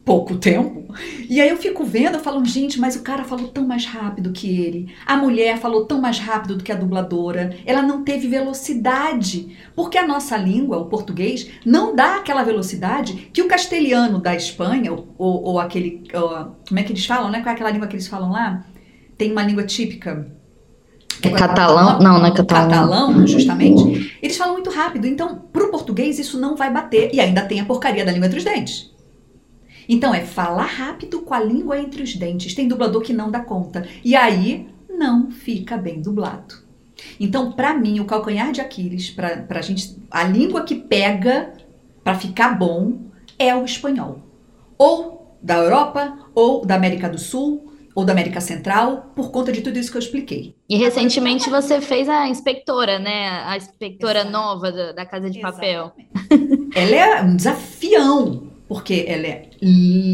pouco 0.08 0.38
tempo. 0.38 0.88
E 1.30 1.42
aí 1.42 1.50
eu 1.50 1.58
fico 1.58 1.84
vendo, 1.84 2.16
eu 2.16 2.22
falo, 2.22 2.44
gente, 2.46 2.80
mas 2.80 2.96
o 2.96 3.04
cara 3.04 3.26
falou 3.26 3.50
tão 3.50 3.68
mais 3.68 3.86
rápido 3.86 4.32
que 4.32 4.48
ele. 4.62 4.96
A 5.06 5.18
mulher 5.18 5.58
falou 5.58 5.86
tão 5.86 6.00
mais 6.00 6.18
rápido 6.18 6.56
do 6.56 6.64
que 6.64 6.72
a 6.72 6.76
dubladora. 6.76 7.54
Ela 7.66 7.82
não 7.82 8.06
teve 8.06 8.30
velocidade. 8.30 9.58
Porque 9.76 9.98
a 9.98 10.08
nossa 10.08 10.38
língua, 10.38 10.78
o 10.78 10.86
português, 10.86 11.50
não 11.66 11.94
dá 11.94 12.16
aquela 12.16 12.42
velocidade 12.42 13.30
que 13.34 13.42
o 13.42 13.50
castelhano 13.50 14.20
da 14.20 14.34
Espanha, 14.34 14.94
ou, 14.94 15.08
ou, 15.18 15.60
aquele. 15.60 16.04
Ou, 16.14 16.56
como 16.66 16.80
é 16.80 16.84
que 16.84 16.94
eles 16.94 17.06
falam, 17.06 17.30
né? 17.30 17.42
Qual 17.42 17.52
é 17.52 17.54
aquela 17.54 17.70
língua 17.70 17.88
que 17.88 17.96
eles 17.96 18.08
falam 18.08 18.32
lá? 18.32 18.64
Tem 19.18 19.30
uma 19.30 19.44
língua 19.44 19.64
típica. 19.64 20.32
É 21.22 21.30
catalão? 21.32 22.00
Não, 22.00 22.20
não 22.20 22.26
é 22.26 22.32
catalão. 22.32 22.70
Catalão, 22.70 23.28
justamente. 23.28 24.18
Eles 24.24 24.38
falam 24.38 24.54
muito 24.54 24.70
rápido. 24.70 25.06
Então, 25.06 25.42
pro 25.52 25.70
português, 25.70 26.18
isso 26.18 26.40
não 26.40 26.56
vai 26.56 26.72
bater. 26.72 27.14
E 27.14 27.20
ainda 27.20 27.42
tem 27.42 27.60
a 27.60 27.66
porcaria 27.66 28.06
da 28.06 28.12
língua 28.14 28.28
entre 28.28 28.40
os 28.40 28.46
dentes. 28.46 28.96
Então 29.88 30.14
é 30.14 30.22
falar 30.22 30.66
rápido 30.66 31.22
com 31.22 31.34
a 31.34 31.40
língua 31.40 31.80
entre 31.80 32.04
os 32.04 32.16
dentes. 32.16 32.54
Tem 32.54 32.68
dublador 32.68 33.02
que 33.02 33.14
não 33.14 33.32
dá 33.32 33.40
conta. 33.40 33.88
E 34.04 34.16
aí 34.16 34.68
não 34.90 35.32
fica 35.32 35.78
bem 35.78 36.02
dublado. 36.02 36.56
Então, 37.20 37.52
para 37.52 37.74
mim, 37.74 38.00
o 38.00 38.06
calcanhar 38.06 38.52
de 38.52 38.60
Aquiles, 38.60 39.10
para 39.12 39.46
a 39.50 39.62
gente, 39.62 39.96
a 40.10 40.24
língua 40.24 40.64
que 40.64 40.76
pega 40.76 41.54
para 42.04 42.16
ficar 42.16 42.58
bom 42.58 43.00
é 43.38 43.56
o 43.56 43.64
espanhol. 43.64 44.20
Ou 44.78 45.38
da 45.42 45.58
Europa, 45.58 46.18
ou 46.34 46.66
da 46.66 46.76
América 46.76 47.08
do 47.08 47.20
Sul, 47.20 47.72
ou 47.94 48.06
da 48.06 48.14
América 48.14 48.40
Central, 48.40 49.12
por 49.16 49.32
conta 49.32 49.52
de 49.52 49.62
tudo 49.62 49.80
isso 49.80 49.90
que 49.90 49.98
eu 49.98 50.02
expliquei. 50.02 50.56
E 50.70 50.78
recentemente 50.78 51.50
você 51.50 51.82
fez 51.82 52.08
a 52.08 52.28
inspectora, 52.28 53.00
né? 53.00 53.30
A 53.46 53.58
inspectora 53.58 54.20
Exato. 54.20 54.32
nova 54.32 54.72
da, 54.72 54.92
da 54.92 55.06
Casa 55.06 55.30
de 55.30 55.40
Papel. 55.40 55.92
Ela 56.76 56.96
é 56.96 57.22
um 57.24 57.36
desafião 57.36 58.52
porque 58.68 59.06
ela 59.08 59.28
é 59.28 59.50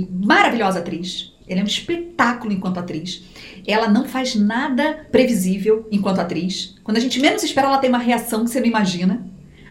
maravilhosa 0.09 0.79
atriz, 0.79 1.33
ela 1.47 1.59
é 1.59 1.63
um 1.63 1.67
espetáculo 1.67 2.53
enquanto 2.53 2.77
atriz. 2.77 3.23
Ela 3.65 3.87
não 3.87 4.05
faz 4.05 4.35
nada 4.35 5.07
previsível 5.11 5.87
enquanto 5.91 6.19
atriz. 6.19 6.75
Quando 6.83 6.97
a 6.97 6.99
gente 6.99 7.19
menos 7.19 7.43
espera, 7.43 7.67
ela 7.67 7.77
tem 7.77 7.89
uma 7.89 7.99
reação 7.99 8.43
que 8.43 8.51
você 8.51 8.59
não 8.59 8.67
imagina. 8.67 9.25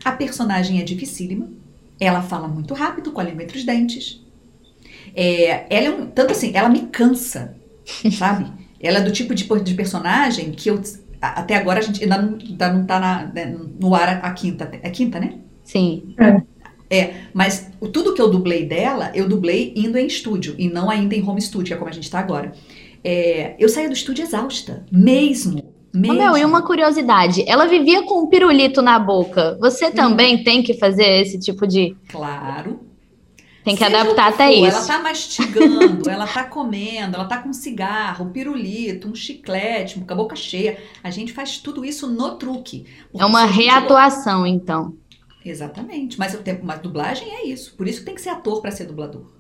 A 0.05 0.13
personagem 0.13 0.81
é 0.81 0.85
dificílima. 0.85 1.49
Ela 1.99 2.23
fala 2.23 2.49
muito 2.49 2.75
rápido, 2.75 3.13
com 3.13 3.21
a 3.21 3.25
língua 3.25 3.43
entre 3.43 3.59
os 3.59 3.65
dentes. 3.65 4.21
É, 5.15 5.67
ela 5.75 5.87
é 5.87 5.91
um, 5.91 6.07
tanto 6.07 6.33
assim, 6.33 6.53
ela 6.55 6.69
me 6.69 6.83
cansa, 6.87 7.57
sabe? 8.19 8.51
Ela 8.81 8.99
é 8.99 9.03
do 9.03 9.13
tipo 9.13 9.35
de, 9.35 9.45
de 9.45 9.75
personagem 9.75 10.53
que 10.53 10.69
eu 10.69 10.83
até 11.21 11.57
agora 11.57 11.79
a 11.79 11.83
gente 11.83 12.03
ainda 12.03 12.21
não, 12.21 12.37
ainda 12.37 12.73
não 12.73 12.85
tá 12.85 12.99
na, 12.99 13.27
né, 13.27 13.57
no 13.81 13.95
ar 13.95 14.21
a 14.25 14.33
quinta. 14.33 14.69
É 14.83 14.91
quinta, 14.91 15.21
né? 15.21 15.39
Sim. 15.63 16.15
É. 16.19 16.43
É, 16.93 17.15
mas 17.33 17.71
tudo 17.91 18.13
que 18.13 18.21
eu 18.21 18.29
dublei 18.29 18.67
dela, 18.67 19.11
eu 19.15 19.27
dublei 19.27 19.73
indo 19.75 19.97
em 19.97 20.07
estúdio 20.07 20.55
e 20.59 20.69
não 20.69 20.91
ainda 20.91 21.15
em 21.15 21.27
home 21.27 21.41
studio, 21.41 21.69
que 21.69 21.73
é 21.73 21.77
como 21.79 21.89
a 21.89 21.93
gente 21.93 22.05
está 22.05 22.19
agora. 22.19 22.53
É, 23.03 23.57
eu 23.59 23.67
saía 23.71 23.89
do 23.89 23.95
estúdio 23.95 24.23
exausta, 24.23 24.85
mesmo. 24.93 25.73
Mesmo. 25.95 26.15
Oh, 26.15 26.23
meu, 26.23 26.37
e 26.37 26.45
uma 26.45 26.61
curiosidade, 26.61 27.45
ela 27.49 27.65
vivia 27.67 28.03
com 28.03 28.21
um 28.21 28.27
pirulito 28.27 28.83
na 28.83 28.99
boca. 28.99 29.57
Você 29.59 29.87
hum. 29.87 29.93
também 29.93 30.45
tem 30.45 30.63
que 30.63 30.75
fazer 30.75 31.23
esse 31.23 31.39
tipo 31.39 31.67
de. 31.67 31.97
Claro. 32.09 32.81
Tem 33.65 33.77
que 33.77 33.85
Seja 33.85 34.01
adaptar 34.01 34.29
até 34.29 34.49
for, 34.49 34.69
isso. 34.69 34.77
Ela 34.77 34.87
tá 34.87 34.99
mastigando, 34.99 36.11
ela 36.11 36.27
tá 36.27 36.45
comendo, 36.45 37.15
ela 37.15 37.25
tá 37.25 37.39
com 37.39 37.51
um 37.51 37.55
cigarro, 37.55 38.27
um 38.27 38.31
pirulito, 38.31 39.09
um 39.09 39.15
chiclete, 39.15 39.99
com 39.99 40.13
a 40.13 40.17
boca 40.17 40.37
cheia. 40.37 40.79
A 41.03 41.11
gente 41.11 41.33
faz 41.33 41.59
tudo 41.59 41.85
isso 41.85 42.07
no 42.09 42.33
truque. 42.33 42.85
É 43.15 43.25
uma 43.25 43.45
reatuação, 43.45 44.47
então. 44.47 44.95
Exatamente. 45.45 46.19
Mas, 46.19 46.35
eu 46.35 46.43
tenho, 46.43 46.65
mas 46.65 46.81
dublagem 46.81 47.29
é 47.31 47.47
isso. 47.47 47.75
Por 47.77 47.89
isso 47.89 48.01
que 48.01 48.07
tem 48.07 48.15
que 48.15 48.21
ser 48.21 48.31
ator 48.31 48.61
para 48.61 48.71
ser 48.71 48.87
dublador. 48.87 49.33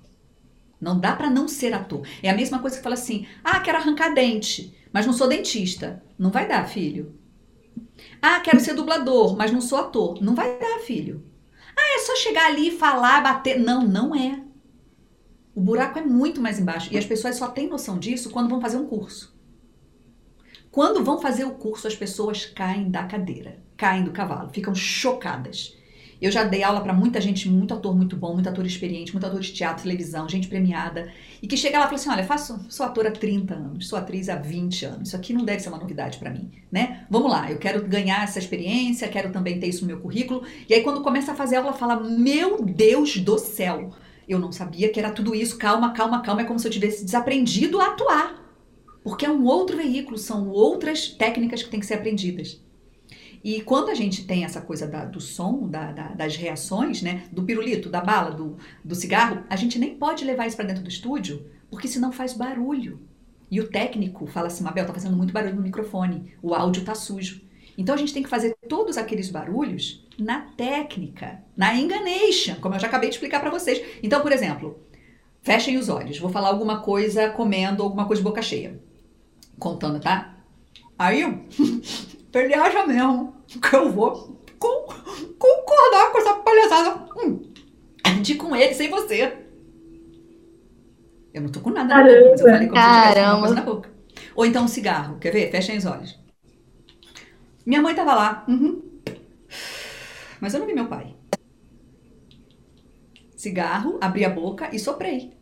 Não 0.81 0.99
dá 0.99 1.15
para 1.15 1.31
não 1.31 1.47
ser 1.47 1.73
ator. 1.73 2.07
É 2.23 2.29
a 2.29 2.37
mesma 2.37 2.59
coisa 2.59 2.77
que 2.77 2.83
fala 2.83 2.95
assim: 2.95 3.27
ah, 3.45 3.61
quero 3.61 3.79
arrancar 3.79 4.12
dente, 4.12 4.77
mas 4.93 5.07
não 5.07 5.12
sou 5.12 5.29
dentista. 5.29 6.03
Não 6.19 6.31
vai 6.31 6.49
dar, 6.49 6.69
filho. 6.69 7.15
Ah, 8.21 8.41
quero 8.41 8.61
ser 8.61 8.75
dublador, 8.75 9.37
mas 9.37 9.53
não 9.53 9.61
sou 9.61 9.79
ator. 9.79 10.21
Não 10.21 10.35
vai 10.35 10.59
dar, 10.59 10.81
filho. 10.81 11.25
Ah, 11.77 11.97
é 11.97 11.99
só 12.01 12.17
chegar 12.17 12.47
ali, 12.47 12.71
falar, 12.71 13.23
bater. 13.23 13.61
Não, 13.61 13.87
não 13.87 14.15
é. 14.15 14.43
O 15.55 15.61
buraco 15.61 15.99
é 15.99 16.03
muito 16.03 16.41
mais 16.41 16.59
embaixo. 16.59 16.93
E 16.93 16.99
as 16.99 17.05
pessoas 17.05 17.37
só 17.37 17.49
têm 17.49 17.69
noção 17.69 17.99
disso 17.99 18.31
quando 18.31 18.49
vão 18.49 18.61
fazer 18.61 18.77
um 18.77 18.87
curso. 18.87 19.33
Quando 20.71 21.05
vão 21.05 21.21
fazer 21.21 21.45
o 21.45 21.53
curso, 21.53 21.87
as 21.87 21.95
pessoas 21.95 22.47
caem 22.47 22.91
da 22.91 23.05
cadeira, 23.05 23.62
caem 23.77 24.05
do 24.05 24.11
cavalo, 24.11 24.49
ficam 24.49 24.75
chocadas. 24.75 25.77
Eu 26.23 26.31
já 26.31 26.45
dei 26.45 26.63
aula 26.63 26.81
para 26.81 26.93
muita 26.93 27.21
gente, 27.21 27.51
muito 27.51 27.75
ator 27.75 27.97
muito 27.97 28.17
bom, 28.17 28.33
muito 28.33 28.49
ator 28.49 28.65
experiente, 28.65 29.11
muito 29.11 29.27
ator 29.27 29.41
de 29.41 29.53
teatro, 29.53 29.83
televisão, 29.83 30.29
gente 30.29 30.47
premiada, 30.47 31.13
e 31.43 31.49
que 31.49 31.57
chega 31.57 31.81
lá 31.81 31.87
e 31.87 31.89
fala 31.89 31.97
assim: 31.97 32.11
olha, 32.11 32.23
faço, 32.25 32.65
sou 32.69 32.87
ator 32.87 33.09
há 33.09 33.11
30 33.11 33.53
anos, 33.53 33.89
sou 33.89 33.99
atriz 33.99 34.29
há 34.29 34.37
20 34.37 34.85
anos, 34.85 35.09
isso 35.09 35.17
aqui 35.17 35.33
não 35.33 35.45
deve 35.45 35.59
ser 35.59 35.69
uma 35.69 35.79
novidade 35.79 36.19
para 36.19 36.31
mim, 36.31 36.49
né? 36.71 37.05
Vamos 37.11 37.29
lá, 37.29 37.51
eu 37.51 37.59
quero 37.59 37.85
ganhar 37.89 38.23
essa 38.23 38.39
experiência, 38.39 39.09
quero 39.09 39.33
também 39.33 39.59
ter 39.59 39.67
isso 39.67 39.81
no 39.81 39.89
meu 39.89 39.99
currículo. 39.99 40.45
E 40.69 40.73
aí, 40.73 40.85
quando 40.85 41.01
começa 41.01 41.33
a 41.33 41.35
fazer 41.35 41.57
aula, 41.57 41.73
fala: 41.73 41.97
meu 41.99 42.62
Deus 42.62 43.16
do 43.16 43.37
céu, 43.37 43.91
eu 44.29 44.39
não 44.39 44.53
sabia 44.53 44.91
que 44.91 45.01
era 45.01 45.11
tudo 45.11 45.35
isso, 45.35 45.59
calma, 45.59 45.91
calma, 45.93 46.23
calma, 46.23 46.43
é 46.43 46.45
como 46.45 46.61
se 46.61 46.68
eu 46.68 46.70
tivesse 46.70 47.05
desaprendido 47.05 47.81
a 47.81 47.87
atuar. 47.87 48.41
Porque 49.03 49.27
é 49.27 49.31
um 49.31 49.45
outro 49.45 49.77
veículo, 49.77 50.16
são 50.16 50.49
outras 50.51 51.09
técnicas 51.09 51.64
que 51.64 51.68
têm 51.68 51.81
que 51.81 51.87
ser 51.87 51.95
aprendidas. 51.95 52.62
E 53.45 53.61
quando 53.62 53.88
a 53.88 53.95
gente 53.95 54.24
tem 54.24 54.45
essa 54.45 54.61
coisa 54.61 54.86
da, 54.86 55.05
do 55.05 55.20
som, 55.20 55.66
da, 55.68 55.90
da, 55.90 56.09
das 56.09 56.36
reações, 56.36 57.03
né, 57.03 57.24
do 57.32 57.43
pirulito, 57.43 57.90
da 57.90 58.01
bala, 58.01 58.30
do, 58.30 58.57
do 58.84 58.95
cigarro, 58.95 59.43
a 59.51 59.57
gente 59.57 59.78
nem 59.78 59.97
pode 59.97 60.24
levar 60.24 60.47
isso 60.47 60.57
para 60.57 60.66
dentro 60.66 60.82
do 60.82 60.88
estúdio, 60.88 61.45
porque 61.68 61.88
senão 61.88 62.12
faz 62.12 62.34
barulho. 62.34 63.01
E 63.51 63.61
o 63.61 63.68
técnico 63.68 64.26
fala 64.26 64.47
assim, 64.47 64.62
Mabel, 64.62 64.86
tá 64.86 64.95
fazendo 64.95 65.16
muito 65.16 65.32
barulho 65.32 65.57
no 65.57 65.62
microfone, 65.62 66.32
o 66.40 66.55
áudio 66.55 66.84
tá 66.84 66.95
sujo. 66.95 67.43
Então 67.76 67.95
a 67.95 67.99
gente 67.99 68.12
tem 68.12 68.22
que 68.22 68.28
fazer 68.28 68.57
todos 68.68 68.97
aqueles 68.97 69.28
barulhos 69.30 70.07
na 70.18 70.43
técnica, 70.57 71.43
na 71.57 71.74
enganation, 71.74 72.57
como 72.61 72.74
eu 72.74 72.80
já 72.80 72.86
acabei 72.86 73.09
de 73.09 73.16
explicar 73.16 73.40
para 73.40 73.51
vocês. 73.51 73.82
Então, 74.03 74.20
por 74.20 74.30
exemplo, 74.30 74.78
fechem 75.43 75.76
os 75.76 75.88
olhos, 75.88 76.18
vou 76.18 76.30
falar 76.30 76.49
alguma 76.49 76.80
coisa 76.80 77.30
comendo, 77.30 77.82
alguma 77.82 78.07
coisa 78.07 78.22
de 78.22 78.28
boca 78.28 78.40
cheia. 78.40 78.80
Contando, 79.59 80.01
tá? 80.01 80.38
Aí, 80.99 81.22
perder 82.33 82.55
a 82.55 82.87
mesmo. 82.87 83.35
Que 83.61 83.76
eu 83.76 83.91
vou 83.91 84.41
con- 84.59 84.87
concordar 85.39 86.11
com 86.11 86.18
essa 86.18 86.35
palhaçada 86.37 87.07
hum, 87.18 87.53
de 88.22 88.35
com 88.35 88.57
ele 88.57 88.74
sem 88.74 88.89
você. 88.89 89.39
Eu 91.35 91.43
não 91.43 91.51
tô 91.51 91.61
com 91.61 91.70
nada 91.70 91.95
na 91.95 92.03
boca, 92.03 92.30
mas 92.30 92.41
eu 92.41 92.47
falei 92.47 92.68
como 92.68 92.80
se 92.80 93.49
eu 93.51 93.55
na 93.55 93.62
boca. 93.62 93.91
Ou 94.35 94.47
então 94.47 94.64
um 94.64 94.68
cigarro, 94.68 95.18
quer 95.18 95.33
ver? 95.33 95.51
Fechem 95.51 95.76
os 95.78 95.87
olhos. 95.87 96.18
Minha 97.64 97.83
mãe 97.83 97.95
tava 97.95 98.14
lá. 98.14 98.45
uhum. 98.49 98.83
Mas 100.41 100.55
eu 100.55 100.61
não 100.61 100.66
vi 100.66 100.74
meu 100.74 100.87
pai. 100.89 101.14
Cigarro, 103.37 103.99
abri 104.01 104.24
a 104.24 104.30
boca 104.30 104.70
e 104.74 104.78
soprei. 104.78 105.33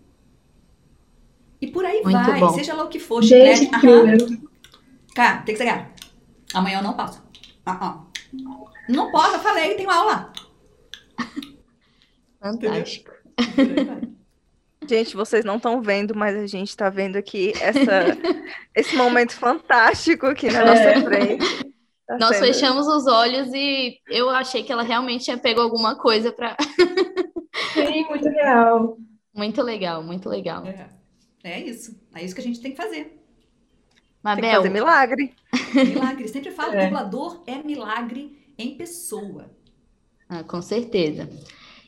E 1.61 1.67
por 1.67 1.85
aí 1.85 2.03
Muito 2.03 2.17
vai, 2.17 2.41
bom. 2.41 2.53
seja 2.55 2.75
lá 2.75 2.85
o 2.85 2.89
que 2.89 2.99
for, 2.99 3.23
Gente, 3.23 3.59
chiclete, 3.59 3.81
que 3.81 3.87
aham. 3.87 4.17
Cara, 5.15 5.43
tem 5.43 5.55
que 5.55 5.59
cegar. 5.59 5.90
Amanhã 6.55 6.79
eu 6.79 6.83
não 6.83 6.95
passo. 6.95 7.23
Ah, 7.67 7.79
ah. 7.81 8.05
Não 8.89 9.11
posso, 9.11 9.35
eu 9.37 9.41
falei, 9.41 9.75
tenho 9.75 9.91
aula. 9.91 10.33
Fantástico. 12.43 13.11
Gente, 14.89 15.15
vocês 15.15 15.45
não 15.45 15.57
estão 15.57 15.81
vendo, 15.83 16.15
mas 16.17 16.35
a 16.37 16.47
gente 16.47 16.69
está 16.71 16.89
vendo 16.91 17.17
aqui 17.17 17.53
essa, 17.61 18.17
esse 18.75 18.97
momento 18.97 19.33
fantástico 19.35 20.27
aqui 20.27 20.51
na 20.51 20.65
nossa 20.65 20.81
É. 20.83 21.01
frente. 21.03 21.71
Tá 22.07 22.19
Nós 22.19 22.37
sendo- 22.37 22.47
fechamos 22.47 22.89
os 22.89 23.07
olhos 23.07 23.53
e 23.55 23.99
eu 24.09 24.29
achei 24.31 24.65
que 24.65 24.73
ela 24.73 24.83
realmente 24.83 25.25
tinha 25.27 25.39
pego 25.39 25.61
alguma 25.61 25.95
coisa 25.97 26.33
para. 26.33 26.57
Sim, 27.75 28.05
muito 28.09 28.29
real. 28.29 28.97
Muito 29.33 29.63
legal, 29.63 30.03
muito 30.03 30.29
legal. 30.29 30.65
É. 30.67 30.89
É 31.45 31.61
isso. 31.61 31.97
É 32.15 32.25
isso 32.25 32.35
que 32.35 32.41
a 32.41 32.45
gente 32.45 32.61
tem 32.61 32.73
que 32.73 32.77
fazer. 32.83 33.20
Tem 34.23 34.35
que 34.37 34.43
Mabel, 34.43 34.57
fazer 34.63 34.69
milagre. 34.71 35.35
Milagre. 35.75 36.29
Sempre 36.29 36.51
falo, 36.51 36.73
É. 36.75 36.85
dublador 36.85 37.43
é 37.47 37.63
milagre 37.63 38.39
em 38.59 38.75
pessoa. 38.77 39.51
Ah, 40.29 40.45
com 40.45 40.61
certeza. 40.61 41.29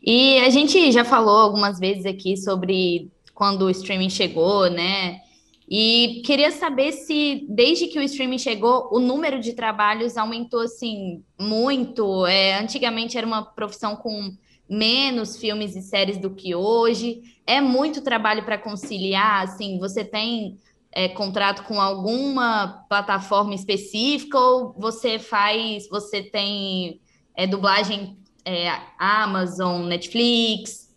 E 0.03 0.39
a 0.39 0.51
gente 0.51 0.91
já 0.91 1.05
falou 1.05 1.37
algumas 1.39 1.78
vezes 1.78 2.07
aqui 2.07 2.37
sobre 2.37 3.11
quando 3.35 3.62
o 3.62 3.70
streaming 3.70 4.11
chegou, 4.11 4.68
né? 4.68 5.20
E 5.68 6.22
queria 6.26 6.51
saber 6.51 6.93
se, 6.93 7.47
desde 7.49 7.87
que 7.87 7.99
o 7.99 8.03
streaming 8.03 8.39
chegou, 8.39 8.89
o 8.93 8.99
número 8.99 9.41
de 9.41 9.53
trabalhos 9.55 10.16
aumentou 10.16 10.61
assim 10.61 11.22
muito. 11.39 12.26
É, 12.26 12.59
antigamente 12.59 13.16
era 13.16 13.26
uma 13.26 13.43
profissão 13.43 13.95
com 13.97 14.35
menos 14.68 15.37
filmes 15.37 15.76
e 15.76 15.83
séries 15.83 16.18
do 16.18 16.30
que 16.30 16.55
hoje. 16.55 17.22
É 17.47 17.61
muito 17.61 18.03
trabalho 18.03 18.45
para 18.45 18.59
conciliar. 18.59 19.45
Assim, 19.45 19.78
você 19.78 20.05
tem 20.05 20.59
é, 20.93 21.09
contrato 21.09 21.64
com 21.64 21.80
alguma 21.80 22.84
plataforma 22.88 23.55
específica 23.55 24.38
ou 24.38 24.74
você 24.78 25.18
faz, 25.18 25.88
você 25.88 26.22
tem 26.22 27.01
é, 27.34 27.47
dublagem 27.47 28.18
é, 28.45 28.70
Amazon, 28.99 29.86
Netflix. 29.86 30.93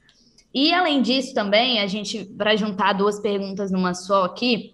E 0.54 0.74
além 0.74 1.02
disso 1.02 1.34
também, 1.34 1.80
a 1.80 1.88
gente, 1.88 2.26
para 2.26 2.56
juntar 2.56 2.93
duas 2.93 3.20
perguntas 3.20 3.72
numa 3.72 3.93
só 3.93 4.26
aqui, 4.26 4.74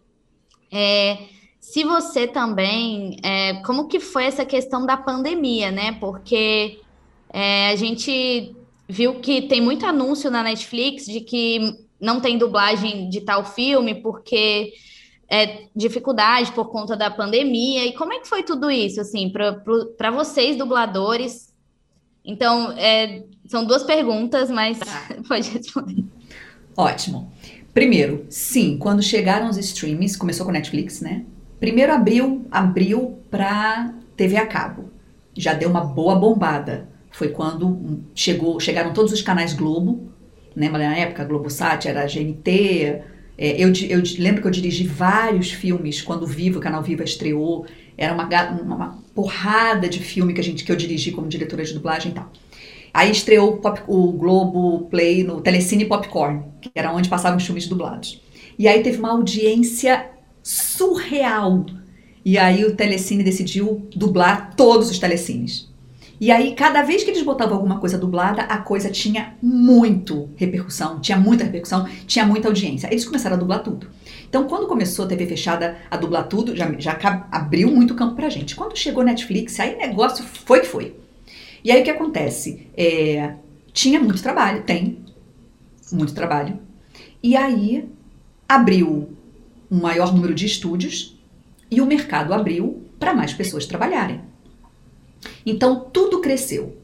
é, 0.72 1.18
se 1.60 1.84
você 1.84 2.28
também, 2.28 3.18
é, 3.24 3.62
como 3.64 3.88
que 3.88 4.00
foi 4.00 4.26
essa 4.26 4.46
questão 4.46 4.86
da 4.86 4.98
pandemia, 4.98 5.70
né? 5.70 5.94
Porque 5.94 6.80
é, 7.32 7.70
a 7.70 7.76
gente 7.76 8.56
viu 8.88 9.20
que 9.20 9.44
tem 9.44 9.62
muito 9.62 9.86
anúncio 9.86 10.32
na 10.32 10.44
Netflix 10.44 11.06
de 11.06 11.22
que 11.22 11.86
não 12.00 12.20
tem 12.20 12.38
dublagem 12.38 13.10
de 13.10 13.22
tal 13.22 13.46
filme 13.46 13.96
porque 13.96 14.74
é 15.32 15.68
dificuldade 15.74 16.52
por 16.52 16.66
conta 16.66 16.98
da 16.98 17.10
pandemia. 17.10 17.86
E 17.86 17.94
como 17.94 18.12
é 18.12 18.20
que 18.20 18.28
foi 18.28 18.44
tudo 18.44 18.70
isso, 18.70 19.00
assim, 19.00 19.32
para 19.98 20.12
vocês, 20.12 20.58
dubladores? 20.58 21.54
Então, 22.24 22.74
é, 22.74 23.24
são 23.48 23.64
duas 23.64 23.82
perguntas, 23.82 24.52
mas 24.52 24.78
pode 25.30 25.50
responder. 25.52 26.04
Ótimo. 26.76 27.32
Primeiro, 27.74 28.26
sim, 28.30 28.78
quando 28.78 29.02
chegaram 29.02 29.50
os 29.50 29.58
streams, 29.58 30.18
começou 30.18 30.46
com 30.46 30.52
Netflix, 30.52 31.00
né? 31.00 31.24
Primeiro 31.62 31.94
abriu, 31.94 32.46
abriu 32.52 33.18
pra 33.30 33.94
TV 34.18 34.36
a 34.36 34.46
cabo. 34.46 34.90
Já 35.34 35.54
deu 35.54 35.70
uma 35.70 35.82
boa 35.82 36.16
bombada. 36.16 36.90
Foi 37.10 37.30
quando 37.30 38.04
chegou, 38.14 38.60
chegaram 38.60 38.92
todos 38.92 39.14
os 39.14 39.22
canais 39.22 39.54
Globo? 39.54 40.12
Mas 40.54 40.72
na 40.74 40.98
época, 40.98 41.24
Globosat 41.24 41.88
era 41.88 42.06
GNT. 42.06 43.02
É, 43.38 43.62
eu, 43.64 43.72
eu 43.90 44.04
lembro 44.20 44.42
que 44.42 44.48
eu 44.48 44.52
dirigi 44.52 44.86
vários 44.86 45.52
filmes 45.52 46.02
quando 46.02 46.24
o 46.24 46.28
Viva, 46.28 46.60
o 46.60 46.62
canal 46.62 46.84
Viva 46.84 47.04
estreou. 47.04 47.66
Era 47.98 48.14
uma- 48.14 48.28
uma 48.62 49.00
porrada 49.16 49.88
de 49.90 50.00
filme 50.00 50.34
que, 50.34 50.42
a 50.42 50.44
gente, 50.44 50.64
que 50.64 50.72
eu 50.72 50.76
dirigi 50.76 51.12
como 51.12 51.28
diretora 51.28 51.64
de 51.64 51.74
dublagem 51.74 52.12
e 52.12 52.16
tal. 52.16 52.32
Aí 52.94 53.12
estreou 53.12 53.54
o, 53.54 53.58
Pop- 53.58 53.84
o 53.88 54.12
Globo 54.12 54.88
Play 54.90 55.24
no 55.24 55.42
Telecine 55.42 55.86
Popcorn, 55.86 56.44
que 56.62 56.72
era 56.76 56.94
onde 56.94 57.10
passavam 57.10 57.38
os 57.38 57.46
filmes 57.46 57.68
dublados. 57.68 58.22
E 58.60 58.68
aí 58.68 58.84
teve 58.84 58.98
uma 59.00 59.12
audiência 59.12 60.10
surreal. 60.44 61.66
E 62.24 62.38
aí 62.38 62.66
o 62.66 62.76
Telecine 62.76 63.24
decidiu 63.24 63.88
dublar 63.96 64.56
todos 64.56 64.90
os 64.92 65.00
telecines. 65.00 65.71
E 66.22 66.30
aí, 66.30 66.54
cada 66.54 66.84
vez 66.84 67.04
que 67.04 67.10
eles 67.10 67.24
botavam 67.24 67.56
alguma 67.56 67.80
coisa 67.80 67.98
dublada, 67.98 68.44
a 68.44 68.60
coisa 68.60 68.92
tinha 68.92 69.36
muito 69.42 70.30
repercussão, 70.36 71.00
tinha 71.00 71.18
muita 71.18 71.44
repercussão, 71.44 71.90
tinha 72.06 72.24
muita 72.24 72.48
audiência. 72.48 72.88
Eles 72.92 73.04
começaram 73.04 73.36
a 73.36 73.40
dublar 73.40 73.64
tudo. 73.64 73.88
Então, 74.30 74.48
quando 74.48 74.68
começou 74.68 75.06
a 75.06 75.08
TV 75.08 75.26
fechada 75.26 75.78
a 75.90 75.98
dublar 75.98 76.28
tudo, 76.28 76.56
já, 76.56 76.72
já 76.78 76.96
abriu 77.32 77.72
muito 77.72 77.96
campo 77.96 78.16
pra 78.16 78.30
gente. 78.30 78.56
Quando 78.56 78.78
chegou 78.78 79.04
Netflix, 79.04 79.60
aí 79.60 79.76
negócio 79.76 80.24
foi 80.24 80.60
que 80.60 80.68
foi. 80.68 80.96
E 81.64 81.72
aí 81.72 81.82
o 81.82 81.84
que 81.84 81.90
acontece? 81.90 82.68
É, 82.78 83.34
tinha 83.74 84.00
muito 84.00 84.22
trabalho, 84.22 84.62
tem 84.62 85.00
muito 85.92 86.14
trabalho. 86.14 86.60
E 87.24 87.36
aí 87.36 87.90
abriu 88.48 89.10
um 89.72 89.82
maior 89.82 90.14
número 90.14 90.36
de 90.36 90.46
estúdios 90.46 91.20
e 91.72 91.82
o 91.82 91.86
mercado 91.88 92.32
abriu 92.32 92.84
para 93.00 93.12
mais 93.12 93.34
pessoas 93.34 93.66
trabalharem. 93.66 94.30
Então 95.46 95.88
tudo 95.92 96.20
cresceu. 96.22 96.78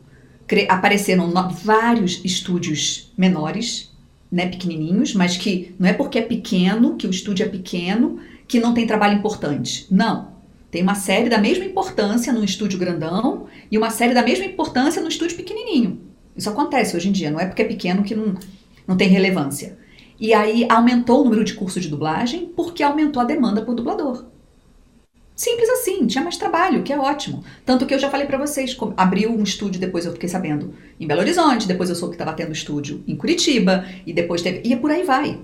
Cre- 0.45 0.67
apareceram 0.69 1.31
vários 1.63 2.23
estúdios 2.23 3.11
menores, 3.17 3.91
né, 4.31 4.47
pequenininhos, 4.47 5.13
mas 5.13 5.37
que 5.37 5.75
não 5.79 5.87
é 5.87 5.93
porque 5.93 6.19
é 6.19 6.21
pequeno, 6.21 6.95
que 6.95 7.07
o 7.07 7.11
estúdio 7.11 7.45
é 7.45 7.49
pequeno, 7.49 8.19
que 8.47 8.59
não 8.59 8.73
tem 8.73 8.87
trabalho 8.87 9.17
importante. 9.17 9.87
Não. 9.89 10.35
Tem 10.69 10.81
uma 10.83 10.95
série 10.95 11.29
da 11.29 11.37
mesma 11.37 11.65
importância 11.65 12.31
num 12.33 12.43
estúdio 12.43 12.77
grandão 12.77 13.47
e 13.71 13.77
uma 13.77 13.89
série 13.89 14.13
da 14.13 14.21
mesma 14.21 14.45
importância 14.45 15.01
no 15.01 15.07
estúdio 15.07 15.37
pequenininho. 15.37 16.01
Isso 16.35 16.49
acontece 16.49 16.95
hoje 16.95 17.09
em 17.09 17.11
dia, 17.11 17.31
não 17.31 17.39
é 17.39 17.45
porque 17.45 17.61
é 17.61 17.65
pequeno 17.65 18.03
que 18.03 18.13
não, 18.13 18.35
não 18.85 18.97
tem 18.97 19.07
relevância. 19.09 19.77
E 20.19 20.33
aí 20.33 20.65
aumentou 20.69 21.21
o 21.21 21.23
número 21.23 21.43
de 21.43 21.53
cursos 21.53 21.83
de 21.83 21.89
dublagem 21.89 22.51
porque 22.55 22.83
aumentou 22.83 23.21
a 23.21 23.25
demanda 23.25 23.61
por 23.61 23.75
dublador. 23.75 24.25
Simples 25.37 25.69
assim, 25.69 26.07
tinha 26.07 26.23
mais 26.23 26.35
trabalho, 26.35 26.81
que 26.81 26.91
é 26.91 26.97
ótimo. 26.97 27.43
Tanto 27.63 27.85
que 27.85 27.93
eu 27.93 27.99
já 27.99 28.09
falei 28.09 28.25
pra 28.25 28.39
vocês, 28.39 28.75
abriu 28.97 29.29
um 29.31 29.43
estúdio, 29.43 29.79
depois 29.79 30.03
eu 30.03 30.11
fiquei 30.11 30.27
sabendo, 30.27 30.73
em 30.99 31.05
Belo 31.05 31.21
Horizonte, 31.21 31.67
depois 31.67 31.91
eu 31.91 31.95
soube 31.95 32.15
que 32.15 32.21
estava 32.23 32.35
tendo 32.35 32.51
estúdio 32.51 33.03
em 33.07 33.15
Curitiba, 33.15 33.85
e 34.03 34.11
depois 34.11 34.41
teve. 34.41 34.67
E 34.67 34.75
por 34.75 34.89
aí 34.89 35.03
vai. 35.03 35.39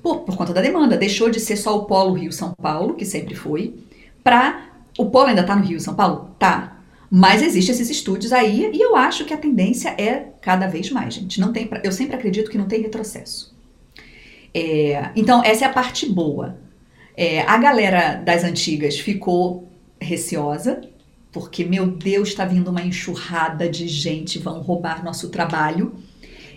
Por, 0.00 0.20
por 0.20 0.36
conta 0.36 0.52
da 0.52 0.60
demanda. 0.60 0.96
Deixou 0.96 1.28
de 1.28 1.40
ser 1.40 1.56
só 1.56 1.76
o 1.76 1.86
Polo 1.86 2.14
Rio-São 2.14 2.54
Paulo, 2.54 2.94
que 2.94 3.04
sempre 3.04 3.34
foi, 3.34 3.74
pra. 4.22 4.68
O 4.96 5.06
Polo 5.06 5.26
ainda 5.26 5.42
tá 5.42 5.56
no 5.56 5.64
Rio 5.64 5.80
São 5.80 5.96
Paulo? 5.96 6.36
Tá. 6.38 6.76
Mas 7.10 7.42
existem 7.42 7.74
esses 7.74 7.90
estúdios 7.90 8.32
aí, 8.32 8.70
e 8.72 8.80
eu 8.80 8.94
acho 8.94 9.24
que 9.24 9.34
a 9.34 9.36
tendência 9.36 9.88
é 9.98 10.28
cada 10.40 10.68
vez 10.68 10.88
mais, 10.92 11.14
gente. 11.14 11.40
Não 11.40 11.52
tem, 11.52 11.68
eu 11.82 11.90
sempre 11.90 12.14
acredito 12.14 12.48
que 12.48 12.56
não 12.56 12.68
tem 12.68 12.80
retrocesso. 12.80 13.52
É, 14.54 15.10
então, 15.16 15.42
essa 15.42 15.64
é 15.64 15.68
a 15.68 15.72
parte 15.72 16.08
boa. 16.08 16.56
É, 17.16 17.42
a 17.42 17.56
galera 17.58 18.14
das 18.14 18.44
antigas 18.44 18.98
ficou 18.98 19.68
receosa, 20.00 20.80
porque, 21.30 21.64
meu 21.64 21.86
Deus, 21.86 22.28
está 22.28 22.44
vindo 22.44 22.68
uma 22.68 22.82
enxurrada 22.82 23.68
de 23.68 23.88
gente, 23.88 24.38
vão 24.38 24.60
roubar 24.60 25.04
nosso 25.04 25.30
trabalho. 25.30 25.94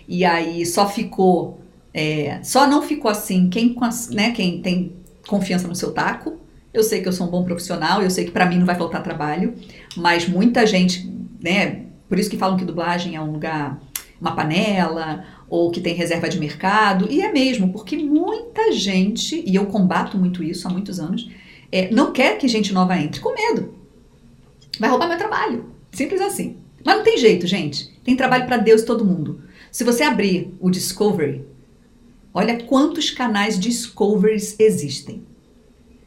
E 0.06 0.24
aí 0.24 0.64
só 0.66 0.88
ficou. 0.88 1.60
é, 1.92 2.40
só 2.42 2.66
não 2.66 2.82
ficou 2.82 3.10
assim 3.10 3.48
quem, 3.48 3.74
né, 4.10 4.32
quem 4.32 4.60
tem 4.60 4.92
confiança 5.26 5.66
no 5.66 5.74
seu 5.74 5.92
taco. 5.92 6.38
Eu 6.72 6.82
sei 6.82 7.00
que 7.00 7.08
eu 7.08 7.12
sou 7.12 7.26
um 7.26 7.30
bom 7.30 7.42
profissional, 7.42 8.02
eu 8.02 8.10
sei 8.10 8.26
que 8.26 8.30
para 8.30 8.46
mim 8.46 8.58
não 8.58 8.66
vai 8.66 8.74
faltar 8.74 9.02
trabalho, 9.02 9.54
mas 9.96 10.28
muita 10.28 10.66
gente, 10.66 11.10
né? 11.42 11.86
Por 12.06 12.18
isso 12.18 12.28
que 12.28 12.36
falam 12.36 12.56
que 12.56 12.66
dublagem 12.66 13.16
é 13.16 13.20
um 13.20 13.32
lugar, 13.32 13.80
uma 14.20 14.36
panela, 14.36 15.24
ou 15.48 15.70
que 15.70 15.80
tem 15.80 15.94
reserva 15.94 16.28
de 16.28 16.38
mercado, 16.38 17.06
e 17.10 17.22
é 17.22 17.32
mesmo, 17.32 17.72
porque 17.72 17.96
muita 17.96 18.72
gente, 18.72 19.42
e 19.46 19.54
eu 19.54 19.66
combato 19.66 20.18
muito 20.18 20.42
isso 20.42 20.66
há 20.66 20.70
muitos 20.70 20.98
anos, 20.98 21.28
é, 21.70 21.90
não 21.90 22.12
quer 22.12 22.38
que 22.38 22.48
gente 22.48 22.72
nova 22.72 22.98
entre, 22.98 23.20
com 23.20 23.34
medo. 23.34 23.74
Vai 24.78 24.90
roubar 24.90 25.08
meu 25.08 25.18
trabalho. 25.18 25.66
Simples 25.92 26.20
assim. 26.20 26.58
Mas 26.84 26.96
não 26.96 27.04
tem 27.04 27.18
jeito, 27.18 27.46
gente. 27.46 27.90
Tem 28.04 28.16
trabalho 28.16 28.46
para 28.46 28.58
Deus 28.58 28.82
e 28.82 28.86
todo 28.86 29.04
mundo. 29.04 29.40
Se 29.72 29.84
você 29.84 30.04
abrir 30.04 30.54
o 30.60 30.70
Discovery, 30.70 31.44
olha 32.32 32.62
quantos 32.64 33.10
canais 33.10 33.58
Discoveries 33.58 34.56
existem. 34.58 35.24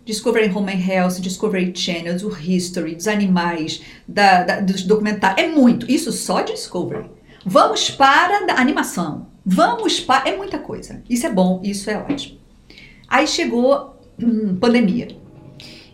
Discovery 0.05 0.49
Home 0.49 0.73
and 0.73 0.79
Health, 0.79 1.19
Discovery 1.19 1.71
Channel, 1.75 2.17
do 2.17 2.35
History, 2.35 2.95
dos 2.95 3.07
animais, 3.07 3.81
da, 4.07 4.43
da, 4.43 4.59
dos 4.59 4.83
documentários. 4.83 5.45
É 5.45 5.51
muito. 5.51 5.89
Isso 5.91 6.11
só 6.11 6.41
Discovery. 6.41 7.05
Vamos 7.45 7.91
para 7.91 8.53
a 8.53 8.59
animação. 8.59 9.27
Vamos 9.51 9.99
para. 9.99 10.29
É 10.29 10.37
muita 10.37 10.59
coisa. 10.59 11.01
Isso 11.09 11.25
é 11.25 11.33
bom, 11.33 11.59
isso 11.63 11.89
é 11.89 11.97
ótimo. 11.97 12.37
Aí 13.07 13.25
chegou 13.25 13.99
hum, 14.21 14.55
pandemia. 14.57 15.07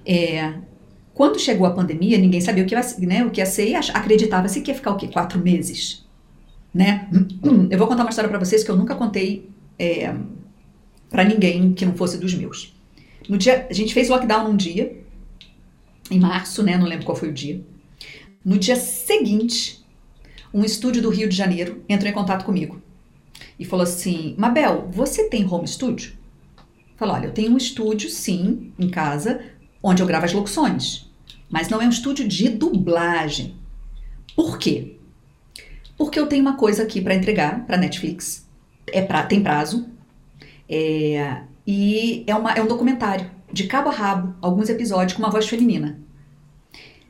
É, 0.05 0.55
quando 1.13 1.39
chegou 1.39 1.65
a 1.65 1.71
pandemia, 1.71 2.17
ninguém 2.17 2.41
sabia 2.41 2.65
o 2.65 2.67
que 2.67 2.75
ia, 2.75 2.81
né, 3.07 3.23
o 3.23 3.31
que 3.31 3.39
ia 3.39 3.45
ser 3.45 3.69
e 3.69 3.75
acreditava-se 3.75 4.59
que 4.59 4.71
ia 4.71 4.75
ficar 4.75 4.91
o 4.91 4.97
quê? 4.97 5.07
Quatro 5.07 5.39
meses. 5.39 6.05
Né? 6.73 7.07
Eu 7.71 7.77
vou 7.77 7.87
contar 7.87 8.03
uma 8.03 8.09
história 8.09 8.29
para 8.29 8.37
vocês 8.37 8.61
que 8.61 8.69
eu 8.69 8.75
nunca 8.75 8.93
contei 8.93 9.49
é, 9.79 10.13
para 11.09 11.23
ninguém 11.23 11.71
que 11.71 11.85
não 11.85 11.95
fosse 11.95 12.17
dos 12.17 12.33
meus. 12.33 12.75
No 13.29 13.37
dia, 13.37 13.65
a 13.69 13.73
gente 13.73 13.93
fez 13.93 14.09
lockdown 14.09 14.49
num 14.49 14.57
dia, 14.57 15.01
em 16.11 16.19
março, 16.19 16.61
né? 16.61 16.77
Não 16.77 16.85
lembro 16.85 17.05
qual 17.05 17.15
foi 17.15 17.29
o 17.29 17.33
dia. 17.33 17.63
No 18.43 18.57
dia 18.57 18.75
seguinte, 18.75 19.85
um 20.53 20.65
estúdio 20.65 21.01
do 21.01 21.09
Rio 21.09 21.29
de 21.29 21.35
Janeiro 21.35 21.81
entrou 21.87 22.11
em 22.11 22.13
contato 22.13 22.43
comigo 22.43 22.83
e 23.59 23.65
falou 23.65 23.83
assim: 23.83 24.35
Mabel, 24.37 24.89
você 24.91 25.29
tem 25.29 25.45
home 25.45 25.67
studio? 25.67 26.13
Falou: 26.95 27.15
olha, 27.15 27.27
eu 27.27 27.33
tenho 27.33 27.51
um 27.51 27.57
estúdio, 27.57 28.09
sim, 28.09 28.71
em 28.77 28.89
casa, 28.89 29.41
onde 29.81 30.01
eu 30.01 30.07
gravo 30.07 30.25
as 30.25 30.33
locuções, 30.33 31.09
mas 31.49 31.69
não 31.69 31.81
é 31.81 31.85
um 31.85 31.89
estúdio 31.89 32.27
de 32.27 32.49
dublagem. 32.49 33.55
Por 34.35 34.57
quê? 34.57 34.97
Porque 35.97 36.19
eu 36.19 36.27
tenho 36.27 36.41
uma 36.41 36.57
coisa 36.57 36.83
aqui 36.83 37.01
para 37.01 37.15
entregar 37.15 37.65
para 37.65 37.77
Netflix. 37.77 38.45
É 38.87 39.01
pra, 39.01 39.23
tem 39.23 39.41
prazo. 39.41 39.87
É, 40.67 41.41
e 41.65 42.23
é, 42.27 42.35
uma, 42.35 42.51
é 42.51 42.61
um 42.61 42.67
documentário, 42.67 43.29
de 43.51 43.65
cabo 43.65 43.89
a 43.89 43.93
rabo, 43.93 44.35
alguns 44.41 44.69
episódios 44.69 45.13
com 45.13 45.23
uma 45.23 45.31
voz 45.31 45.47
feminina. 45.47 45.99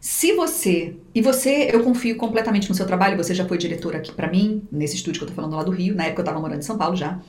Se 0.08 0.34
você, 0.34 0.96
e 1.16 1.20
você, 1.20 1.68
eu 1.74 1.84
confio 1.84 2.16
completamente 2.16 2.70
no 2.70 2.76
seu 2.76 2.86
trabalho, 2.86 3.18
você 3.18 3.34
já 3.34 3.44
foi 3.44 3.58
diretora 3.58 3.98
aqui 3.98 4.12
para 4.12 4.30
mim, 4.30 4.62
nesse 4.72 4.98
estúdio 4.98 5.18
que 5.18 5.24
eu 5.24 5.30
tô 5.30 5.34
falando 5.34 5.56
lá 5.56 5.64
do 5.64 5.72
Rio, 5.72 5.96
na 5.96 6.06
época 6.06 6.22
eu 6.22 6.26
tava 6.26 6.40
morando 6.40 6.60
em 6.60 6.62
São 6.62 6.78
Paulo 6.78 6.96
já. 6.96 7.20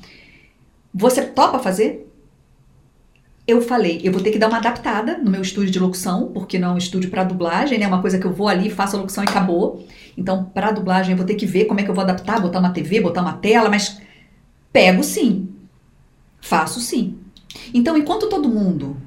Você 0.93 1.25
topa 1.25 1.59
fazer? 1.59 2.07
Eu 3.47 3.63
falei, 3.63 4.03
eu 4.05 4.13
vou 4.13 4.21
ter 4.21 4.31
que 4.31 4.39
dar 4.39 4.49
uma 4.49 4.59
adaptada 4.59 5.17
no 5.17 5.31
meu 5.31 5.41
estúdio 5.41 5.71
de 5.71 5.79
locução, 5.79 6.31
porque 6.35 6.59
não 6.59 6.73
é 6.73 6.75
um 6.75 6.77
estúdio 6.77 7.09
para 7.09 7.25
dublagem, 7.25 7.79
né? 7.79 7.87
É 7.87 7.89
uma 7.89 8.03
coisa 8.03 8.19
que 8.19 8.27
eu 8.27 8.33
vou 8.35 8.47
ali, 8.47 8.69
faço 8.69 8.95
a 8.95 8.99
locução 8.99 9.25
e 9.25 9.27
acabou. 9.27 9.83
Então, 10.15 10.45
para 10.45 10.71
dublagem, 10.71 11.13
eu 11.13 11.17
vou 11.17 11.25
ter 11.25 11.37
que 11.37 11.47
ver 11.47 11.65
como 11.65 11.81
é 11.81 11.83
que 11.83 11.89
eu 11.89 11.95
vou 11.95 12.05
adaptar, 12.05 12.43
botar 12.43 12.59
uma 12.59 12.75
TV, 12.75 13.01
botar 13.01 13.23
uma 13.23 13.39
tela, 13.39 13.71
mas 13.71 14.03
pego 14.71 15.03
sim. 15.03 15.49
Faço 16.43 16.79
sim. 16.81 17.17
Então, 17.73 17.97
enquanto 17.97 18.29
todo 18.29 18.51
mundo, 18.51 18.99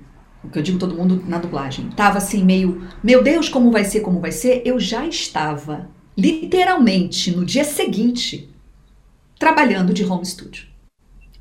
o 0.43 0.49
que 0.49 0.57
eu 0.57 0.63
digo 0.63 0.79
todo 0.79 0.95
mundo 0.95 1.23
na 1.27 1.37
dublagem, 1.37 1.89
tava 1.89 2.17
assim 2.17 2.43
meio, 2.43 2.87
meu 3.03 3.23
Deus, 3.23 3.49
como 3.49 3.71
vai 3.71 3.83
ser, 3.83 4.01
como 4.01 4.19
vai 4.19 4.31
ser, 4.31 4.61
eu 4.65 4.79
já 4.79 5.05
estava 5.05 5.89
literalmente 6.17 7.31
no 7.31 7.45
dia 7.45 7.63
seguinte 7.63 8.49
trabalhando 9.37 9.93
de 9.93 10.03
home 10.05 10.25
studio. 10.25 10.67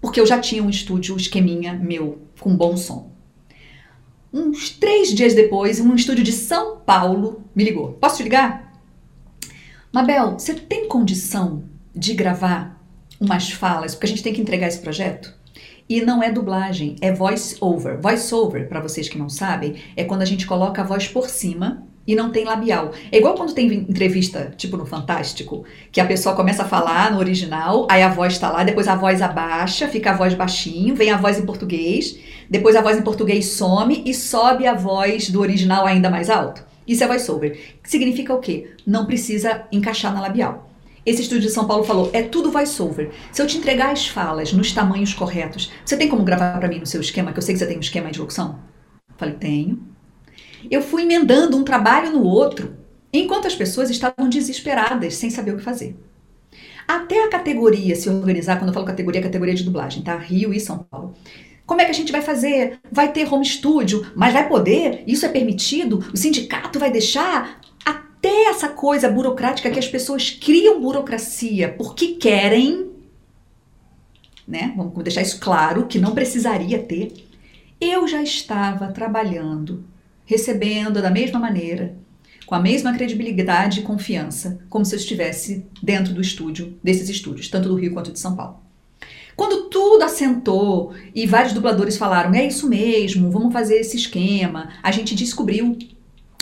Porque 0.01 0.20
eu 0.20 0.26
já 0.26 0.38
tinha 0.38 0.62
um 0.62 0.70
estúdio, 0.70 1.14
um 1.14 1.18
esqueminha 1.18 1.74
meu, 1.74 2.22
com 2.38 2.57
bom 2.57 2.76
som. 2.76 3.11
Uns 4.32 4.70
três 4.70 5.12
dias 5.12 5.34
depois, 5.34 5.80
um 5.80 5.94
estúdio 5.94 6.22
de 6.22 6.32
São 6.32 6.78
Paulo 6.78 7.42
me 7.55 7.64
ligou. 7.64 7.94
Posso 7.94 8.18
te 8.18 8.22
ligar? 8.22 8.72
Mabel, 9.92 10.38
você 10.38 10.55
tem 10.55 10.86
condição 10.86 11.64
de 11.94 12.14
gravar 12.14 12.80
umas 13.18 13.51
falas? 13.51 13.94
Porque 13.94 14.07
a 14.07 14.09
gente 14.11 14.22
tem 14.22 14.34
que 14.34 14.40
entregar 14.40 14.68
esse 14.68 14.80
projeto? 14.80 15.34
E 15.89 16.03
não 16.03 16.22
é 16.22 16.30
dublagem, 16.30 16.97
é 17.01 17.11
voice 17.11 17.57
over. 17.61 17.99
Voice 17.99 18.34
over, 18.34 18.68
para 18.68 18.80
vocês 18.80 19.09
que 19.09 19.16
não 19.16 19.30
sabem, 19.30 19.76
é 19.97 20.05
quando 20.05 20.20
a 20.20 20.26
gente 20.26 20.47
coloca 20.47 20.82
a 20.82 20.84
voz 20.84 21.09
por 21.09 21.30
cima 21.30 21.82
e 22.07 22.14
não 22.14 22.30
tem 22.30 22.45
labial. 22.45 22.93
É 23.11 23.16
igual 23.16 23.34
quando 23.34 23.55
tem 23.55 23.72
entrevista, 23.72 24.53
tipo 24.57 24.76
no 24.76 24.84
Fantástico, 24.84 25.64
que 25.91 26.01
a 26.01 26.07
pessoa 26.07 26.34
começa 26.34 26.62
a 26.62 26.68
falar 26.68 27.11
no 27.11 27.18
original, 27.18 27.86
aí 27.91 28.03
a 28.03 28.09
voz 28.09 28.39
tá 28.39 28.51
lá, 28.51 28.64
depois 28.64 28.86
a 28.86 28.97
voz 28.97 29.22
abaixa, 29.22 29.89
fica 29.89 30.11
a 30.11 30.16
voz 30.16 30.34
baixinho, 30.34 30.95
vem 30.95 31.11
a 31.11 31.16
voz 31.16 31.39
em 31.39 31.47
português, 31.47 32.18
depois 32.51 32.76
a 32.76 32.82
voz 32.82 32.99
em 32.99 33.03
português 33.03 33.47
some 33.47 34.03
e 34.05 34.12
sobe 34.12 34.66
a 34.66 34.74
voz 34.74 35.30
do 35.30 35.41
original 35.41 35.86
ainda 35.86 36.11
mais 36.11 36.28
alto. 36.28 36.62
Isso 36.86 37.05
é 37.05 37.07
voice 37.07 37.30
over. 37.30 37.59
Significa 37.82 38.34
o 38.34 38.41
quê? 38.41 38.72
Não 38.86 39.07
precisa 39.07 39.64
encaixar 39.70 40.12
na 40.12 40.20
labial. 40.20 40.67
Esse 41.09 41.22
estúdio 41.22 41.48
de 41.48 41.54
São 41.54 41.66
Paulo 41.66 41.84
falou: 41.84 42.11
é 42.12 42.22
tudo 42.22 42.50
voice-over. 42.50 43.11
Se 43.32 43.40
eu 43.40 43.46
te 43.46 43.56
entregar 43.56 43.90
as 43.90 44.06
falas 44.06 44.52
nos 44.52 44.72
tamanhos 44.72 45.14
corretos, 45.14 45.72
você 45.82 45.96
tem 45.96 46.06
como 46.06 46.22
gravar 46.22 46.59
para 46.59 46.68
mim 46.68 46.80
no 46.80 46.86
seu 46.86 47.00
esquema? 47.00 47.32
Que 47.32 47.38
eu 47.38 47.42
sei 47.42 47.54
que 47.54 47.59
você 47.59 47.66
tem 47.66 47.78
um 47.78 47.80
esquema 47.80 48.11
de 48.11 48.20
locução. 48.20 48.59
Falei: 49.16 49.34
tenho. 49.34 49.82
Eu 50.70 50.82
fui 50.82 51.04
emendando 51.04 51.56
um 51.56 51.64
trabalho 51.64 52.12
no 52.12 52.22
outro, 52.22 52.76
enquanto 53.11 53.46
as 53.46 53.54
pessoas 53.54 53.88
estavam 53.88 54.28
desesperadas, 54.28 55.14
sem 55.14 55.30
saber 55.30 55.52
o 55.52 55.56
que 55.56 55.62
fazer. 55.62 55.96
Até 56.86 57.24
a 57.24 57.30
categoria 57.30 57.96
se 57.96 58.11
organizar, 58.11 58.59
quando 58.59 58.68
eu 58.68 58.74
falo 58.74 58.84
categoria, 58.84 59.20
é 59.20 59.24
categoria 59.24 59.54
de 59.54 59.64
dublagem, 59.64 60.02
tá? 60.02 60.14
Rio 60.14 60.52
e 60.52 60.61
São 60.61 60.78
Paulo. 60.90 61.14
Como 61.64 61.80
é 61.80 61.86
que 61.86 61.90
a 61.90 61.94
gente 61.94 62.12
vai 62.12 62.20
fazer? 62.20 62.80
Vai 62.92 63.12
ter 63.12 63.32
home 63.32 63.46
studio, 63.46 64.06
mas 64.14 64.34
vai 64.34 64.46
poder? 64.46 65.04
Isso 65.06 65.24
é 65.24 65.28
permitido? 65.30 66.04
O 66.12 66.16
sindicato 66.18 66.78
vai 66.78 66.90
deixar? 66.90 67.61
Até 68.18 68.46
essa 68.46 68.68
coisa 68.68 69.08
burocrática 69.08 69.70
que 69.70 69.78
as 69.78 69.86
pessoas 69.86 70.30
criam 70.30 70.80
burocracia 70.80 71.72
porque 71.72 72.14
querem, 72.14 72.90
né? 74.46 74.72
Vamos 74.76 75.02
deixar 75.04 75.22
isso 75.22 75.38
claro 75.38 75.86
que 75.86 76.00
não 76.00 76.14
precisaria 76.14 76.80
ter. 76.80 77.12
Eu 77.80 78.08
já 78.08 78.20
estava 78.20 78.88
trabalhando, 78.88 79.84
recebendo 80.26 81.00
da 81.00 81.10
mesma 81.10 81.38
maneira, 81.38 81.94
com 82.44 82.56
a 82.56 82.60
mesma 82.60 82.92
credibilidade 82.92 83.80
e 83.80 83.82
confiança, 83.84 84.58
como 84.68 84.84
se 84.84 84.96
eu 84.96 84.98
estivesse 84.98 85.64
dentro 85.80 86.12
do 86.12 86.20
estúdio, 86.20 86.76
desses 86.82 87.08
estúdios, 87.08 87.48
tanto 87.48 87.68
do 87.68 87.76
Rio 87.76 87.92
quanto 87.92 88.10
de 88.10 88.18
São 88.18 88.34
Paulo. 88.34 88.58
Quando 89.36 89.68
tudo 89.68 90.02
assentou 90.02 90.92
e 91.14 91.24
vários 91.24 91.52
dubladores 91.52 91.96
falaram, 91.96 92.34
é 92.34 92.44
isso 92.44 92.68
mesmo, 92.68 93.30
vamos 93.30 93.52
fazer 93.52 93.76
esse 93.76 93.96
esquema, 93.96 94.70
a 94.82 94.90
gente 94.90 95.14
descobriu 95.14 95.78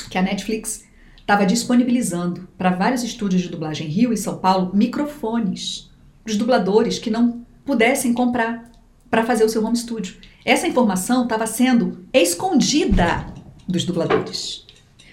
que 0.08 0.16
a 0.16 0.22
Netflix 0.22 0.85
estava 1.26 1.44
disponibilizando 1.44 2.48
para 2.56 2.70
vários 2.70 3.02
estúdios 3.02 3.42
de 3.42 3.48
dublagem 3.48 3.88
Rio 3.88 4.12
e 4.12 4.16
São 4.16 4.38
Paulo 4.38 4.70
microfones 4.72 5.90
dos 6.24 6.36
dubladores 6.36 7.00
que 7.00 7.10
não 7.10 7.44
pudessem 7.64 8.14
comprar 8.14 8.70
para 9.10 9.24
fazer 9.24 9.42
o 9.42 9.48
seu 9.48 9.64
home 9.64 9.76
studio. 9.76 10.14
Essa 10.44 10.68
informação 10.68 11.24
estava 11.24 11.44
sendo 11.44 12.06
escondida 12.12 13.26
dos 13.66 13.84
dubladores. 13.84 14.64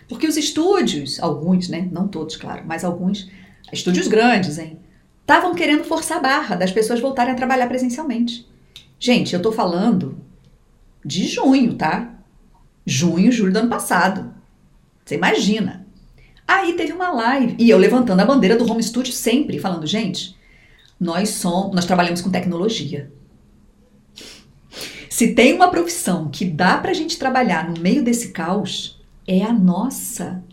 Porque 0.08 0.28
os 0.28 0.38
estúdios, 0.38 1.20
alguns, 1.20 1.68
né, 1.68 1.90
não 1.92 2.08
todos, 2.08 2.36
claro, 2.36 2.64
mas 2.68 2.84
alguns, 2.84 3.28
estúdios 3.72 4.08
grandes, 4.08 4.60
hein, 4.60 4.78
estavam 5.22 5.56
querendo 5.56 5.84
forçar 5.84 6.20
a 6.20 6.22
barra 6.22 6.56
das 6.56 6.72
pessoas 6.72 7.00
voltarem 7.00 7.34
a 7.34 7.38
trabalhar 7.38 7.66
presencialmente. 7.66 8.48
Gente, 9.00 9.34
eu 9.34 9.42
tô 9.42 9.52
falando 9.52 10.20
de 11.04 11.26
junho, 11.26 11.74
tá? 11.74 12.14
Junho, 12.86 13.32
julho 13.32 13.52
do 13.52 13.60
ano 13.60 13.70
passado. 13.70 14.32
Você 15.04 15.16
imagina. 15.16 15.83
Aí 16.48 16.74
teve 16.74 16.94
uma 16.94 17.12
live 17.12 17.56
e 17.58 17.70
eu 17.70 17.78
levantando 17.78 18.20
a 18.20 18.26
bandeira 18.26 18.56
do 18.56 18.70
home 18.70 18.84
studio 18.84 19.14
sempre, 19.14 19.60
falando, 19.60 19.88
gente, 19.88 20.36
nós 21.00 21.30
somos, 21.30 21.76
nós 21.76 21.86
trabalhamos 21.86 22.22
com 22.22 22.30
tecnologia. 22.30 23.12
Se 25.10 25.34
tem 25.34 25.54
uma 25.54 25.70
profissão 25.70 26.30
que 26.30 26.44
dá 26.44 26.78
pra 26.78 26.94
gente 26.94 27.20
trabalhar 27.20 27.70
no 27.70 27.80
meio 27.80 28.04
desse 28.04 28.30
caos, 28.30 29.00
é 29.28 29.44
a 29.44 29.54
nossa. 29.54 30.44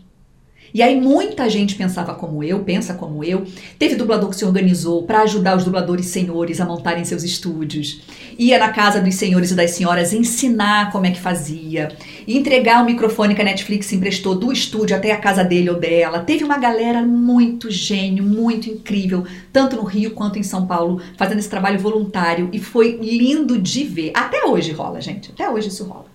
E 0.73 0.81
aí 0.81 0.99
muita 0.99 1.49
gente 1.49 1.75
pensava 1.75 2.13
como 2.15 2.43
eu, 2.43 2.63
pensa 2.63 2.93
como 2.93 3.23
eu. 3.23 3.45
Teve 3.77 3.95
dublador 3.95 4.29
que 4.29 4.35
se 4.35 4.45
organizou 4.45 5.03
para 5.03 5.23
ajudar 5.23 5.57
os 5.57 5.65
dubladores 5.65 6.05
senhores 6.05 6.61
a 6.61 6.65
montarem 6.65 7.03
seus 7.03 7.23
estúdios. 7.23 8.01
Ia 8.37 8.57
na 8.57 8.69
casa 8.69 9.01
dos 9.01 9.15
senhores 9.15 9.51
e 9.51 9.55
das 9.55 9.71
senhoras 9.71 10.13
ensinar 10.13 10.91
como 10.91 11.05
é 11.05 11.11
que 11.11 11.19
fazia. 11.19 11.89
E 12.27 12.37
entregar 12.37 12.81
o 12.81 12.85
microfone 12.85 13.35
que 13.35 13.41
a 13.41 13.45
Netflix 13.45 13.91
emprestou 13.91 14.35
do 14.35 14.51
estúdio 14.51 14.95
até 14.95 15.11
a 15.11 15.17
casa 15.17 15.43
dele 15.43 15.69
ou 15.69 15.79
dela. 15.79 16.19
Teve 16.19 16.43
uma 16.43 16.57
galera 16.57 17.01
muito 17.01 17.69
gênio, 17.69 18.23
muito 18.23 18.69
incrível, 18.69 19.25
tanto 19.51 19.75
no 19.75 19.83
Rio 19.83 20.11
quanto 20.11 20.39
em 20.39 20.43
São 20.43 20.65
Paulo, 20.65 21.01
fazendo 21.17 21.39
esse 21.39 21.49
trabalho 21.49 21.79
voluntário. 21.79 22.49
E 22.51 22.59
foi 22.59 22.99
lindo 23.01 23.57
de 23.57 23.83
ver. 23.83 24.11
Até 24.13 24.45
hoje 24.45 24.71
rola, 24.71 25.01
gente. 25.01 25.31
Até 25.31 25.49
hoje 25.49 25.69
isso 25.69 25.83
rola. 25.83 26.05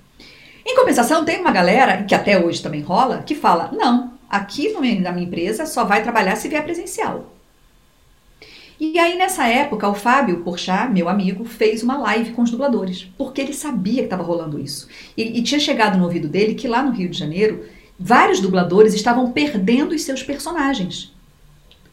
Em 0.64 0.74
compensação, 0.74 1.24
tem 1.24 1.40
uma 1.40 1.52
galera, 1.52 2.02
que 2.02 2.14
até 2.14 2.44
hoje 2.44 2.60
também 2.60 2.80
rola, 2.80 3.22
que 3.24 3.34
fala: 3.36 3.70
não, 3.72 4.12
aqui 4.28 4.72
na 4.72 5.12
minha 5.12 5.26
empresa 5.26 5.64
só 5.64 5.84
vai 5.84 6.02
trabalhar 6.02 6.34
se 6.36 6.48
vier 6.48 6.64
presencial. 6.64 7.35
E 8.78 8.98
aí, 8.98 9.16
nessa 9.16 9.46
época, 9.46 9.88
o 9.88 9.94
Fábio 9.94 10.42
Porchat, 10.42 10.92
meu 10.92 11.08
amigo, 11.08 11.44
fez 11.44 11.82
uma 11.82 11.96
live 11.96 12.32
com 12.32 12.42
os 12.42 12.50
dubladores, 12.50 13.10
porque 13.16 13.40
ele 13.40 13.54
sabia 13.54 14.00
que 14.00 14.04
estava 14.04 14.22
rolando 14.22 14.60
isso. 14.60 14.86
E, 15.16 15.38
e 15.38 15.42
tinha 15.42 15.58
chegado 15.58 15.96
no 15.96 16.04
ouvido 16.04 16.28
dele 16.28 16.54
que 16.54 16.68
lá 16.68 16.82
no 16.82 16.92
Rio 16.92 17.08
de 17.08 17.18
Janeiro, 17.18 17.64
vários 17.98 18.38
dubladores 18.38 18.92
estavam 18.92 19.32
perdendo 19.32 19.94
os 19.94 20.02
seus 20.02 20.22
personagens. 20.22 21.14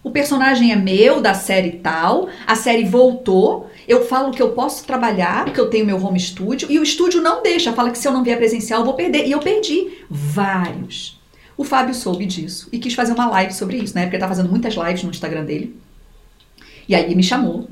O 0.04 0.12
personagem 0.12 0.74
é 0.74 0.76
meu, 0.76 1.22
da 1.22 1.34
série 1.34 1.72
tal, 1.72 2.28
a 2.46 2.56
série 2.56 2.84
voltou 2.84 3.70
Eu 3.88 4.06
falo 4.06 4.32
que 4.32 4.42
eu 4.42 4.50
posso 4.50 4.86
trabalhar, 4.86 5.46
que 5.46 5.60
eu 5.60 5.70
tenho 5.70 5.86
meu 5.86 6.04
home 6.04 6.20
studio, 6.20 6.70
e 6.70 6.78
o 6.78 6.84
estúdio 6.84 7.22
não 7.22 7.42
deixa, 7.42 7.72
fala 7.72 7.92
que 7.92 7.98
se 7.98 8.06
eu 8.06 8.12
não 8.12 8.24
vier 8.24 8.38
presencial 8.38 8.82
eu 8.82 8.86
vou 8.86 8.96
perder. 8.96 9.26
E 9.26 9.32
eu 9.32 9.40
perdi 9.40 10.00
vários. 10.10 11.22
O 11.56 11.64
Fábio 11.64 11.94
soube 11.94 12.26
disso 12.26 12.68
e 12.72 12.80
quis 12.80 12.94
fazer 12.94 13.14
uma 13.14 13.30
live 13.30 13.54
sobre 13.54 13.78
isso. 13.78 13.96
Na 13.96 14.02
época 14.02 14.16
ele 14.16 14.24
estava 14.24 14.36
fazendo 14.36 14.52
muitas 14.52 14.74
lives 14.74 15.04
no 15.04 15.12
Instagram 15.12 15.46
dele. 15.46 15.74
E 16.88 16.96
aí 16.96 17.16
me 17.16 17.24
chamou. 17.24 17.68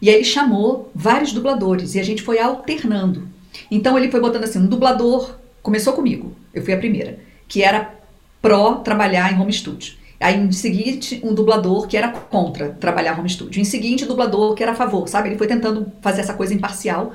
E 0.00 0.08
aí 0.08 0.16
ele 0.16 0.24
chamou 0.24 0.90
vários 0.94 1.32
dubladores 1.32 1.94
e 1.94 2.00
a 2.00 2.02
gente 2.02 2.22
foi 2.22 2.38
alternando. 2.38 3.28
Então 3.70 3.96
ele 3.96 4.10
foi 4.10 4.20
botando 4.20 4.44
assim, 4.44 4.58
um 4.58 4.66
dublador 4.66 5.36
começou 5.62 5.92
comigo, 5.92 6.34
eu 6.52 6.62
fui 6.62 6.74
a 6.74 6.78
primeira, 6.78 7.20
que 7.46 7.62
era 7.62 7.94
pró 8.40 8.74
trabalhar 8.76 9.32
em 9.32 9.40
home 9.40 9.52
studio. 9.52 9.94
Aí, 10.18 10.38
em 10.38 10.52
seguinte, 10.52 11.20
um 11.24 11.34
dublador 11.34 11.86
que 11.86 11.96
era 11.96 12.08
contra 12.08 12.70
trabalhar 12.70 13.18
home 13.18 13.28
studio. 13.28 13.60
Em 13.60 13.64
seguinte, 13.64 14.04
um 14.04 14.08
dublador 14.08 14.54
que 14.54 14.62
era 14.62 14.72
a 14.72 14.74
favor, 14.74 15.08
sabe? 15.08 15.28
Ele 15.28 15.38
foi 15.38 15.48
tentando 15.48 15.90
fazer 16.00 16.20
essa 16.20 16.34
coisa 16.34 16.54
imparcial, 16.54 17.12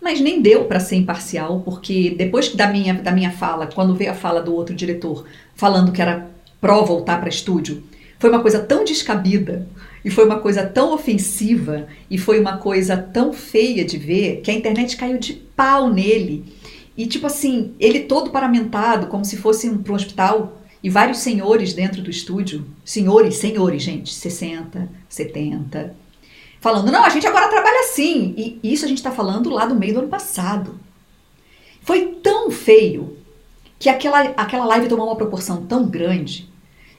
mas 0.00 0.20
nem 0.20 0.40
deu 0.40 0.64
para 0.64 0.80
ser 0.80 0.96
imparcial, 0.96 1.60
porque 1.60 2.14
depois 2.16 2.54
da 2.54 2.66
minha, 2.66 2.94
da 2.94 3.12
minha 3.12 3.30
fala, 3.30 3.66
quando 3.66 3.94
veio 3.94 4.10
a 4.10 4.14
fala 4.14 4.40
do 4.40 4.54
outro 4.54 4.74
diretor 4.74 5.26
falando 5.54 5.92
que 5.92 6.00
era 6.00 6.28
pró 6.60 6.82
voltar 6.82 7.20
para 7.20 7.28
estúdio, 7.28 7.82
foi 8.18 8.30
uma 8.30 8.40
coisa 8.40 8.60
tão 8.60 8.84
descabida 8.84 9.66
e 10.06 10.10
foi 10.10 10.24
uma 10.24 10.38
coisa 10.38 10.64
tão 10.64 10.94
ofensiva 10.94 11.88
e 12.08 12.16
foi 12.16 12.38
uma 12.38 12.58
coisa 12.58 12.96
tão 12.96 13.32
feia 13.32 13.84
de 13.84 13.98
ver 13.98 14.40
que 14.40 14.52
a 14.52 14.54
internet 14.54 14.96
caiu 14.96 15.18
de 15.18 15.32
pau 15.32 15.92
nele. 15.92 16.44
E 16.96 17.08
tipo 17.08 17.26
assim, 17.26 17.74
ele 17.80 17.98
todo 18.04 18.30
paramentado, 18.30 19.08
como 19.08 19.24
se 19.24 19.36
fosse 19.36 19.68
um, 19.68 19.78
para 19.78 19.92
um 19.92 19.96
hospital, 19.96 20.62
e 20.80 20.88
vários 20.88 21.18
senhores 21.18 21.74
dentro 21.74 22.02
do 22.02 22.08
estúdio, 22.08 22.64
senhores, 22.84 23.34
senhores, 23.34 23.82
gente, 23.82 24.14
60, 24.14 24.88
70, 25.08 25.96
falando: 26.60 26.92
não, 26.92 27.04
a 27.04 27.08
gente 27.08 27.26
agora 27.26 27.48
trabalha 27.48 27.80
assim. 27.80 28.32
E 28.36 28.60
isso 28.62 28.84
a 28.84 28.88
gente 28.88 28.98
está 28.98 29.10
falando 29.10 29.50
lá 29.50 29.66
do 29.66 29.74
meio 29.74 29.94
do 29.94 29.98
ano 29.98 30.08
passado. 30.08 30.78
Foi 31.82 32.14
tão 32.22 32.48
feio 32.48 33.16
que 33.76 33.88
aquela, 33.88 34.20
aquela 34.36 34.66
live 34.66 34.88
tomou 34.88 35.06
uma 35.08 35.16
proporção 35.16 35.66
tão 35.66 35.84
grande. 35.88 36.48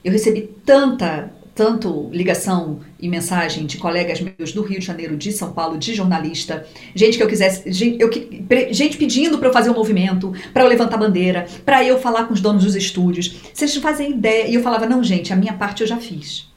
Eu 0.03 0.11
recebi 0.11 0.41
tanta 0.65 1.36
tanto 1.57 2.07
ligação 2.13 2.81
e 2.99 3.09
mensagem 3.09 3.65
de 3.65 3.79
colegas 3.79 4.21
meus 4.21 4.51
do 4.53 4.61
Rio 4.61 4.79
de 4.79 4.85
Janeiro, 4.85 5.17
de 5.17 5.31
São 5.31 5.51
Paulo, 5.51 5.75
de 5.75 5.91
jornalista, 5.95 6.67
gente 6.93 7.17
que 7.17 7.23
eu 7.23 7.27
quisesse, 7.27 7.71
gente, 7.71 7.99
eu, 7.99 8.11
gente 8.71 8.95
pedindo 8.95 9.39
para 9.39 9.47
eu 9.47 9.51
fazer 9.51 9.71
um 9.71 9.73
movimento, 9.73 10.31
para 10.53 10.63
eu 10.63 10.67
levantar 10.67 10.97
bandeira, 10.97 11.47
para 11.65 11.83
eu 11.83 11.99
falar 11.99 12.25
com 12.25 12.33
os 12.35 12.41
donos 12.41 12.63
dos 12.63 12.75
estúdios. 12.75 13.35
Vocês 13.51 13.73
não 13.73 13.81
fazem 13.81 14.11
ideia. 14.11 14.47
E 14.47 14.53
eu 14.53 14.61
falava, 14.61 14.85
não, 14.85 15.03
gente, 15.03 15.33
a 15.33 15.35
minha 15.35 15.53
parte 15.53 15.81
eu 15.81 15.87
já 15.87 15.97
fiz. 15.97 16.47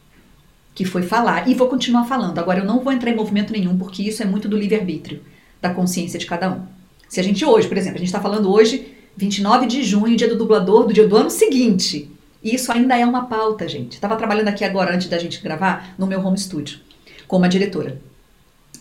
Que 0.75 0.85
foi 0.85 1.03
falar. 1.03 1.49
E 1.49 1.55
vou 1.55 1.69
continuar 1.69 2.05
falando. 2.05 2.39
Agora, 2.39 2.59
eu 2.59 2.67
não 2.67 2.81
vou 2.81 2.93
entrar 2.93 3.11
em 3.11 3.17
movimento 3.17 3.55
nenhum, 3.55 3.79
porque 3.79 4.03
isso 4.03 4.23
é 4.23 4.27
muito 4.27 4.51
do 4.51 4.57
livre-arbítrio, 4.57 5.23
da 5.63 5.73
consciência 5.73 6.19
de 6.19 6.27
cada 6.27 6.51
um. 6.51 6.61
Se 7.09 7.19
a 7.19 7.23
gente 7.23 7.43
hoje, 7.43 7.67
por 7.69 7.79
exemplo, 7.79 7.97
a 7.97 8.01
gente 8.01 8.09
está 8.09 8.21
falando 8.21 8.53
hoje, 8.53 8.87
29 9.17 9.65
de 9.65 9.83
junho, 9.83 10.15
dia 10.15 10.29
do 10.29 10.37
dublador, 10.37 10.87
do 10.87 10.93
dia 10.93 11.09
do 11.09 11.17
ano 11.17 11.31
seguinte. 11.31 12.20
E 12.43 12.55
isso 12.55 12.73
ainda 12.73 12.97
é 12.97 13.05
uma 13.05 13.27
pauta, 13.27 13.69
gente. 13.69 13.95
Estava 13.95 14.17
trabalhando 14.17 14.49
aqui 14.49 14.65
agora, 14.65 14.95
antes 14.95 15.09
da 15.09 15.19
gente 15.19 15.43
gravar, 15.43 15.95
no 15.99 16.07
meu 16.07 16.25
home 16.25 16.39
studio, 16.39 16.81
com 17.29 17.37
uma 17.37 17.49
diretora. 17.49 18.01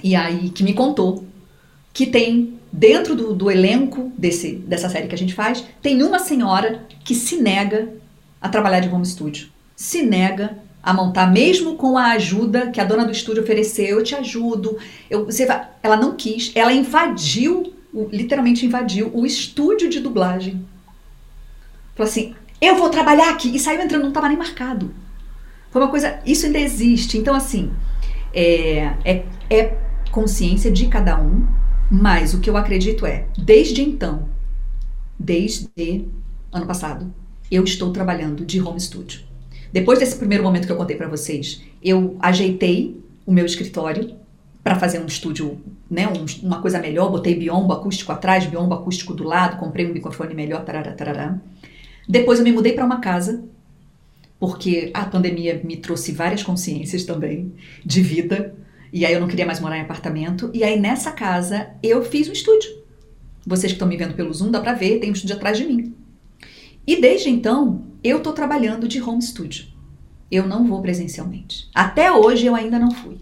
E 0.04 0.16
aí, 0.16 0.50
que 0.50 0.64
me 0.64 0.74
contou 0.74 1.26
que 1.92 2.06
tem, 2.06 2.58
dentro 2.72 3.16
do, 3.16 3.34
do 3.34 3.52
elenco 3.52 4.12
desse, 4.18 4.54
dessa 4.54 4.88
série 4.90 5.08
que 5.08 5.16
a 5.16 5.18
gente 5.18 5.34
faz, 5.34 5.66
tem 5.82 6.02
uma 6.04 6.20
senhora 6.20 6.86
que 7.04 7.14
se 7.14 7.38
nega 7.38 7.90
a 8.40 8.48
trabalhar 8.48 8.80
de 8.80 8.88
home 8.88 9.06
studio. 9.06 9.50
Se 9.76 10.04
nega 10.04 10.58
a 10.82 10.94
montar, 10.94 11.28
mesmo 11.28 11.76
com 11.76 11.98
a 11.98 12.12
ajuda 12.12 12.72
que 12.72 12.80
a 12.80 12.86
dona 12.86 13.06
do 13.06 13.12
estúdio 13.12 13.44
ofereceu. 13.44 13.98
Eu 13.98 14.04
te 14.04 14.16
ajudo. 14.16 14.78
Eu, 15.10 15.26
você 15.26 15.46
vai, 15.46 15.68
ela 15.84 15.98
não 15.98 16.16
quis. 16.16 16.52
Ela 16.56 16.72
invadiu, 16.72 17.74
literalmente 18.12 18.66
invadiu, 18.66 19.12
o 19.14 19.26
estúdio 19.26 19.90
de 19.90 20.00
dublagem. 20.00 20.66
Falou 21.96 22.10
assim: 22.10 22.34
eu 22.62 22.76
vou 22.76 22.90
trabalhar 22.90 23.30
aqui. 23.30 23.56
E 23.56 23.60
saiu 23.60 23.82
entrando, 23.82 24.02
não 24.02 24.10
estava 24.10 24.28
nem 24.28 24.38
marcado. 24.38 24.94
Foi 25.72 25.82
uma 25.82 25.90
coisa. 25.90 26.20
Isso 26.26 26.46
ainda 26.46 26.60
existe. 26.60 27.18
Então, 27.18 27.36
assim, 27.36 27.72
é, 28.34 28.94
é, 29.04 29.26
é 29.50 29.78
consciência 30.12 30.72
de 30.72 30.88
cada 30.88 31.20
um, 31.20 31.48
mas 31.90 32.34
o 32.34 32.40
que 32.40 32.50
eu 32.50 32.58
acredito 32.58 33.06
é, 33.06 33.26
desde 33.38 33.82
então, 33.82 34.30
desde 35.18 36.06
ano 36.52 36.66
passado, 36.66 37.14
eu 37.52 37.64
estou 37.64 37.92
trabalhando 37.92 38.46
de 38.46 38.62
home 38.62 38.80
studio. 38.80 39.22
Depois 39.72 40.00
desse 40.00 40.18
primeiro 40.18 40.44
momento 40.44 40.66
que 40.66 40.72
eu 40.72 40.78
contei 40.78 40.96
para 40.96 41.08
vocês, 41.08 41.62
eu 41.84 42.18
ajeitei 42.20 43.00
o 43.26 43.32
meu 43.32 43.46
escritório 43.46 44.16
para 44.64 44.76
fazer 44.76 45.00
um 45.00 45.06
estúdio, 45.06 45.60
né, 45.90 46.08
um, 46.08 46.26
uma 46.46 46.62
coisa 46.62 46.80
melhor, 46.80 47.10
botei 47.10 47.36
biombo 47.36 47.72
acústico 47.72 48.12
atrás, 48.12 48.46
biombo 48.46 48.74
acústico 48.74 49.14
do 49.14 49.24
lado, 49.24 49.58
comprei 49.58 49.86
um 49.86 49.94
microfone 49.94 50.34
melhor, 50.34 50.64
tarará, 50.66 50.92
tarará. 50.94 51.38
Depois 52.10 52.40
eu 52.40 52.44
me 52.44 52.52
mudei 52.52 52.74
para 52.74 52.84
uma 52.84 53.00
casa, 53.00 53.46
porque 54.40 54.90
a 54.96 55.06
pandemia 55.06 55.62
me 55.64 55.78
trouxe 55.78 56.12
várias 56.12 56.42
consciências 56.42 57.04
também 57.04 57.54
de 57.86 58.02
vida, 58.02 58.56
e 58.92 59.06
aí 59.06 59.14
eu 59.14 59.20
não 59.20 59.28
queria 59.28 59.46
mais 59.46 59.60
morar 59.60 59.78
em 59.78 59.82
apartamento, 59.82 60.50
e 60.52 60.64
aí 60.64 60.80
nessa 60.80 61.12
casa 61.12 61.70
eu 61.84 62.04
fiz 62.04 62.28
um 62.28 62.34
estúdio. 62.34 62.80
Vocês 63.46 63.72
que 63.72 63.76
estão 63.76 63.88
me 63.88 63.96
vendo 63.96 64.16
pelo 64.16 64.34
Zoom, 64.34 64.50
dá 64.50 64.60
para 64.60 64.74
ver, 64.74 65.00
tem 65.00 65.12
um 65.12 65.14
estúdio 65.14 65.36
atrás 65.36 65.56
de 65.56 65.66
mim. 65.66 65.96
E 66.88 67.00
desde 67.00 67.30
então, 67.30 67.84
eu 68.04 68.18
estou 68.18 68.34
trabalhando 68.34 68.88
de 68.88 69.00
home 69.00 69.22
studio. 69.22 69.68
Eu 70.32 70.48
não 70.48 70.66
vou 70.68 70.82
presencialmente. 70.82 71.70
Até 71.76 72.12
hoje 72.12 72.48
eu 72.48 72.56
ainda 72.56 72.80
não 72.80 72.90
fui. 72.92 73.20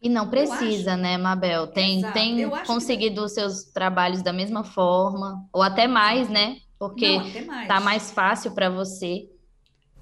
E 0.00 0.08
não 0.08 0.28
precisa, 0.28 0.96
né, 0.96 1.16
Mabel? 1.16 1.68
Tem, 1.68 1.98
Exato. 1.98 2.14
tem 2.14 2.36
que- 2.50 2.66
conseguido 2.66 3.24
os 3.24 3.32
seus 3.32 3.62
trabalhos 3.64 4.22
da 4.22 4.32
mesma 4.32 4.64
forma, 4.64 5.46
ou 5.52 5.62
até 5.62 5.86
mais, 5.86 6.28
né? 6.28 6.56
Porque 6.82 7.16
Não, 7.16 7.46
mais. 7.46 7.68
tá 7.68 7.80
mais 7.80 8.10
fácil 8.10 8.50
para 8.50 8.68
você. 8.68 9.28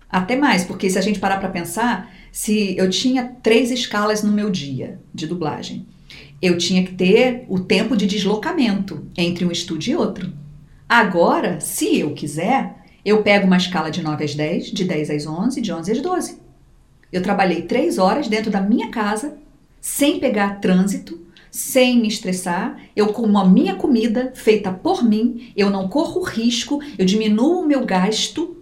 Até 0.08 0.34
mais, 0.34 0.64
porque 0.64 0.88
se 0.88 0.98
a 0.98 1.02
gente 1.02 1.20
parar 1.20 1.36
para 1.36 1.50
pensar, 1.50 2.10
se 2.32 2.74
eu 2.74 2.88
tinha 2.88 3.36
três 3.42 3.70
escalas 3.70 4.22
no 4.22 4.32
meu 4.32 4.48
dia 4.48 4.98
de 5.12 5.26
dublagem, 5.26 5.86
eu 6.40 6.56
tinha 6.56 6.82
que 6.82 6.94
ter 6.94 7.44
o 7.50 7.60
tempo 7.60 7.94
de 7.94 8.06
deslocamento 8.06 9.06
entre 9.14 9.44
um 9.44 9.52
estúdio 9.52 9.92
e 9.92 9.96
outro. 9.96 10.32
Agora, 10.88 11.60
se 11.60 11.98
eu 11.98 12.14
quiser, 12.14 12.82
eu 13.04 13.22
pego 13.22 13.46
uma 13.46 13.58
escala 13.58 13.90
de 13.90 14.02
9 14.02 14.24
às 14.24 14.34
10, 14.34 14.72
de 14.72 14.84
10 14.84 15.10
às 15.10 15.26
11, 15.26 15.60
de 15.60 15.70
11 15.70 15.92
às 15.92 16.00
12. 16.00 16.38
Eu 17.12 17.22
trabalhei 17.22 17.60
três 17.60 17.98
horas 17.98 18.26
dentro 18.26 18.50
da 18.50 18.62
minha 18.62 18.88
casa, 18.88 19.36
sem 19.82 20.18
pegar 20.18 20.60
trânsito, 20.60 21.26
sem 21.51 21.98
me 22.01 22.09
estressar. 22.09 22.80
Eu 22.94 23.12
como 23.12 23.38
a 23.38 23.44
minha 23.48 23.74
comida 23.76 24.32
feita 24.34 24.72
por 24.72 25.03
mim, 25.05 25.53
eu 25.57 25.70
não 25.70 25.88
corro 25.88 26.22
risco, 26.22 26.80
eu 26.98 27.05
diminuo 27.05 27.62
o 27.62 27.66
meu 27.66 27.84
gasto 27.84 28.57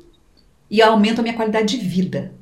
e 0.70 0.80
aumento 0.82 1.18
a 1.20 1.22
minha 1.22 1.34
qualidade 1.36 1.78
de 1.78 1.84
vida. 1.84 2.32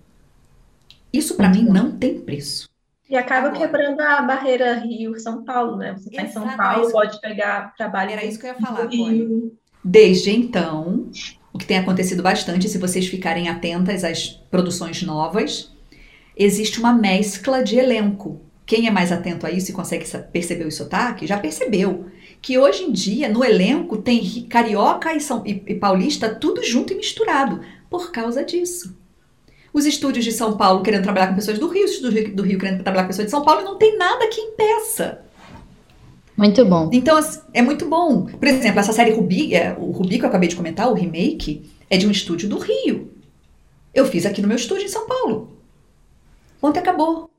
Isso 1.12 1.34
para 1.36 1.48
mim 1.48 1.62
não 1.62 1.92
tem 1.92 2.20
preço. 2.20 2.68
E 3.08 3.16
acaba 3.16 3.48
Agora. 3.48 3.60
quebrando 3.66 4.00
a 4.00 4.20
barreira 4.22 4.74
Rio-São 4.80 5.44
Paulo, 5.44 5.76
né? 5.76 5.94
Você 5.96 6.08
está 6.10 6.22
em 6.22 6.28
São 6.32 6.42
Exato, 6.42 6.58
Paulo, 6.58 6.82
isso- 6.82 6.92
pode 6.92 7.20
pegar 7.20 7.72
trabalho 7.76 8.10
Era 8.10 8.24
isso 8.24 8.38
que 8.38 8.46
eu 8.46 8.50
ia 8.50 8.56
falar, 8.56 8.86
Rio. 8.86 9.56
Desde 9.84 10.32
então, 10.32 11.08
o 11.52 11.58
que 11.58 11.64
tem 11.66 11.78
acontecido 11.78 12.20
bastante, 12.22 12.68
se 12.68 12.78
vocês 12.78 13.06
ficarem 13.06 13.48
atentas 13.48 14.02
às 14.02 14.28
produções 14.50 15.02
novas, 15.02 15.70
existe 16.36 16.80
uma 16.80 16.92
mescla 16.92 17.62
de 17.62 17.76
elenco. 17.78 18.40
Quem 18.66 18.88
é 18.88 18.90
mais 18.90 19.12
atento 19.12 19.46
a 19.46 19.50
isso 19.50 19.70
e 19.70 19.74
consegue 19.74 20.04
perceber 20.32 20.66
o 20.66 20.72
sotaque, 20.72 21.26
já 21.26 21.38
percebeu 21.38 22.06
que 22.42 22.58
hoje 22.58 22.82
em 22.82 22.92
dia 22.92 23.28
no 23.28 23.44
elenco 23.44 23.96
tem 23.98 24.18
ri- 24.18 24.42
carioca 24.42 25.14
e, 25.14 25.20
são, 25.20 25.42
e, 25.46 25.62
e 25.68 25.74
paulista 25.76 26.34
tudo 26.34 26.62
junto 26.64 26.92
e 26.92 26.96
misturado 26.96 27.60
por 27.88 28.10
causa 28.10 28.44
disso. 28.44 28.96
Os 29.72 29.86
estúdios 29.86 30.24
de 30.24 30.32
São 30.32 30.56
Paulo 30.56 30.82
querendo 30.82 31.04
trabalhar 31.04 31.28
com 31.28 31.34
pessoas 31.36 31.58
do 31.58 31.68
Rio, 31.68 31.84
os 31.84 31.92
estúdios 31.92 32.14
do 32.14 32.20
Rio- 32.26 32.36
do 32.36 32.42
Rio 32.42 32.58
querendo 32.58 32.82
trabalhar 32.82 33.04
com 33.04 33.08
pessoas 33.08 33.26
de 33.26 33.30
São 33.30 33.44
Paulo, 33.44 33.60
e 33.60 33.64
não 33.64 33.76
tem 33.78 33.96
nada 33.96 34.26
que 34.28 34.40
impeça. 34.40 35.20
Muito 36.36 36.64
bom. 36.64 36.90
Então, 36.92 37.16
assim, 37.16 37.40
é 37.54 37.62
muito 37.62 37.86
bom. 37.88 38.26
Por 38.26 38.48
exemplo, 38.48 38.80
essa 38.80 38.92
série 38.92 39.12
Rubi, 39.12 39.54
é, 39.54 39.76
o 39.78 39.90
Rubi 39.90 40.18
que 40.18 40.24
eu 40.24 40.28
acabei 40.28 40.48
de 40.48 40.56
comentar, 40.56 40.90
o 40.90 40.94
remake, 40.94 41.70
é 41.88 41.96
de 41.96 42.06
um 42.06 42.10
estúdio 42.10 42.48
do 42.48 42.58
Rio. 42.58 43.12
Eu 43.94 44.04
fiz 44.06 44.26
aqui 44.26 44.42
no 44.42 44.48
meu 44.48 44.56
estúdio 44.56 44.84
em 44.84 44.88
São 44.88 45.06
Paulo. 45.06 45.56
Ponto 46.60 46.76
e 46.76 46.80
acabou. 46.80 47.30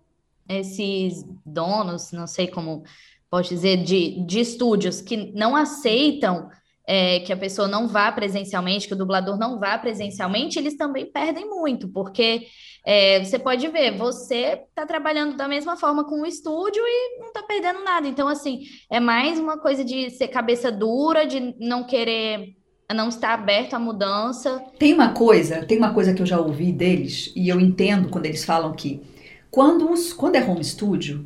Esses 0.50 1.24
donos, 1.46 2.12
não 2.12 2.28
sei 2.28 2.48
como 2.48 2.84
pode 3.30 3.50
dizer, 3.50 3.84
de, 3.84 4.26
de 4.26 4.40
estúdios 4.40 5.02
que 5.02 5.34
não 5.34 5.56
aceitam 5.56 6.50
é, 6.88 7.20
que 7.20 7.34
a 7.34 7.38
pessoa 7.38 7.68
não 7.68 7.88
vá 7.88 8.10
presencialmente, 8.12 8.88
que 8.88 8.94
o 8.94 8.98
dublador 8.98 9.38
não 9.38 9.60
vá 9.60 9.78
presencialmente, 9.78 10.58
eles 10.58 10.78
também 10.78 11.06
perdem 11.06 11.46
muito, 11.46 11.90
porque 11.90 12.48
é, 12.86 13.22
você 13.22 13.38
pode 13.38 13.68
ver, 13.68 13.98
você 13.98 14.62
está 14.70 14.86
trabalhando 14.86 15.36
da 15.36 15.50
mesma 15.50 15.76
forma 15.76 16.06
com 16.06 16.22
o 16.22 16.26
estúdio 16.26 16.82
e 16.82 17.20
não 17.20 17.28
está 17.28 17.44
perdendo 17.44 17.84
nada. 17.84 18.08
Então, 18.08 18.30
assim, 18.30 18.62
é 18.90 19.02
mais 19.02 19.38
uma 19.38 19.58
coisa 19.58 19.84
de 19.84 20.10
ser 20.12 20.30
cabeça 20.30 20.72
dura, 20.72 21.26
de 21.26 21.54
não 21.60 21.84
querer, 21.84 22.56
não 22.96 23.10
estar 23.10 23.34
aberto 23.34 23.74
à 23.74 23.80
mudança. 23.80 24.64
Tem 24.80 24.94
uma 24.94 25.10
coisa, 25.10 25.66
tem 25.66 25.78
uma 25.78 25.94
coisa 25.94 26.14
que 26.14 26.22
eu 26.22 26.26
já 26.26 26.40
ouvi 26.40 26.72
deles, 26.72 27.34
e 27.36 27.50
eu 27.50 27.60
entendo 27.60 28.08
quando 28.08 28.28
eles 28.28 28.46
falam 28.46 28.72
que 28.72 29.02
quando, 29.50 29.92
os, 29.92 30.14
quando 30.14 30.36
é 30.36 30.44
home 30.44 30.64
studio, 30.64 31.26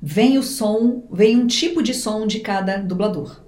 vem 0.00 0.36
o 0.38 0.42
som, 0.42 1.04
vem 1.10 1.36
um 1.36 1.46
tipo 1.46 1.82
de 1.82 1.94
som 1.94 2.26
de 2.26 2.40
cada 2.40 2.78
dublador, 2.78 3.42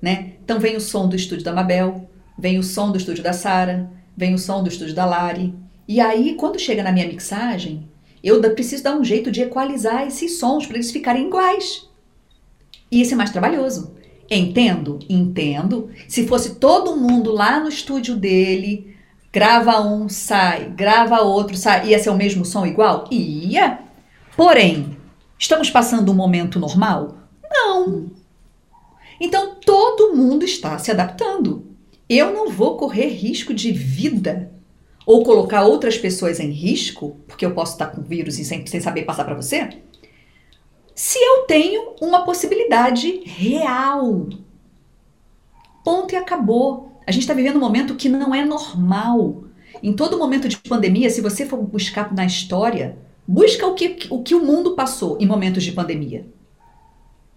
né? 0.00 0.34
Então 0.44 0.58
vem 0.58 0.76
o 0.76 0.80
som 0.80 1.08
do 1.08 1.16
estúdio 1.16 1.44
da 1.44 1.52
Mabel, 1.52 2.08
vem 2.38 2.58
o 2.58 2.62
som 2.62 2.90
do 2.90 2.98
estúdio 2.98 3.22
da 3.22 3.32
Sara, 3.32 3.90
vem 4.16 4.34
o 4.34 4.38
som 4.38 4.62
do 4.62 4.68
estúdio 4.68 4.94
da 4.94 5.04
Lari. 5.04 5.54
E 5.86 6.00
aí, 6.00 6.34
quando 6.34 6.58
chega 6.58 6.82
na 6.82 6.92
minha 6.92 7.08
mixagem, 7.08 7.88
eu 8.22 8.40
preciso 8.54 8.82
dar 8.84 8.96
um 8.96 9.04
jeito 9.04 9.30
de 9.30 9.42
equalizar 9.42 10.06
esses 10.06 10.38
sons 10.38 10.66
para 10.66 10.76
eles 10.76 10.90
ficarem 10.90 11.26
iguais. 11.26 11.88
E 12.90 13.00
isso 13.00 13.14
é 13.14 13.16
mais 13.16 13.30
trabalhoso. 13.30 13.94
Entendo? 14.30 14.98
Entendo. 15.08 15.90
Se 16.06 16.26
fosse 16.26 16.56
todo 16.56 16.96
mundo 16.96 17.32
lá 17.32 17.60
no 17.60 17.68
estúdio 17.68 18.14
dele, 18.16 18.89
grava 19.32 19.80
um, 19.80 20.08
sai, 20.08 20.70
grava 20.70 21.20
outro, 21.22 21.56
sai, 21.56 21.88
ia 21.88 21.98
ser 21.98 22.10
o 22.10 22.16
mesmo 22.16 22.44
som 22.44 22.66
igual? 22.66 23.06
Ia. 23.10 23.80
Porém, 24.36 24.96
estamos 25.38 25.70
passando 25.70 26.10
um 26.10 26.14
momento 26.14 26.58
normal? 26.58 27.16
Não. 27.48 28.10
Então 29.20 29.56
todo 29.56 30.14
mundo 30.14 30.44
está 30.44 30.78
se 30.78 30.90
adaptando. 30.90 31.66
Eu 32.08 32.32
não 32.32 32.50
vou 32.50 32.76
correr 32.76 33.08
risco 33.08 33.54
de 33.54 33.70
vida 33.70 34.50
ou 35.06 35.22
colocar 35.22 35.64
outras 35.64 35.96
pessoas 35.96 36.40
em 36.40 36.50
risco, 36.50 37.16
porque 37.26 37.44
eu 37.44 37.54
posso 37.54 37.72
estar 37.72 37.86
com 37.86 38.02
vírus 38.02 38.38
e 38.38 38.44
sem, 38.44 38.66
sem 38.66 38.80
saber 38.80 39.02
passar 39.02 39.24
para 39.24 39.34
você, 39.34 39.68
se 40.94 41.18
eu 41.18 41.44
tenho 41.44 41.94
uma 42.00 42.24
possibilidade 42.24 43.22
real. 43.24 44.28
Ponto 45.84 46.12
e 46.12 46.16
acabou. 46.16 46.89
A 47.06 47.12
gente 47.12 47.22
está 47.22 47.34
vivendo 47.34 47.56
um 47.56 47.60
momento 47.60 47.94
que 47.94 48.08
não 48.08 48.34
é 48.34 48.44
normal. 48.44 49.44
Em 49.82 49.92
todo 49.92 50.18
momento 50.18 50.48
de 50.48 50.56
pandemia, 50.58 51.10
se 51.10 51.20
você 51.20 51.46
for 51.46 51.60
buscar 51.62 52.14
na 52.14 52.24
história, 52.24 52.98
busca 53.26 53.66
o 53.66 53.74
que 53.74 54.06
o, 54.10 54.22
que 54.22 54.34
o 54.34 54.44
mundo 54.44 54.72
passou 54.72 55.16
em 55.20 55.26
momentos 55.26 55.62
de 55.62 55.72
pandemia. 55.72 56.26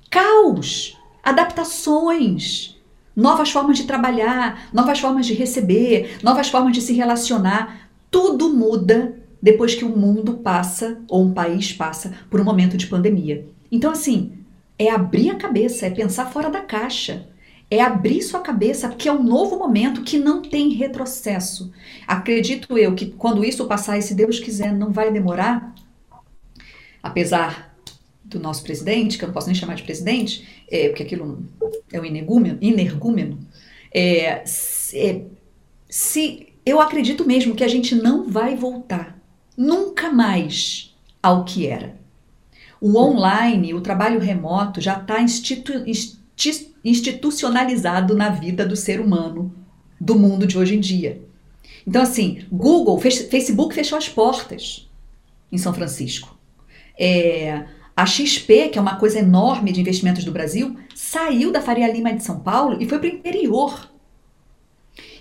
Caos, 0.09 0.97
adaptações, 1.23 2.79
novas 3.15 3.51
formas 3.51 3.77
de 3.77 3.85
trabalhar, 3.85 4.69
novas 4.73 4.99
formas 4.99 5.25
de 5.25 5.33
receber, 5.33 6.17
novas 6.21 6.49
formas 6.49 6.73
de 6.73 6.81
se 6.81 6.93
relacionar. 6.93 7.89
Tudo 8.11 8.49
muda 8.49 9.17
depois 9.41 9.75
que 9.75 9.83
o 9.83 9.89
mundo 9.89 10.35
passa, 10.35 10.99
ou 11.09 11.23
um 11.23 11.33
país 11.33 11.73
passa, 11.73 12.13
por 12.29 12.39
um 12.39 12.43
momento 12.43 12.77
de 12.77 12.87
pandemia. 12.87 13.45
Então, 13.71 13.91
assim, 13.91 14.33
é 14.79 14.89
abrir 14.89 15.29
a 15.29 15.35
cabeça, 15.35 15.85
é 15.85 15.89
pensar 15.89 16.31
fora 16.31 16.49
da 16.49 16.61
caixa. 16.61 17.27
É 17.69 17.81
abrir 17.81 18.21
sua 18.21 18.39
cabeça, 18.39 18.87
porque 18.87 19.09
é 19.09 19.11
um 19.11 19.23
novo 19.23 19.57
momento 19.57 20.03
que 20.03 20.19
não 20.19 20.41
tem 20.41 20.69
retrocesso. 20.69 21.71
Acredito 22.07 22.77
eu 22.77 22.93
que 22.93 23.07
quando 23.07 23.43
isso 23.43 23.65
passar, 23.65 23.97
e 23.97 24.01
se 24.01 24.13
Deus 24.13 24.39
quiser, 24.39 24.73
não 24.73 24.91
vai 24.91 25.11
demorar, 25.11 25.73
apesar 27.01 27.75
do 28.23 28.39
nosso 28.39 28.63
presidente, 28.63 29.17
que 29.17 29.23
eu 29.23 29.27
não 29.27 29.33
posso 29.33 29.47
nem 29.47 29.55
chamar 29.55 29.75
de 29.75 29.83
presidente, 29.83 30.47
é, 30.69 30.89
porque 30.89 31.03
aquilo 31.03 31.43
é 31.91 31.99
um 31.99 32.05
energúmeno, 32.05 33.39
é, 33.93 34.43
é, 34.93 35.21
se 35.89 36.47
eu 36.65 36.79
acredito 36.79 37.25
mesmo 37.25 37.55
que 37.55 37.63
a 37.63 37.67
gente 37.67 37.93
não 37.93 38.29
vai 38.29 38.55
voltar 38.55 39.19
nunca 39.55 40.11
mais 40.11 40.95
ao 41.21 41.45
que 41.45 41.67
era. 41.67 41.95
O 42.81 42.97
online, 42.97 43.73
o 43.73 43.81
trabalho 43.81 44.19
remoto 44.19 44.81
já 44.81 44.97
está 44.99 45.21
institu 45.21 45.83
institucionalizado 46.83 48.15
na 48.15 48.29
vida 48.29 48.65
do 48.65 48.75
ser 48.75 48.99
humano 48.99 49.53
do 49.99 50.15
mundo 50.15 50.45
de 50.45 50.57
hoje 50.57 50.75
em 50.75 50.79
dia. 50.79 51.21
Então, 51.87 52.01
assim, 52.01 52.41
Google, 52.51 52.99
Facebook 52.99 53.73
fechou 53.73 53.97
as 53.97 54.09
portas 54.09 54.89
em 55.51 55.57
São 55.57 55.73
Francisco. 55.73 56.37
É, 56.99 57.65
a 57.95 58.05
XP, 58.05 58.69
que 58.69 58.77
é 58.77 58.81
uma 58.81 58.95
coisa 58.95 59.19
enorme 59.19 59.71
de 59.71 59.81
investimentos 59.81 60.23
do 60.23 60.31
Brasil, 60.31 60.75
saiu 60.95 61.51
da 61.51 61.61
Faria 61.61 61.91
Lima 61.91 62.13
de 62.13 62.23
São 62.23 62.39
Paulo 62.39 62.77
e 62.81 62.87
foi 62.87 62.99
para 62.99 63.07
o 63.07 63.13
interior. 63.13 63.91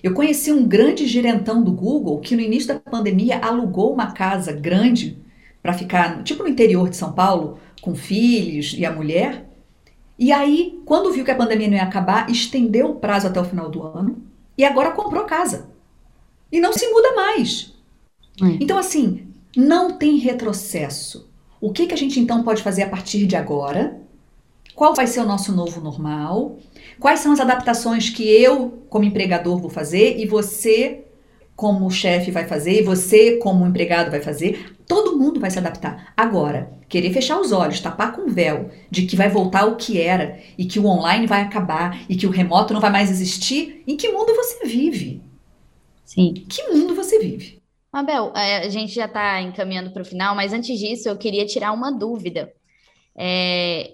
Eu 0.03 0.15
conheci 0.15 0.51
um 0.51 0.67
grande 0.67 1.07
gerentão 1.07 1.63
do 1.63 1.73
Google 1.73 2.19
que 2.21 2.35
no 2.35 2.43
início 2.43 2.69
da 2.69 2.81
pandemia 2.81 3.39
alugou 3.39 3.93
uma 3.93 4.13
casa 4.13 4.53
grande 4.53 5.19
para 5.63 5.73
ficar, 5.73 6.23
tipo 6.25 6.43
no 6.43 6.49
interior 6.49 6.89
de 6.89 6.97
São 6.97 7.13
Paulo, 7.13 7.59
com 7.81 7.95
filhos 7.95 8.75
e 8.77 8.85
a 8.85 8.93
mulher. 8.93 9.47
E 10.19 10.31
aí, 10.31 10.81
quando 10.85 11.13
viu 11.13 11.25
que 11.25 11.31
a 11.31 11.37
pandemia 11.37 11.69
não 11.69 11.77
ia 11.77 11.83
acabar, 11.83 12.31
estendeu 12.31 12.91
o 12.91 12.97
prazo 12.97 13.27
até 13.27 13.41
o 13.41 13.45
final 13.45 13.69
do 13.69 13.83
ano 13.83 14.23
e 14.57 14.65
agora 14.65 14.93
comprou 14.93 15.25
casa. 15.25 15.71
E 16.51 16.61
não 16.61 16.73
se 16.73 16.87
muda 16.89 17.15
mais. 17.15 17.73
É. 18.41 18.47
Então, 18.61 18.79
assim, 18.79 19.27
não 19.57 19.93
tem 19.93 20.19
retrocesso. 20.19 21.31
O 21.61 21.73
que, 21.73 21.87
que 21.87 21.95
a 21.95 21.99
gente 21.99 22.19
então 22.19 22.43
pode 22.43 22.63
fazer 22.63 22.83
a 22.83 22.89
partir 22.89 23.27
de 23.27 23.37
agora? 23.37 24.01
Qual 24.75 24.95
vai 24.95 25.07
ser 25.07 25.21
o 25.21 25.27
nosso 25.27 25.53
novo 25.53 25.81
normal? 25.81 26.59
Quais 26.99 27.21
são 27.21 27.33
as 27.33 27.41
adaptações 27.41 28.09
que 28.11 28.23
eu, 28.23 28.85
como 28.89 29.05
empregador, 29.05 29.59
vou 29.59 29.71
fazer 29.71 30.19
e 30.19 30.27
você, 30.27 31.05
como 31.55 31.91
chefe, 31.91 32.31
vai 32.31 32.47
fazer 32.47 32.81
e 32.81 32.83
você, 32.83 33.37
como 33.37 33.67
empregado, 33.67 34.11
vai 34.11 34.21
fazer? 34.21 34.72
Todo 34.87 35.17
mundo 35.17 35.41
vai 35.41 35.51
se 35.51 35.59
adaptar. 35.59 36.13
Agora, 36.17 36.73
querer 36.89 37.13
fechar 37.13 37.41
os 37.41 37.53
olhos, 37.53 37.81
tapar 37.81 38.13
com 38.15 38.31
véu 38.31 38.71
de 38.91 39.07
que 39.07 39.17
vai 39.17 39.29
voltar 39.29 39.65
o 39.67 39.77
que 39.77 40.01
era 40.01 40.39
e 40.59 40.65
que 40.65 40.79
o 40.79 40.87
online 40.87 41.27
vai 41.27 41.43
acabar 41.43 42.05
e 42.09 42.17
que 42.17 42.27
o 42.27 42.31
remoto 42.31 42.75
não 42.75 42.81
vai 42.81 42.91
mais 42.91 43.11
existir, 43.11 43.83
em 43.87 43.97
que 43.97 44.09
mundo 44.09 44.35
você 44.35 44.67
vive? 44.67 45.23
Sim. 46.05 46.35
Que 46.35 46.69
mundo 46.69 46.95
você 46.95 47.19
vive? 47.19 47.63
Mabel, 47.93 48.33
é, 48.35 48.59
a 48.59 48.69
gente 48.69 48.93
já 48.93 49.05
está 49.07 49.41
encaminhando 49.41 49.91
para 49.91 50.03
o 50.03 50.05
final, 50.05 50.35
mas 50.35 50.53
antes 50.53 50.79
disso 50.79 51.09
eu 51.09 51.17
queria 51.17 51.47
tirar 51.47 51.73
uma 51.73 51.91
dúvida. 51.91 52.53
É, 53.15 53.93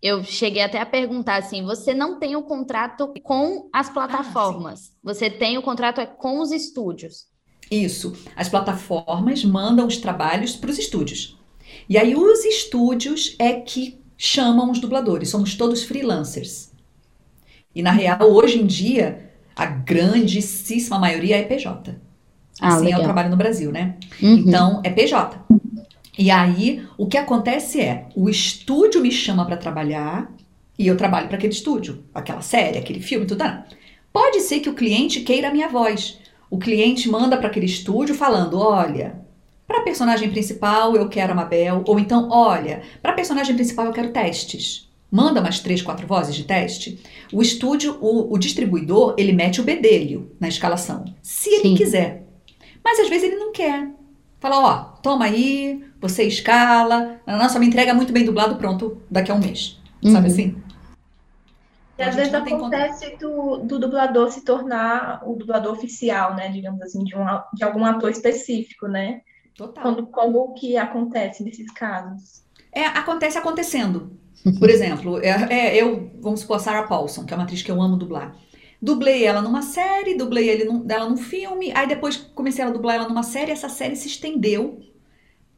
eu 0.00 0.22
cheguei 0.24 0.62
até 0.62 0.80
a 0.80 0.86
perguntar 0.86 1.36
assim: 1.36 1.62
você 1.62 1.92
não 1.92 2.18
tem 2.18 2.36
o 2.36 2.42
contrato 2.42 3.12
com 3.22 3.68
as 3.72 3.90
plataformas, 3.90 4.90
ah, 4.90 4.98
você 5.02 5.28
tem 5.28 5.58
o 5.58 5.62
contrato 5.62 6.00
é 6.00 6.06
com 6.06 6.40
os 6.40 6.52
estúdios. 6.52 7.26
Isso. 7.70 8.16
As 8.36 8.48
plataformas 8.48 9.44
mandam 9.44 9.86
os 9.86 9.96
trabalhos 9.96 10.54
para 10.54 10.70
os 10.70 10.78
estúdios. 10.78 11.36
E 11.88 11.98
aí 11.98 12.14
os 12.14 12.44
estúdios 12.44 13.34
é 13.38 13.54
que 13.54 13.98
chamam 14.16 14.70
os 14.70 14.78
dubladores. 14.78 15.28
Somos 15.28 15.54
todos 15.54 15.84
freelancers. 15.84 16.70
E 17.74 17.82
na 17.82 17.90
real, 17.90 18.22
hoje 18.22 18.58
em 18.58 18.66
dia, 18.66 19.30
a 19.54 19.66
grandíssima 19.66 20.98
maioria 20.98 21.36
é 21.36 21.42
PJ. 21.42 21.94
Ah, 22.60 22.68
assim 22.68 22.84
legal. 22.86 23.00
é 23.00 23.02
o 23.02 23.04
trabalho 23.04 23.30
no 23.30 23.36
Brasil, 23.36 23.70
né? 23.70 23.96
Uhum. 24.22 24.34
Então, 24.34 24.80
é 24.82 24.90
PJ. 24.90 25.38
E 26.18 26.30
aí, 26.30 26.86
o 26.96 27.06
que 27.06 27.18
acontece 27.18 27.80
é, 27.80 28.08
o 28.14 28.30
estúdio 28.30 29.02
me 29.02 29.12
chama 29.12 29.44
para 29.44 29.56
trabalhar 29.56 30.32
e 30.78 30.86
eu 30.86 30.96
trabalho 30.96 31.28
para 31.28 31.36
aquele 31.36 31.52
estúdio, 31.52 32.04
aquela 32.14 32.40
série, 32.40 32.78
aquele 32.78 33.00
filme, 33.00 33.26
tudo. 33.26 33.44
Não. 33.44 33.64
Pode 34.12 34.40
ser 34.40 34.60
que 34.60 34.70
o 34.70 34.74
cliente 34.74 35.20
queira 35.20 35.48
a 35.48 35.52
minha 35.52 35.68
voz. 35.68 36.18
O 36.50 36.58
cliente 36.58 37.08
manda 37.08 37.36
para 37.36 37.48
aquele 37.48 37.66
estúdio 37.66 38.14
falando: 38.14 38.58
olha, 38.58 39.20
para 39.66 39.78
a 39.78 39.82
personagem 39.82 40.30
principal 40.30 40.94
eu 40.94 41.08
quero 41.08 41.32
a 41.32 41.34
Mabel, 41.34 41.82
ou 41.86 41.98
então, 41.98 42.28
olha, 42.30 42.82
para 43.02 43.12
a 43.12 43.14
personagem 43.14 43.54
principal 43.54 43.86
eu 43.86 43.92
quero 43.92 44.12
testes. 44.12 44.86
Manda 45.10 45.40
umas 45.40 45.60
três, 45.60 45.82
quatro 45.82 46.06
vozes 46.06 46.34
de 46.34 46.44
teste. 46.44 47.00
O 47.32 47.40
estúdio, 47.40 47.96
o, 48.00 48.32
o 48.32 48.38
distribuidor, 48.38 49.14
ele 49.16 49.32
mete 49.32 49.60
o 49.60 49.64
bedelho 49.64 50.32
na 50.38 50.48
escalação, 50.48 51.04
se 51.22 51.48
ele 51.48 51.62
Sim. 51.62 51.74
quiser. 51.74 52.26
Mas 52.84 53.00
às 53.00 53.08
vezes 53.08 53.24
ele 53.28 53.36
não 53.36 53.52
quer. 53.52 53.88
Fala, 54.38 54.58
ó, 54.58 54.76
toma 55.00 55.24
aí, 55.24 55.82
você 56.00 56.24
escala, 56.24 57.20
nossa, 57.26 57.58
me 57.58 57.66
entrega 57.66 57.94
muito 57.94 58.12
bem 58.12 58.24
dublado, 58.24 58.56
pronto, 58.56 58.98
daqui 59.10 59.30
a 59.30 59.34
um 59.34 59.40
mês. 59.40 59.80
Uhum. 60.02 60.12
Sabe 60.12 60.26
assim? 60.26 60.56
E 61.98 62.02
às 62.02 62.14
vezes 62.14 62.34
acontece 62.34 63.16
do, 63.16 63.58
do, 63.58 63.78
dublador 63.78 64.30
se 64.30 64.44
tornar 64.44 65.22
o 65.26 65.34
dublador 65.34 65.72
oficial, 65.72 66.34
né? 66.34 66.50
Digamos 66.50 66.80
assim, 66.82 67.02
de, 67.02 67.16
um, 67.16 67.24
de 67.54 67.64
algum 67.64 67.84
ator 67.84 68.10
específico, 68.10 68.86
né? 68.86 69.22
Total. 69.56 69.82
Quando, 69.82 70.06
como 70.08 70.52
que 70.54 70.76
acontece 70.76 71.42
nesses 71.42 71.72
casos? 71.72 72.44
É, 72.70 72.84
acontece 72.84 73.38
acontecendo. 73.38 74.18
Por 74.58 74.68
exemplo, 74.68 75.18
é, 75.22 75.30
é, 75.50 75.82
eu, 75.82 76.10
vamos 76.20 76.40
supor, 76.40 76.56
a 76.56 76.60
Sarah 76.60 76.86
Paulson, 76.86 77.24
que 77.24 77.32
é 77.32 77.36
uma 77.36 77.44
atriz 77.44 77.62
que 77.62 77.70
eu 77.70 77.80
amo 77.80 77.96
dublar. 77.96 78.36
Dublei 78.80 79.24
ela 79.24 79.40
numa 79.40 79.62
série, 79.62 80.14
dublei 80.14 80.50
ele 80.50 80.64
num, 80.64 80.80
dela 80.80 81.08
num 81.08 81.16
filme, 81.16 81.72
aí 81.74 81.88
depois 81.88 82.16
comecei 82.16 82.62
a 82.62 82.70
dublar 82.70 82.96
ela 82.96 83.08
numa 83.08 83.22
série, 83.22 83.50
essa 83.50 83.70
série 83.70 83.96
se 83.96 84.06
estendeu. 84.06 84.78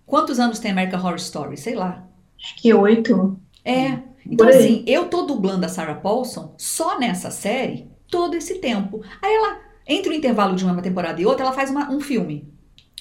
Quantos 0.07 0.39
anos 0.39 0.61
tem 0.61 0.71
American 0.71 1.01
Horror 1.01 1.17
Story? 1.17 1.57
Sei 1.57 1.75
lá. 1.75 2.07
Acho 2.39 2.63
que 2.63 2.73
oito. 2.73 3.39
É. 3.65 3.99
Então, 4.27 4.49
assim, 4.49 4.85
eu 4.87 5.09
tô 5.09 5.23
dublando 5.23 5.65
a 5.65 5.69
Sarah 5.69 5.95
Paulson 5.95 6.55
só 6.59 6.99
nessa 6.99 7.31
série 7.31 7.91
todo 8.11 8.35
esse 8.35 8.57
tempo. 8.57 9.03
Aí 9.23 9.35
ela, 9.35 9.61
entre 9.87 10.13
o 10.13 10.15
intervalo 10.15 10.57
de 10.57 10.65
uma 10.65 10.81
temporada 10.83 11.21
e 11.21 11.27
outra, 11.27 11.45
ela 11.45 11.55
faz 11.55 11.71
uma, 11.71 11.91
um 11.91 12.01
filme. 12.01 12.53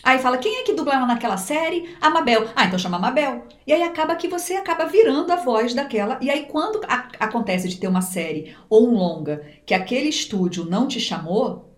Aí 0.03 0.19
fala, 0.19 0.37
quem 0.37 0.57
é 0.57 0.63
que 0.63 0.73
dubla 0.73 0.93
ela 0.93 1.05
naquela 1.05 1.37
série? 1.37 1.95
A 1.99 2.09
Mabel. 2.09 2.47
Ah, 2.55 2.65
então 2.65 2.79
chama 2.79 2.97
a 2.97 2.99
Mabel. 2.99 3.45
E 3.65 3.73
aí 3.73 3.83
acaba 3.83 4.15
que 4.15 4.27
você 4.27 4.53
acaba 4.53 4.85
virando 4.85 5.31
a 5.31 5.35
voz 5.35 5.73
daquela. 5.73 6.17
E 6.21 6.29
aí 6.29 6.45
quando 6.45 6.81
a, 6.87 7.09
acontece 7.19 7.67
de 7.67 7.77
ter 7.77 7.87
uma 7.87 8.01
série 8.01 8.55
ou 8.69 8.87
um 8.87 8.93
longa 8.93 9.45
que 9.65 9.73
aquele 9.73 10.09
estúdio 10.09 10.65
não 10.65 10.87
te 10.87 10.99
chamou, 10.99 11.75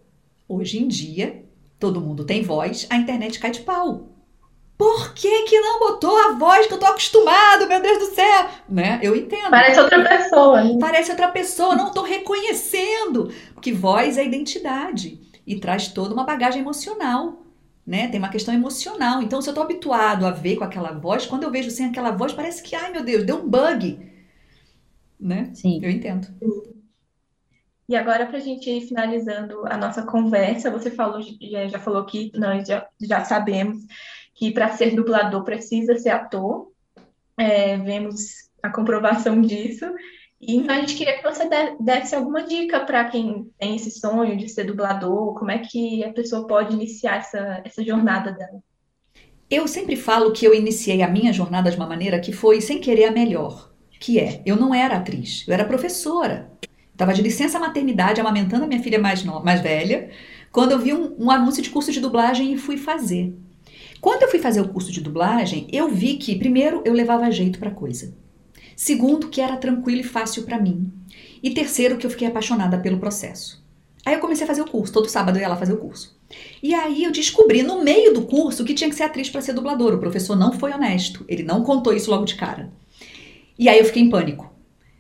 hoje 0.47 0.77
em 0.77 0.87
dia, 0.87 1.43
todo 1.79 2.01
mundo 2.01 2.25
tem 2.25 2.43
voz, 2.43 2.85
a 2.89 2.97
internet 2.97 3.39
cai 3.39 3.51
de 3.51 3.61
pau. 3.61 4.08
Por 4.79 5.13
que, 5.13 5.43
que 5.43 5.59
não 5.59 5.77
botou 5.77 6.17
a 6.17 6.31
voz 6.31 6.65
que 6.65 6.73
eu 6.73 6.79
tô 6.79 6.85
acostumado, 6.85 7.67
meu 7.67 7.81
Deus 7.81 7.97
do 7.97 8.15
céu? 8.15 8.49
Né? 8.69 8.97
Eu 9.03 9.13
entendo. 9.13 9.49
Parece 9.49 9.77
outra 9.77 10.07
pessoa. 10.07 10.63
Né? 10.63 10.77
Parece 10.79 11.11
outra 11.11 11.27
pessoa, 11.27 11.75
não 11.75 11.91
tô 11.91 12.01
reconhecendo. 12.01 13.29
Porque 13.53 13.73
voz 13.73 14.17
é 14.17 14.25
identidade 14.25 15.19
e 15.45 15.59
traz 15.59 15.89
toda 15.89 16.13
uma 16.13 16.23
bagagem 16.23 16.61
emocional. 16.61 17.43
Né? 17.85 18.07
Tem 18.07 18.19
uma 18.19 18.29
questão 18.29 18.53
emocional. 18.53 19.21
Então, 19.21 19.41
se 19.41 19.49
eu 19.49 19.53
tô 19.53 19.61
habituado 19.61 20.25
a 20.25 20.31
ver 20.31 20.55
com 20.55 20.63
aquela 20.63 20.93
voz, 20.93 21.25
quando 21.25 21.43
eu 21.43 21.51
vejo 21.51 21.69
sem 21.69 21.87
aquela 21.87 22.11
voz, 22.11 22.31
parece 22.31 22.63
que, 22.63 22.73
ai 22.73 22.89
meu 22.89 23.03
Deus, 23.03 23.25
deu 23.25 23.35
um 23.35 23.49
bug. 23.49 23.99
Né? 25.19 25.49
Sim. 25.55 25.81
Eu 25.83 25.89
entendo. 25.89 26.25
E 27.89 27.97
agora, 27.97 28.25
para 28.27 28.37
a 28.37 28.41
gente 28.41 28.69
ir 28.69 28.87
finalizando 28.87 29.61
a 29.67 29.75
nossa 29.75 30.03
conversa, 30.03 30.71
você 30.71 30.89
falou, 30.89 31.21
já, 31.21 31.67
já 31.67 31.79
falou 31.79 32.05
que 32.05 32.31
nós 32.33 32.65
já, 32.65 32.87
já 33.01 33.25
sabemos 33.25 33.85
que 34.39 34.51
para 34.51 34.71
ser 34.71 34.95
dublador 34.95 35.43
precisa 35.43 35.97
ser 35.97 36.11
ator. 36.11 36.71
É, 37.37 37.75
vemos 37.77 38.49
a 38.63 38.69
comprovação 38.69 39.39
disso. 39.43 39.85
E 40.41 40.65
a 40.69 40.79
gente 40.79 40.95
queria 40.95 41.17
que 41.17 41.23
você 41.23 41.49
desse 41.81 42.15
alguma 42.15 42.43
dica 42.43 42.79
para 42.79 43.03
quem 43.09 43.51
tem 43.59 43.75
esse 43.75 43.91
sonho 43.91 44.37
de 44.37 44.47
ser 44.47 44.63
dublador, 44.63 45.37
como 45.37 45.51
é 45.51 45.57
que 45.57 46.01
a 46.05 46.13
pessoa 46.13 46.47
pode 46.47 46.73
iniciar 46.73 47.17
essa, 47.17 47.61
essa 47.65 47.83
jornada 47.83 48.31
dela. 48.31 48.63
Eu 49.49 49.67
sempre 49.67 49.97
falo 49.97 50.31
que 50.31 50.45
eu 50.45 50.53
iniciei 50.53 51.01
a 51.01 51.09
minha 51.09 51.33
jornada 51.33 51.69
de 51.69 51.75
uma 51.75 51.87
maneira 51.87 52.21
que 52.21 52.31
foi 52.31 52.61
sem 52.61 52.79
querer 52.79 53.05
a 53.05 53.11
melhor, 53.11 53.73
que 53.99 54.17
é, 54.17 54.41
eu 54.45 54.55
não 54.55 54.73
era 54.73 54.95
atriz, 54.95 55.43
eu 55.45 55.53
era 55.53 55.65
professora. 55.65 56.49
Estava 56.93 57.13
de 57.13 57.21
licença 57.21 57.59
maternidade, 57.59 58.21
amamentando 58.21 58.63
a 58.63 58.67
minha 58.67 58.81
filha 58.81 58.99
mais, 58.99 59.21
mais 59.23 59.59
velha, 59.59 60.09
quando 60.51 60.71
eu 60.71 60.79
vi 60.79 60.93
um, 60.93 61.15
um 61.19 61.29
anúncio 61.31 61.61
de 61.61 61.69
curso 61.69 61.91
de 61.91 61.99
dublagem 61.99 62.53
e 62.53 62.57
fui 62.57 62.77
fazer. 62.77 63.35
Quando 64.01 64.23
eu 64.23 64.29
fui 64.29 64.39
fazer 64.39 64.61
o 64.61 64.69
curso 64.69 64.91
de 64.91 65.01
dublagem, 65.01 65.67
eu 65.71 65.89
vi 65.89 66.15
que, 66.15 66.35
primeiro, 66.35 66.81
eu 66.85 66.93
levava 66.93 67.29
jeito 67.31 67.59
para 67.59 67.71
coisa. 67.71 68.13
Segundo, 68.75 69.27
que 69.27 69.41
era 69.41 69.57
tranquilo 69.57 70.01
e 70.01 70.05
fácil 70.05 70.43
para 70.43 70.59
mim. 70.59 70.91
E 71.43 71.51
terceiro, 71.51 71.97
que 71.97 72.05
eu 72.05 72.09
fiquei 72.09 72.27
apaixonada 72.27 72.77
pelo 72.77 72.97
processo. 72.97 73.63
Aí 74.05 74.13
eu 74.13 74.19
comecei 74.19 74.45
a 74.45 74.47
fazer 74.47 74.61
o 74.61 74.69
curso, 74.69 74.93
todo 74.93 75.09
sábado 75.09 75.37
eu 75.37 75.41
ia 75.41 75.49
lá 75.49 75.57
fazer 75.57 75.73
o 75.73 75.77
curso. 75.77 76.17
E 76.63 76.73
aí 76.73 77.03
eu 77.03 77.11
descobri 77.11 77.61
no 77.61 77.83
meio 77.83 78.13
do 78.13 78.21
curso 78.21 78.63
que 78.63 78.73
tinha 78.73 78.89
que 78.89 78.95
ser 78.95 79.03
atriz 79.03 79.29
para 79.29 79.41
ser 79.41 79.53
dublador. 79.53 79.93
O 79.93 79.99
professor 79.99 80.35
não 80.35 80.53
foi 80.53 80.71
honesto, 80.71 81.25
ele 81.27 81.43
não 81.43 81.63
contou 81.63 81.93
isso 81.93 82.09
logo 82.09 82.23
de 82.23 82.35
cara. 82.35 82.71
E 83.57 83.67
aí 83.67 83.77
eu 83.77 83.85
fiquei 83.85 84.01
em 84.01 84.09
pânico 84.09 84.48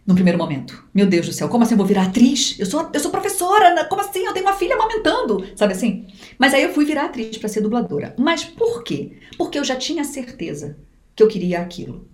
no 0.09 0.15
primeiro 0.15 0.39
momento. 0.39 0.83
Meu 0.91 1.05
Deus 1.05 1.27
do 1.27 1.31
céu, 1.31 1.47
como 1.47 1.63
assim 1.63 1.75
eu 1.75 1.77
vou 1.77 1.85
virar 1.85 2.05
atriz? 2.05 2.55
Eu 2.57 2.65
sou, 2.65 2.89
eu 2.91 2.99
sou 2.99 3.11
professora, 3.11 3.85
como 3.85 4.01
assim? 4.01 4.25
Eu 4.25 4.33
tenho 4.33 4.43
uma 4.43 4.55
filha 4.55 4.73
amamentando, 4.73 5.45
sabe 5.55 5.73
assim? 5.73 6.07
Mas 6.35 6.51
aí 6.51 6.63
eu 6.63 6.73
fui 6.73 6.83
virar 6.83 7.05
atriz 7.05 7.37
para 7.37 7.47
ser 7.47 7.61
dubladora. 7.61 8.15
Mas 8.17 8.43
por 8.43 8.83
quê? 8.83 9.19
Porque 9.37 9.59
eu 9.59 9.63
já 9.63 9.75
tinha 9.75 10.03
certeza 10.03 10.79
que 11.15 11.21
eu 11.21 11.27
queria 11.27 11.61
aquilo. 11.61 12.07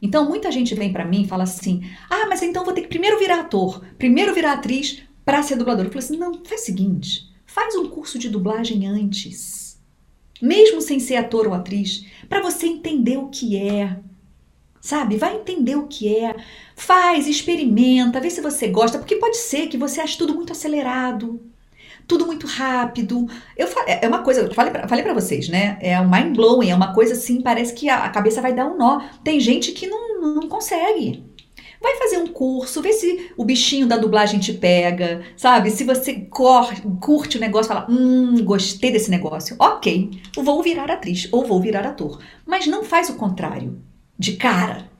Então 0.00 0.26
muita 0.26 0.50
gente 0.50 0.74
vem 0.74 0.90
para 0.90 1.04
mim 1.04 1.24
e 1.24 1.28
fala 1.28 1.42
assim: 1.42 1.82
"Ah, 2.08 2.24
mas 2.30 2.40
então 2.40 2.64
vou 2.64 2.72
ter 2.72 2.80
que 2.80 2.88
primeiro 2.88 3.18
virar 3.18 3.40
ator, 3.40 3.84
primeiro 3.98 4.32
virar 4.32 4.54
atriz 4.54 5.02
para 5.22 5.42
ser 5.42 5.56
dubladora". 5.56 5.88
Eu 5.88 5.92
falei 5.92 6.02
assim: 6.06 6.16
"Não, 6.16 6.42
faz 6.44 6.62
o 6.62 6.64
seguinte, 6.64 7.28
faz 7.44 7.74
um 7.76 7.90
curso 7.90 8.18
de 8.18 8.30
dublagem 8.30 8.86
antes. 8.86 9.78
Mesmo 10.40 10.80
sem 10.80 10.98
ser 10.98 11.16
ator 11.16 11.46
ou 11.46 11.52
atriz, 11.52 12.06
para 12.26 12.40
você 12.40 12.66
entender 12.66 13.18
o 13.18 13.28
que 13.28 13.58
é, 13.58 13.98
sabe? 14.84 15.16
Vai 15.16 15.36
entender 15.36 15.76
o 15.76 15.86
que 15.86 16.14
é. 16.14 16.36
Faz, 16.76 17.26
experimenta, 17.26 18.20
vê 18.20 18.28
se 18.28 18.42
você 18.42 18.68
gosta, 18.68 18.98
porque 18.98 19.16
pode 19.16 19.38
ser 19.38 19.68
que 19.68 19.78
você 19.78 20.00
ache 20.00 20.18
tudo 20.18 20.34
muito 20.34 20.52
acelerado, 20.52 21.40
tudo 22.06 22.26
muito 22.26 22.46
rápido. 22.46 23.26
Eu 23.56 23.66
é, 23.86 24.06
uma 24.06 24.22
coisa, 24.22 24.42
eu 24.42 24.52
falei 24.52 24.70
pra, 24.70 24.86
falei 24.86 25.02
pra 25.02 25.14
vocês, 25.14 25.48
né? 25.48 25.78
É 25.80 25.98
um 25.98 26.10
mind 26.10 26.36
blowing, 26.36 26.68
é 26.68 26.74
uma 26.74 26.92
coisa 26.92 27.14
assim, 27.14 27.40
parece 27.40 27.72
que 27.72 27.88
a, 27.88 28.10
cabeça 28.10 28.42
vai 28.42 28.52
dar 28.52 28.66
um 28.66 28.76
nó. 28.76 29.00
Tem 29.24 29.40
gente 29.40 29.72
que 29.72 29.86
não, 29.86 30.20
não 30.20 30.48
consegue. 30.50 31.24
Vai 31.80 31.96
fazer 31.96 32.18
um 32.18 32.26
curso, 32.26 32.82
vê 32.82 32.92
se 32.92 33.30
o 33.38 33.44
bichinho 33.44 33.86
da 33.86 33.96
dublagem 33.96 34.38
te 34.38 34.52
pega, 34.52 35.22
sabe? 35.34 35.70
Se 35.70 35.84
você 35.84 36.28
curte 37.00 37.38
o 37.38 37.40
negócio, 37.40 37.68
fala, 37.68 37.86
hum, 37.90 38.42
gostei 38.44 38.90
desse 38.90 39.10
negócio, 39.10 39.56
ok, 39.58 40.10
vou 40.36 40.62
virar 40.62 40.90
atriz 40.90 41.28
ou 41.32 41.44
vou 41.44 41.60
virar 41.60 41.86
ator. 41.86 42.20
Mas 42.46 42.66
não 42.66 42.84
faz 42.84 43.08
o 43.08 43.16
contrário 43.16 43.82
de 44.24 44.36
cara. 44.36 44.90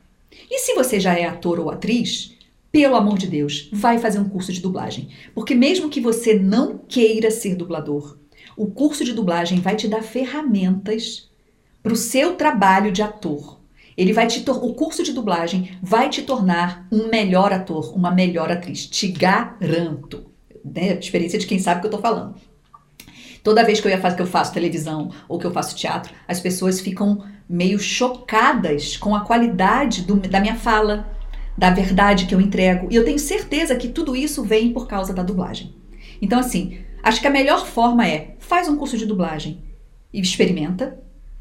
E 0.50 0.58
se 0.58 0.74
você 0.74 1.00
já 1.00 1.18
é 1.18 1.24
ator 1.24 1.58
ou 1.58 1.70
atriz, 1.70 2.34
pelo 2.70 2.96
amor 2.96 3.18
de 3.18 3.26
Deus, 3.26 3.68
vai 3.72 3.98
fazer 3.98 4.18
um 4.18 4.28
curso 4.28 4.52
de 4.52 4.60
dublagem. 4.60 5.08
Porque 5.34 5.54
mesmo 5.54 5.88
que 5.88 6.00
você 6.00 6.34
não 6.34 6.76
queira 6.76 7.30
ser 7.30 7.54
dublador, 7.54 8.18
o 8.56 8.66
curso 8.66 9.04
de 9.04 9.12
dublagem 9.12 9.60
vai 9.60 9.76
te 9.76 9.88
dar 9.88 10.02
ferramentas 10.02 11.30
para 11.82 11.92
o 11.92 11.96
seu 11.96 12.34
trabalho 12.34 12.92
de 12.92 13.02
ator. 13.02 13.58
Ele 13.96 14.12
vai 14.12 14.26
te 14.26 14.44
o 14.48 14.74
curso 14.74 15.02
de 15.02 15.12
dublagem 15.12 15.78
vai 15.80 16.10
te 16.10 16.22
tornar 16.22 16.86
um 16.90 17.08
melhor 17.08 17.52
ator, 17.52 17.96
uma 17.96 18.10
melhor 18.10 18.50
atriz. 18.50 18.86
Te 18.86 19.08
garanto. 19.08 20.26
Né? 20.64 20.98
Experiência 20.98 21.38
de 21.38 21.46
quem 21.46 21.58
sabe 21.58 21.78
o 21.78 21.80
que 21.80 21.86
eu 21.86 21.96
estou 21.96 22.02
falando. 22.02 22.34
Toda 23.42 23.62
vez 23.62 23.80
que 23.80 23.86
eu, 23.86 23.90
ia 23.90 24.00
fazer, 24.00 24.16
que 24.16 24.22
eu 24.22 24.26
faço 24.26 24.54
televisão 24.54 25.10
ou 25.28 25.38
que 25.38 25.46
eu 25.46 25.52
faço 25.52 25.76
teatro, 25.76 26.12
as 26.26 26.40
pessoas 26.40 26.80
ficam 26.80 27.22
meio 27.48 27.78
chocadas 27.78 28.96
com 28.96 29.14
a 29.14 29.20
qualidade 29.20 30.02
do, 30.02 30.16
da 30.16 30.40
minha 30.40 30.54
fala, 30.54 31.08
da 31.56 31.70
verdade 31.70 32.26
que 32.26 32.34
eu 32.34 32.40
entrego. 32.40 32.88
E 32.90 32.96
eu 32.96 33.04
tenho 33.04 33.18
certeza 33.18 33.76
que 33.76 33.88
tudo 33.88 34.16
isso 34.16 34.42
vem 34.42 34.72
por 34.72 34.88
causa 34.88 35.12
da 35.12 35.22
dublagem. 35.22 35.74
Então, 36.20 36.38
assim, 36.38 36.78
acho 37.02 37.20
que 37.20 37.26
a 37.26 37.30
melhor 37.30 37.66
forma 37.66 38.06
é 38.06 38.34
faz 38.38 38.68
um 38.68 38.76
curso 38.76 38.96
de 38.96 39.06
dublagem 39.06 39.62
e 40.12 40.20
experimenta. 40.20 40.98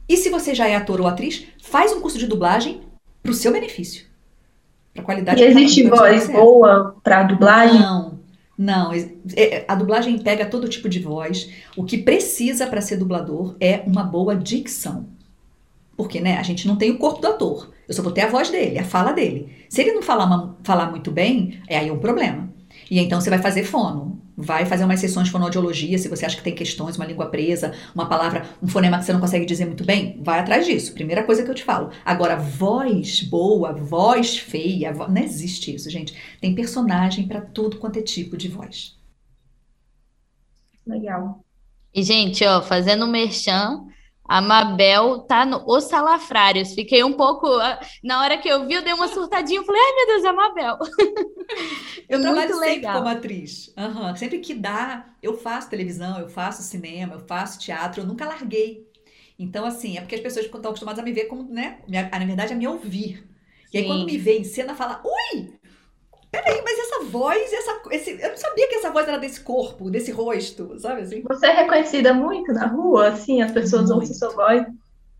E 0.08 0.18
se 0.18 0.30
você 0.30 0.54
já 0.54 0.68
é 0.68 0.76
ator 0.76 1.00
ou 1.00 1.08
atriz, 1.08 1.46
faz 1.62 1.94
um 1.94 2.02
curso 2.02 2.18
de 2.18 2.28
dublagem 2.28 2.82
para 3.22 3.32
o 3.32 3.36
seu 3.36 3.52
benefício. 3.52 4.06
Para 4.94 5.04
qualidade. 5.04 5.42
E 5.42 5.46
existe 5.46 5.88
voz 5.88 6.28
boa 6.30 6.96
para 7.04 7.24
dublagem? 7.24 7.80
Não, 7.80 8.20
não. 8.58 8.92
É, 9.36 9.66
a 9.68 9.74
dublagem 9.74 10.20
pega 10.20 10.46
todo 10.46 10.70
tipo 10.70 10.90
de 10.90 11.00
voz. 11.00 11.50
O 11.76 11.84
que 11.84 11.98
precisa 11.98 12.68
para 12.68 12.82
ser 12.82 12.98
dublador 12.98 13.56
é 13.60 13.82
uma 13.88 14.04
boa 14.04 14.36
dicção. 14.36 15.08
Porque, 15.96 16.20
né, 16.20 16.38
a 16.38 16.44
gente 16.44 16.68
não 16.68 16.76
tem 16.76 16.92
o 16.92 16.98
corpo 16.98 17.22
do 17.22 17.28
ator. 17.28 17.72
Eu 17.88 17.94
só 17.94 18.02
vou 18.02 18.12
ter 18.12 18.22
a 18.22 18.30
voz 18.30 18.50
dele, 18.50 18.80
a 18.80 18.84
fala 18.84 19.12
dele. 19.12 19.66
Se 19.70 19.82
ele 19.82 19.94
não 19.94 20.02
falar, 20.02 20.56
falar 20.64 20.90
muito 20.90 21.12
bem, 21.12 21.62
é 21.68 21.78
aí 21.78 21.92
um 21.92 22.00
problema. 22.00 22.52
E 22.90 23.00
então 23.00 23.20
você 23.20 23.30
vai 23.30 23.40
fazer 23.40 23.64
fono. 23.64 24.22
Vai 24.36 24.66
fazer 24.66 24.84
umas 24.84 25.00
sessões 25.00 25.28
de 25.28 25.32
fonoaudiologia, 25.32 25.96
se 26.00 26.08
você 26.08 26.26
acha 26.26 26.36
que 26.36 26.44
tem 26.44 26.56
questões, 26.56 26.96
uma 26.96 27.06
língua 27.06 27.28
presa, 27.28 27.72
uma 27.94 28.10
palavra, 28.10 28.48
um 28.64 28.68
fonema 28.68 28.98
que 28.98 29.06
você 29.06 29.14
não 29.14 29.20
consegue 29.20 29.46
dizer 29.46 29.66
muito 29.66 29.84
bem, 29.84 30.20
vai 30.24 30.40
atrás 30.40 30.66
disso. 30.66 30.94
Primeira 30.94 31.24
coisa 31.24 31.44
que 31.44 31.52
eu 31.52 31.56
te 31.56 31.64
falo. 31.64 31.92
Agora, 32.04 32.36
voz 32.36 33.22
boa, 33.22 33.74
voz 33.74 34.36
feia, 34.38 34.92
vo... 34.92 35.08
não 35.08 35.22
existe 35.22 35.76
isso, 35.76 35.88
gente. 35.88 36.16
Tem 36.42 36.56
personagem 36.56 37.28
para 37.28 37.42
tudo 37.42 37.78
quanto 37.78 38.00
é 38.00 38.02
tipo 38.02 38.36
de 38.36 38.48
voz. 38.48 38.98
Legal. 40.86 41.44
E, 41.94 42.02
gente, 42.02 42.44
ó, 42.44 42.60
fazendo 42.60 43.06
um 43.06 43.12
merchan, 43.12 43.86
a 44.26 44.42
Mabel 44.42 45.20
tá 45.20 45.46
no 45.46 45.64
Os 45.68 45.86
Salafrários. 45.86 46.74
Fiquei 46.74 47.04
um 47.04 47.14
pouco. 47.14 47.48
Na 48.04 48.22
hora 48.22 48.38
que 48.38 48.48
eu 48.48 48.66
vi, 48.66 48.74
eu 48.74 48.84
dei 48.84 48.94
uma 48.94 49.08
surtadinha. 49.08 49.60
Eu 49.60 49.66
falei, 49.66 49.82
ai 49.82 49.96
meu 49.96 50.08
Deus, 50.08 50.24
é 50.24 50.28
a 50.28 50.34
Mabel. 50.34 50.78
Eu 52.10 52.22
trabalho 52.22 52.54
sempre 52.54 52.70
legal. 52.70 52.98
como 52.98 53.08
atriz. 53.08 53.74
Uhum. 53.78 54.16
Sempre 54.16 54.40
que 54.40 54.54
dá, 54.54 55.14
eu 55.22 55.38
faço 55.38 55.70
televisão, 55.70 56.20
eu 56.20 56.28
faço 56.28 56.62
cinema, 56.62 57.16
eu 57.16 57.20
faço 57.22 57.60
teatro, 57.60 58.02
eu 58.02 58.06
nunca 58.06 58.26
larguei. 58.26 58.88
Então, 59.38 59.66
assim, 59.66 59.98
é 59.98 60.02
porque 60.02 60.16
as 60.16 60.22
pessoas 60.22 60.46
estão 60.46 60.60
acostumadas 60.60 61.00
a 61.00 61.04
me 61.04 61.14
ver 61.14 61.26
como, 61.26 61.44
né? 61.44 61.80
Na 61.88 62.26
verdade, 62.26 62.54
a 62.54 62.56
me 62.56 62.68
ouvir. 62.68 63.28
E 63.74 63.78
aí, 63.78 63.86
quando 63.86 64.06
me 64.06 64.18
vê 64.18 64.38
em 64.38 64.44
cena, 64.44 64.76
fala: 64.76 65.02
Ui, 65.04 65.54
peraí, 66.34 66.64
mas 66.66 66.80
essa 66.80 67.04
voz, 67.06 67.54
essa, 67.54 67.82
esse, 67.92 68.12
eu 68.20 68.30
não 68.30 68.38
sabia 68.38 68.68
que 68.68 68.76
essa 68.76 68.90
voz 68.90 69.08
era 69.08 69.20
desse 69.20 69.40
corpo, 69.42 69.92
desse 69.92 70.12
rosto, 70.12 70.80
sabe 70.80 71.02
assim? 71.02 71.22
Você 71.22 71.46
é 71.46 71.62
reconhecida 71.62 72.12
muito 72.12 72.52
na 72.52 72.66
rua, 72.66 73.10
assim, 73.10 73.44
as 73.44 73.52
pessoas 73.52 73.84
muito. 73.84 73.94
ouvem 73.94 74.14
sua 74.14 74.30
voz. 74.30 74.66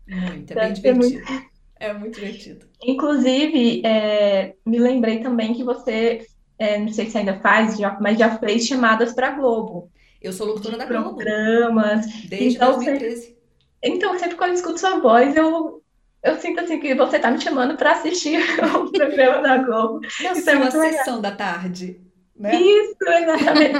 Muito, 0.08 0.52
é 0.52 0.54
bem 0.56 0.72
divertido. 0.72 1.24
Muito... 1.24 1.54
É 1.78 1.92
muito 1.92 2.14
divertido. 2.16 2.66
Inclusive, 2.82 3.82
é, 3.84 4.54
me 4.66 4.78
lembrei 4.78 5.20
também 5.20 5.54
que 5.54 5.62
você, 5.62 6.26
é, 6.58 6.78
não 6.78 6.88
sei 6.88 7.08
se 7.08 7.16
ainda 7.16 7.38
faz, 7.38 7.78
já, 7.78 7.96
mas 8.00 8.18
já 8.18 8.36
fez 8.38 8.66
chamadas 8.66 9.12
para 9.12 9.30
Globo. 9.30 9.90
Eu 10.20 10.32
sou 10.32 10.48
locutora 10.48 10.76
da 10.76 10.86
Globo. 10.86 11.14
Programas. 11.14 12.06
Desde 12.28 12.56
então, 12.56 12.74
2013. 12.74 13.36
Então, 13.82 14.18
sempre 14.18 14.36
quando 14.36 14.50
eu 14.50 14.54
escuto 14.56 14.80
sua 14.80 14.98
voz, 14.98 15.36
eu 15.36 15.83
eu 16.24 16.36
sinto 16.38 16.60
assim 16.60 16.80
que 16.80 16.94
você 16.94 17.18
tá 17.18 17.30
me 17.30 17.38
chamando 17.38 17.76
para 17.76 17.92
assistir 17.92 18.40
o 18.74 18.90
programa 18.90 19.42
da 19.42 19.58
Globo. 19.58 20.00
Na 20.22 20.32
Isso 20.32 20.48
é 20.48 20.54
muito 20.54 20.72
sessão 20.72 21.16
legal. 21.16 21.20
da 21.20 21.30
tarde. 21.32 22.00
Né? 22.34 22.56
Isso, 22.56 22.96
exatamente. 23.06 23.78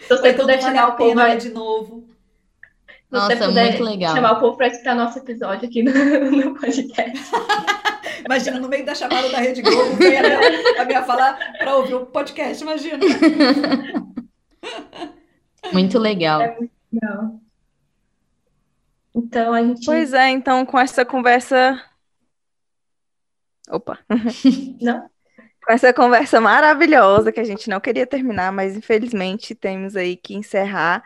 Se 0.00 0.08
você 0.08 0.32
puder 0.32 0.62
chamar 0.62 0.88
o 0.88 0.96
povo 0.96 1.20
aí... 1.20 1.36
de 1.36 1.50
novo. 1.50 2.08
Se 2.88 2.94
Nossa, 3.10 3.36
você 3.36 3.46
puder 3.46 3.68
muito 3.68 3.84
legal. 3.84 4.14
chamar 4.14 4.32
o 4.32 4.40
povo 4.40 4.56
para 4.56 4.68
escutar 4.68 4.94
nosso 4.94 5.18
episódio 5.18 5.68
aqui 5.68 5.82
no, 5.82 5.92
no 6.30 6.54
podcast. 6.54 7.30
imagina, 8.24 8.58
no 8.58 8.68
meio 8.68 8.84
da 8.86 8.94
chamada 8.94 9.28
da 9.28 9.38
Rede 9.38 9.62
Globo, 9.62 9.94
vem 9.96 10.18
a 10.18 10.22
minha, 10.22 10.82
a 10.82 10.84
minha 10.84 11.02
falar 11.02 11.38
para 11.58 11.76
ouvir 11.76 11.94
o 11.94 12.06
podcast, 12.06 12.62
imagina. 12.62 12.98
Muito 15.72 15.98
legal. 15.98 16.40
É 16.40 16.56
muito 16.56 16.72
legal. 16.92 17.40
Então 19.18 19.52
a 19.52 19.62
gente. 19.62 19.84
Pois 19.84 20.12
é, 20.12 20.30
então 20.30 20.64
com 20.64 20.78
essa 20.78 21.04
conversa. 21.04 21.82
Opa! 23.68 23.98
Não? 24.80 25.10
Com 25.64 25.72
essa 25.72 25.92
conversa 25.92 26.40
maravilhosa 26.40 27.32
que 27.32 27.40
a 27.40 27.44
gente 27.44 27.68
não 27.68 27.78
queria 27.78 28.06
terminar, 28.06 28.50
mas 28.50 28.74
infelizmente 28.74 29.54
temos 29.54 29.96
aí 29.96 30.16
que 30.16 30.34
encerrar. 30.34 31.04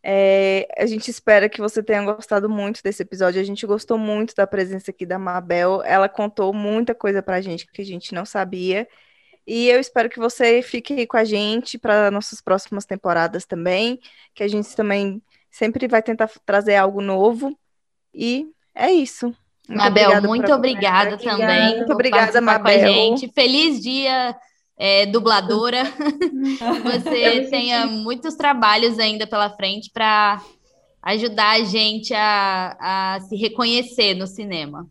É, 0.00 0.68
a 0.78 0.86
gente 0.86 1.10
espera 1.10 1.48
que 1.48 1.60
você 1.60 1.82
tenha 1.82 2.04
gostado 2.04 2.48
muito 2.48 2.80
desse 2.80 3.02
episódio. 3.02 3.40
A 3.40 3.44
gente 3.44 3.66
gostou 3.66 3.98
muito 3.98 4.34
da 4.36 4.46
presença 4.46 4.92
aqui 4.92 5.04
da 5.04 5.18
Mabel. 5.18 5.82
Ela 5.84 6.08
contou 6.08 6.54
muita 6.54 6.94
coisa 6.94 7.20
pra 7.22 7.40
gente 7.40 7.66
que 7.66 7.82
a 7.82 7.84
gente 7.84 8.14
não 8.14 8.24
sabia. 8.24 8.86
E 9.44 9.68
eu 9.68 9.80
espero 9.80 10.08
que 10.10 10.18
você 10.18 10.62
fique 10.62 10.92
aí 10.92 11.06
com 11.06 11.16
a 11.16 11.24
gente 11.24 11.78
para 11.78 12.10
nossas 12.10 12.40
próximas 12.40 12.84
temporadas 12.84 13.46
também, 13.46 13.98
que 14.34 14.42
a 14.42 14.48
gente 14.48 14.76
também 14.76 15.22
sempre 15.50 15.86
vai 15.88 16.02
tentar 16.02 16.30
trazer 16.44 16.76
algo 16.76 17.00
novo. 17.00 17.56
E 18.14 18.46
é 18.74 18.90
isso. 18.90 19.34
Muito 19.68 19.82
Mabel, 19.82 20.22
muito 20.22 20.52
obrigada, 20.52 21.18
também. 21.18 21.76
Muito 21.76 21.92
obrigada, 21.92 22.40
Mabel. 22.40 22.78
Com 22.78 22.84
a 22.84 22.88
gente. 22.88 23.32
Feliz 23.34 23.80
dia, 23.80 24.34
é, 24.78 25.04
dubladora. 25.06 25.84
Você 26.84 27.48
tenha 27.50 27.86
muitos 27.86 28.34
trabalhos 28.34 28.98
ainda 28.98 29.26
pela 29.26 29.50
frente 29.50 29.90
para 29.92 30.40
ajudar 31.02 31.60
a 31.60 31.64
gente 31.64 32.14
a, 32.14 32.76
a 32.80 33.20
se 33.20 33.36
reconhecer 33.36 34.14
no 34.14 34.26
cinema. 34.26 34.88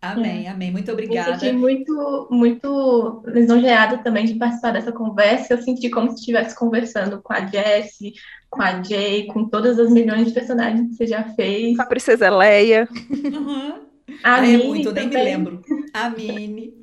Amém, 0.00 0.46
amém. 0.48 0.70
Muito 0.70 0.92
obrigada. 0.92 1.30
Eu 1.30 1.38
senti 1.38 1.52
muito, 1.52 2.28
muito 2.30 3.22
lisonjeada 3.26 3.98
também 3.98 4.26
de 4.26 4.34
participar 4.34 4.72
dessa 4.72 4.92
conversa. 4.92 5.54
Eu 5.54 5.62
senti 5.62 5.88
como 5.88 6.10
se 6.10 6.16
estivesse 6.16 6.54
conversando 6.54 7.22
com 7.22 7.32
a 7.32 7.46
Jessie, 7.46 8.12
com 8.54 8.62
a 8.62 8.82
Jay, 8.82 9.26
com 9.26 9.44
todas 9.44 9.78
as 9.78 9.90
milhões 9.90 10.28
de 10.28 10.32
personagens 10.32 10.88
que 10.88 10.94
você 10.94 11.06
já 11.06 11.24
fez. 11.34 11.76
Com 11.76 11.82
a 11.82 11.86
Princesa 11.86 12.30
Leia. 12.30 12.88
Uhum. 13.10 13.84
A 14.22 14.36
ah, 14.36 14.46
é 14.48 14.56
muito, 14.58 14.92
também. 14.92 15.08
nem 15.08 15.18
me 15.18 15.24
lembro. 15.24 15.62
A 15.92 16.08
Mini. 16.10 16.74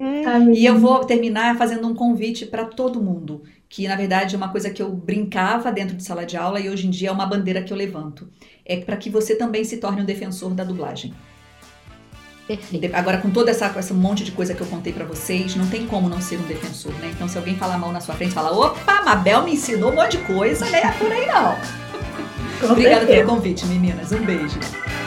E 0.53 0.65
eu 0.65 0.77
vou 0.77 1.03
terminar 1.05 1.57
fazendo 1.57 1.87
um 1.87 1.93
convite 1.93 2.45
para 2.45 2.65
todo 2.65 3.01
mundo, 3.01 3.43
que 3.69 3.87
na 3.87 3.95
verdade 3.95 4.35
é 4.35 4.37
uma 4.37 4.49
coisa 4.49 4.69
que 4.69 4.81
eu 4.81 4.91
brincava 4.91 5.71
dentro 5.71 5.95
de 5.95 6.03
sala 6.03 6.25
de 6.25 6.35
aula 6.35 6.59
e 6.59 6.69
hoje 6.69 6.87
em 6.87 6.89
dia 6.89 7.09
é 7.09 7.11
uma 7.11 7.25
bandeira 7.25 7.63
que 7.63 7.71
eu 7.71 7.77
levanto. 7.77 8.27
É 8.65 8.77
para 8.77 8.97
que 8.97 9.09
você 9.09 9.35
também 9.35 9.63
se 9.63 9.77
torne 9.77 10.01
um 10.01 10.05
defensor 10.05 10.53
da 10.53 10.63
dublagem. 10.63 11.13
Perfeito. 12.47 12.95
Agora, 12.95 13.17
com 13.17 13.29
toda 13.29 13.51
essa, 13.51 13.73
esse 13.77 13.93
monte 13.93 14.23
de 14.23 14.31
coisa 14.31 14.53
que 14.53 14.61
eu 14.61 14.67
contei 14.67 14.91
para 14.91 15.05
vocês, 15.05 15.55
não 15.55 15.67
tem 15.67 15.85
como 15.85 16.09
não 16.09 16.19
ser 16.19 16.37
um 16.37 16.43
defensor, 16.43 16.91
né? 16.93 17.11
Então, 17.13 17.27
se 17.27 17.37
alguém 17.37 17.55
falar 17.55 17.77
mal 17.77 17.91
na 17.91 17.99
sua 18.01 18.15
frente, 18.15 18.33
fala: 18.33 18.51
opa, 18.51 19.01
Mabel 19.03 19.43
me 19.43 19.53
ensinou 19.53 19.91
um 19.91 19.95
monte 19.95 20.17
de 20.17 20.23
coisa, 20.23 20.65
né? 20.69 20.81
É 20.81 20.91
por 20.91 21.11
aí 21.11 21.25
não. 21.27 21.55
Obrigada 22.69 23.05
pelo 23.05 23.29
convite, 23.29 23.65
meninas. 23.65 24.11
Um 24.11 24.23
beijo. 24.23 24.59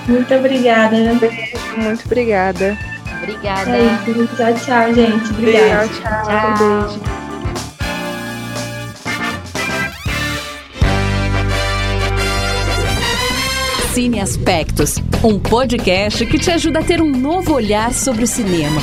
Muito 0.09 0.35
obrigada. 0.35 0.97
Um 0.97 1.19
beijo, 1.19 1.57
muito 1.77 2.05
obrigada. 2.05 2.77
Obrigada. 3.23 3.77
É 3.77 3.85
isso. 3.85 4.37
Tchau, 4.37 4.55
tchau, 4.55 4.95
gente. 4.95 5.31
Obrigada. 5.31 5.87
Beijo, 5.87 6.03
tchau, 6.03 6.25
tchau. 6.25 6.65
Um 6.65 6.89
beijo. 6.89 7.24
Cine 13.95 14.19
Aspectos, 14.19 14.97
um 15.23 15.39
podcast 15.39 16.27
que 16.27 16.37
te 16.37 16.51
ajuda 16.51 16.81
a 16.81 16.83
ter 16.83 17.01
um 17.01 17.09
novo 17.09 17.55
olhar 17.55 17.95
sobre 17.95 18.25
o 18.25 18.27
cinema. 18.27 18.81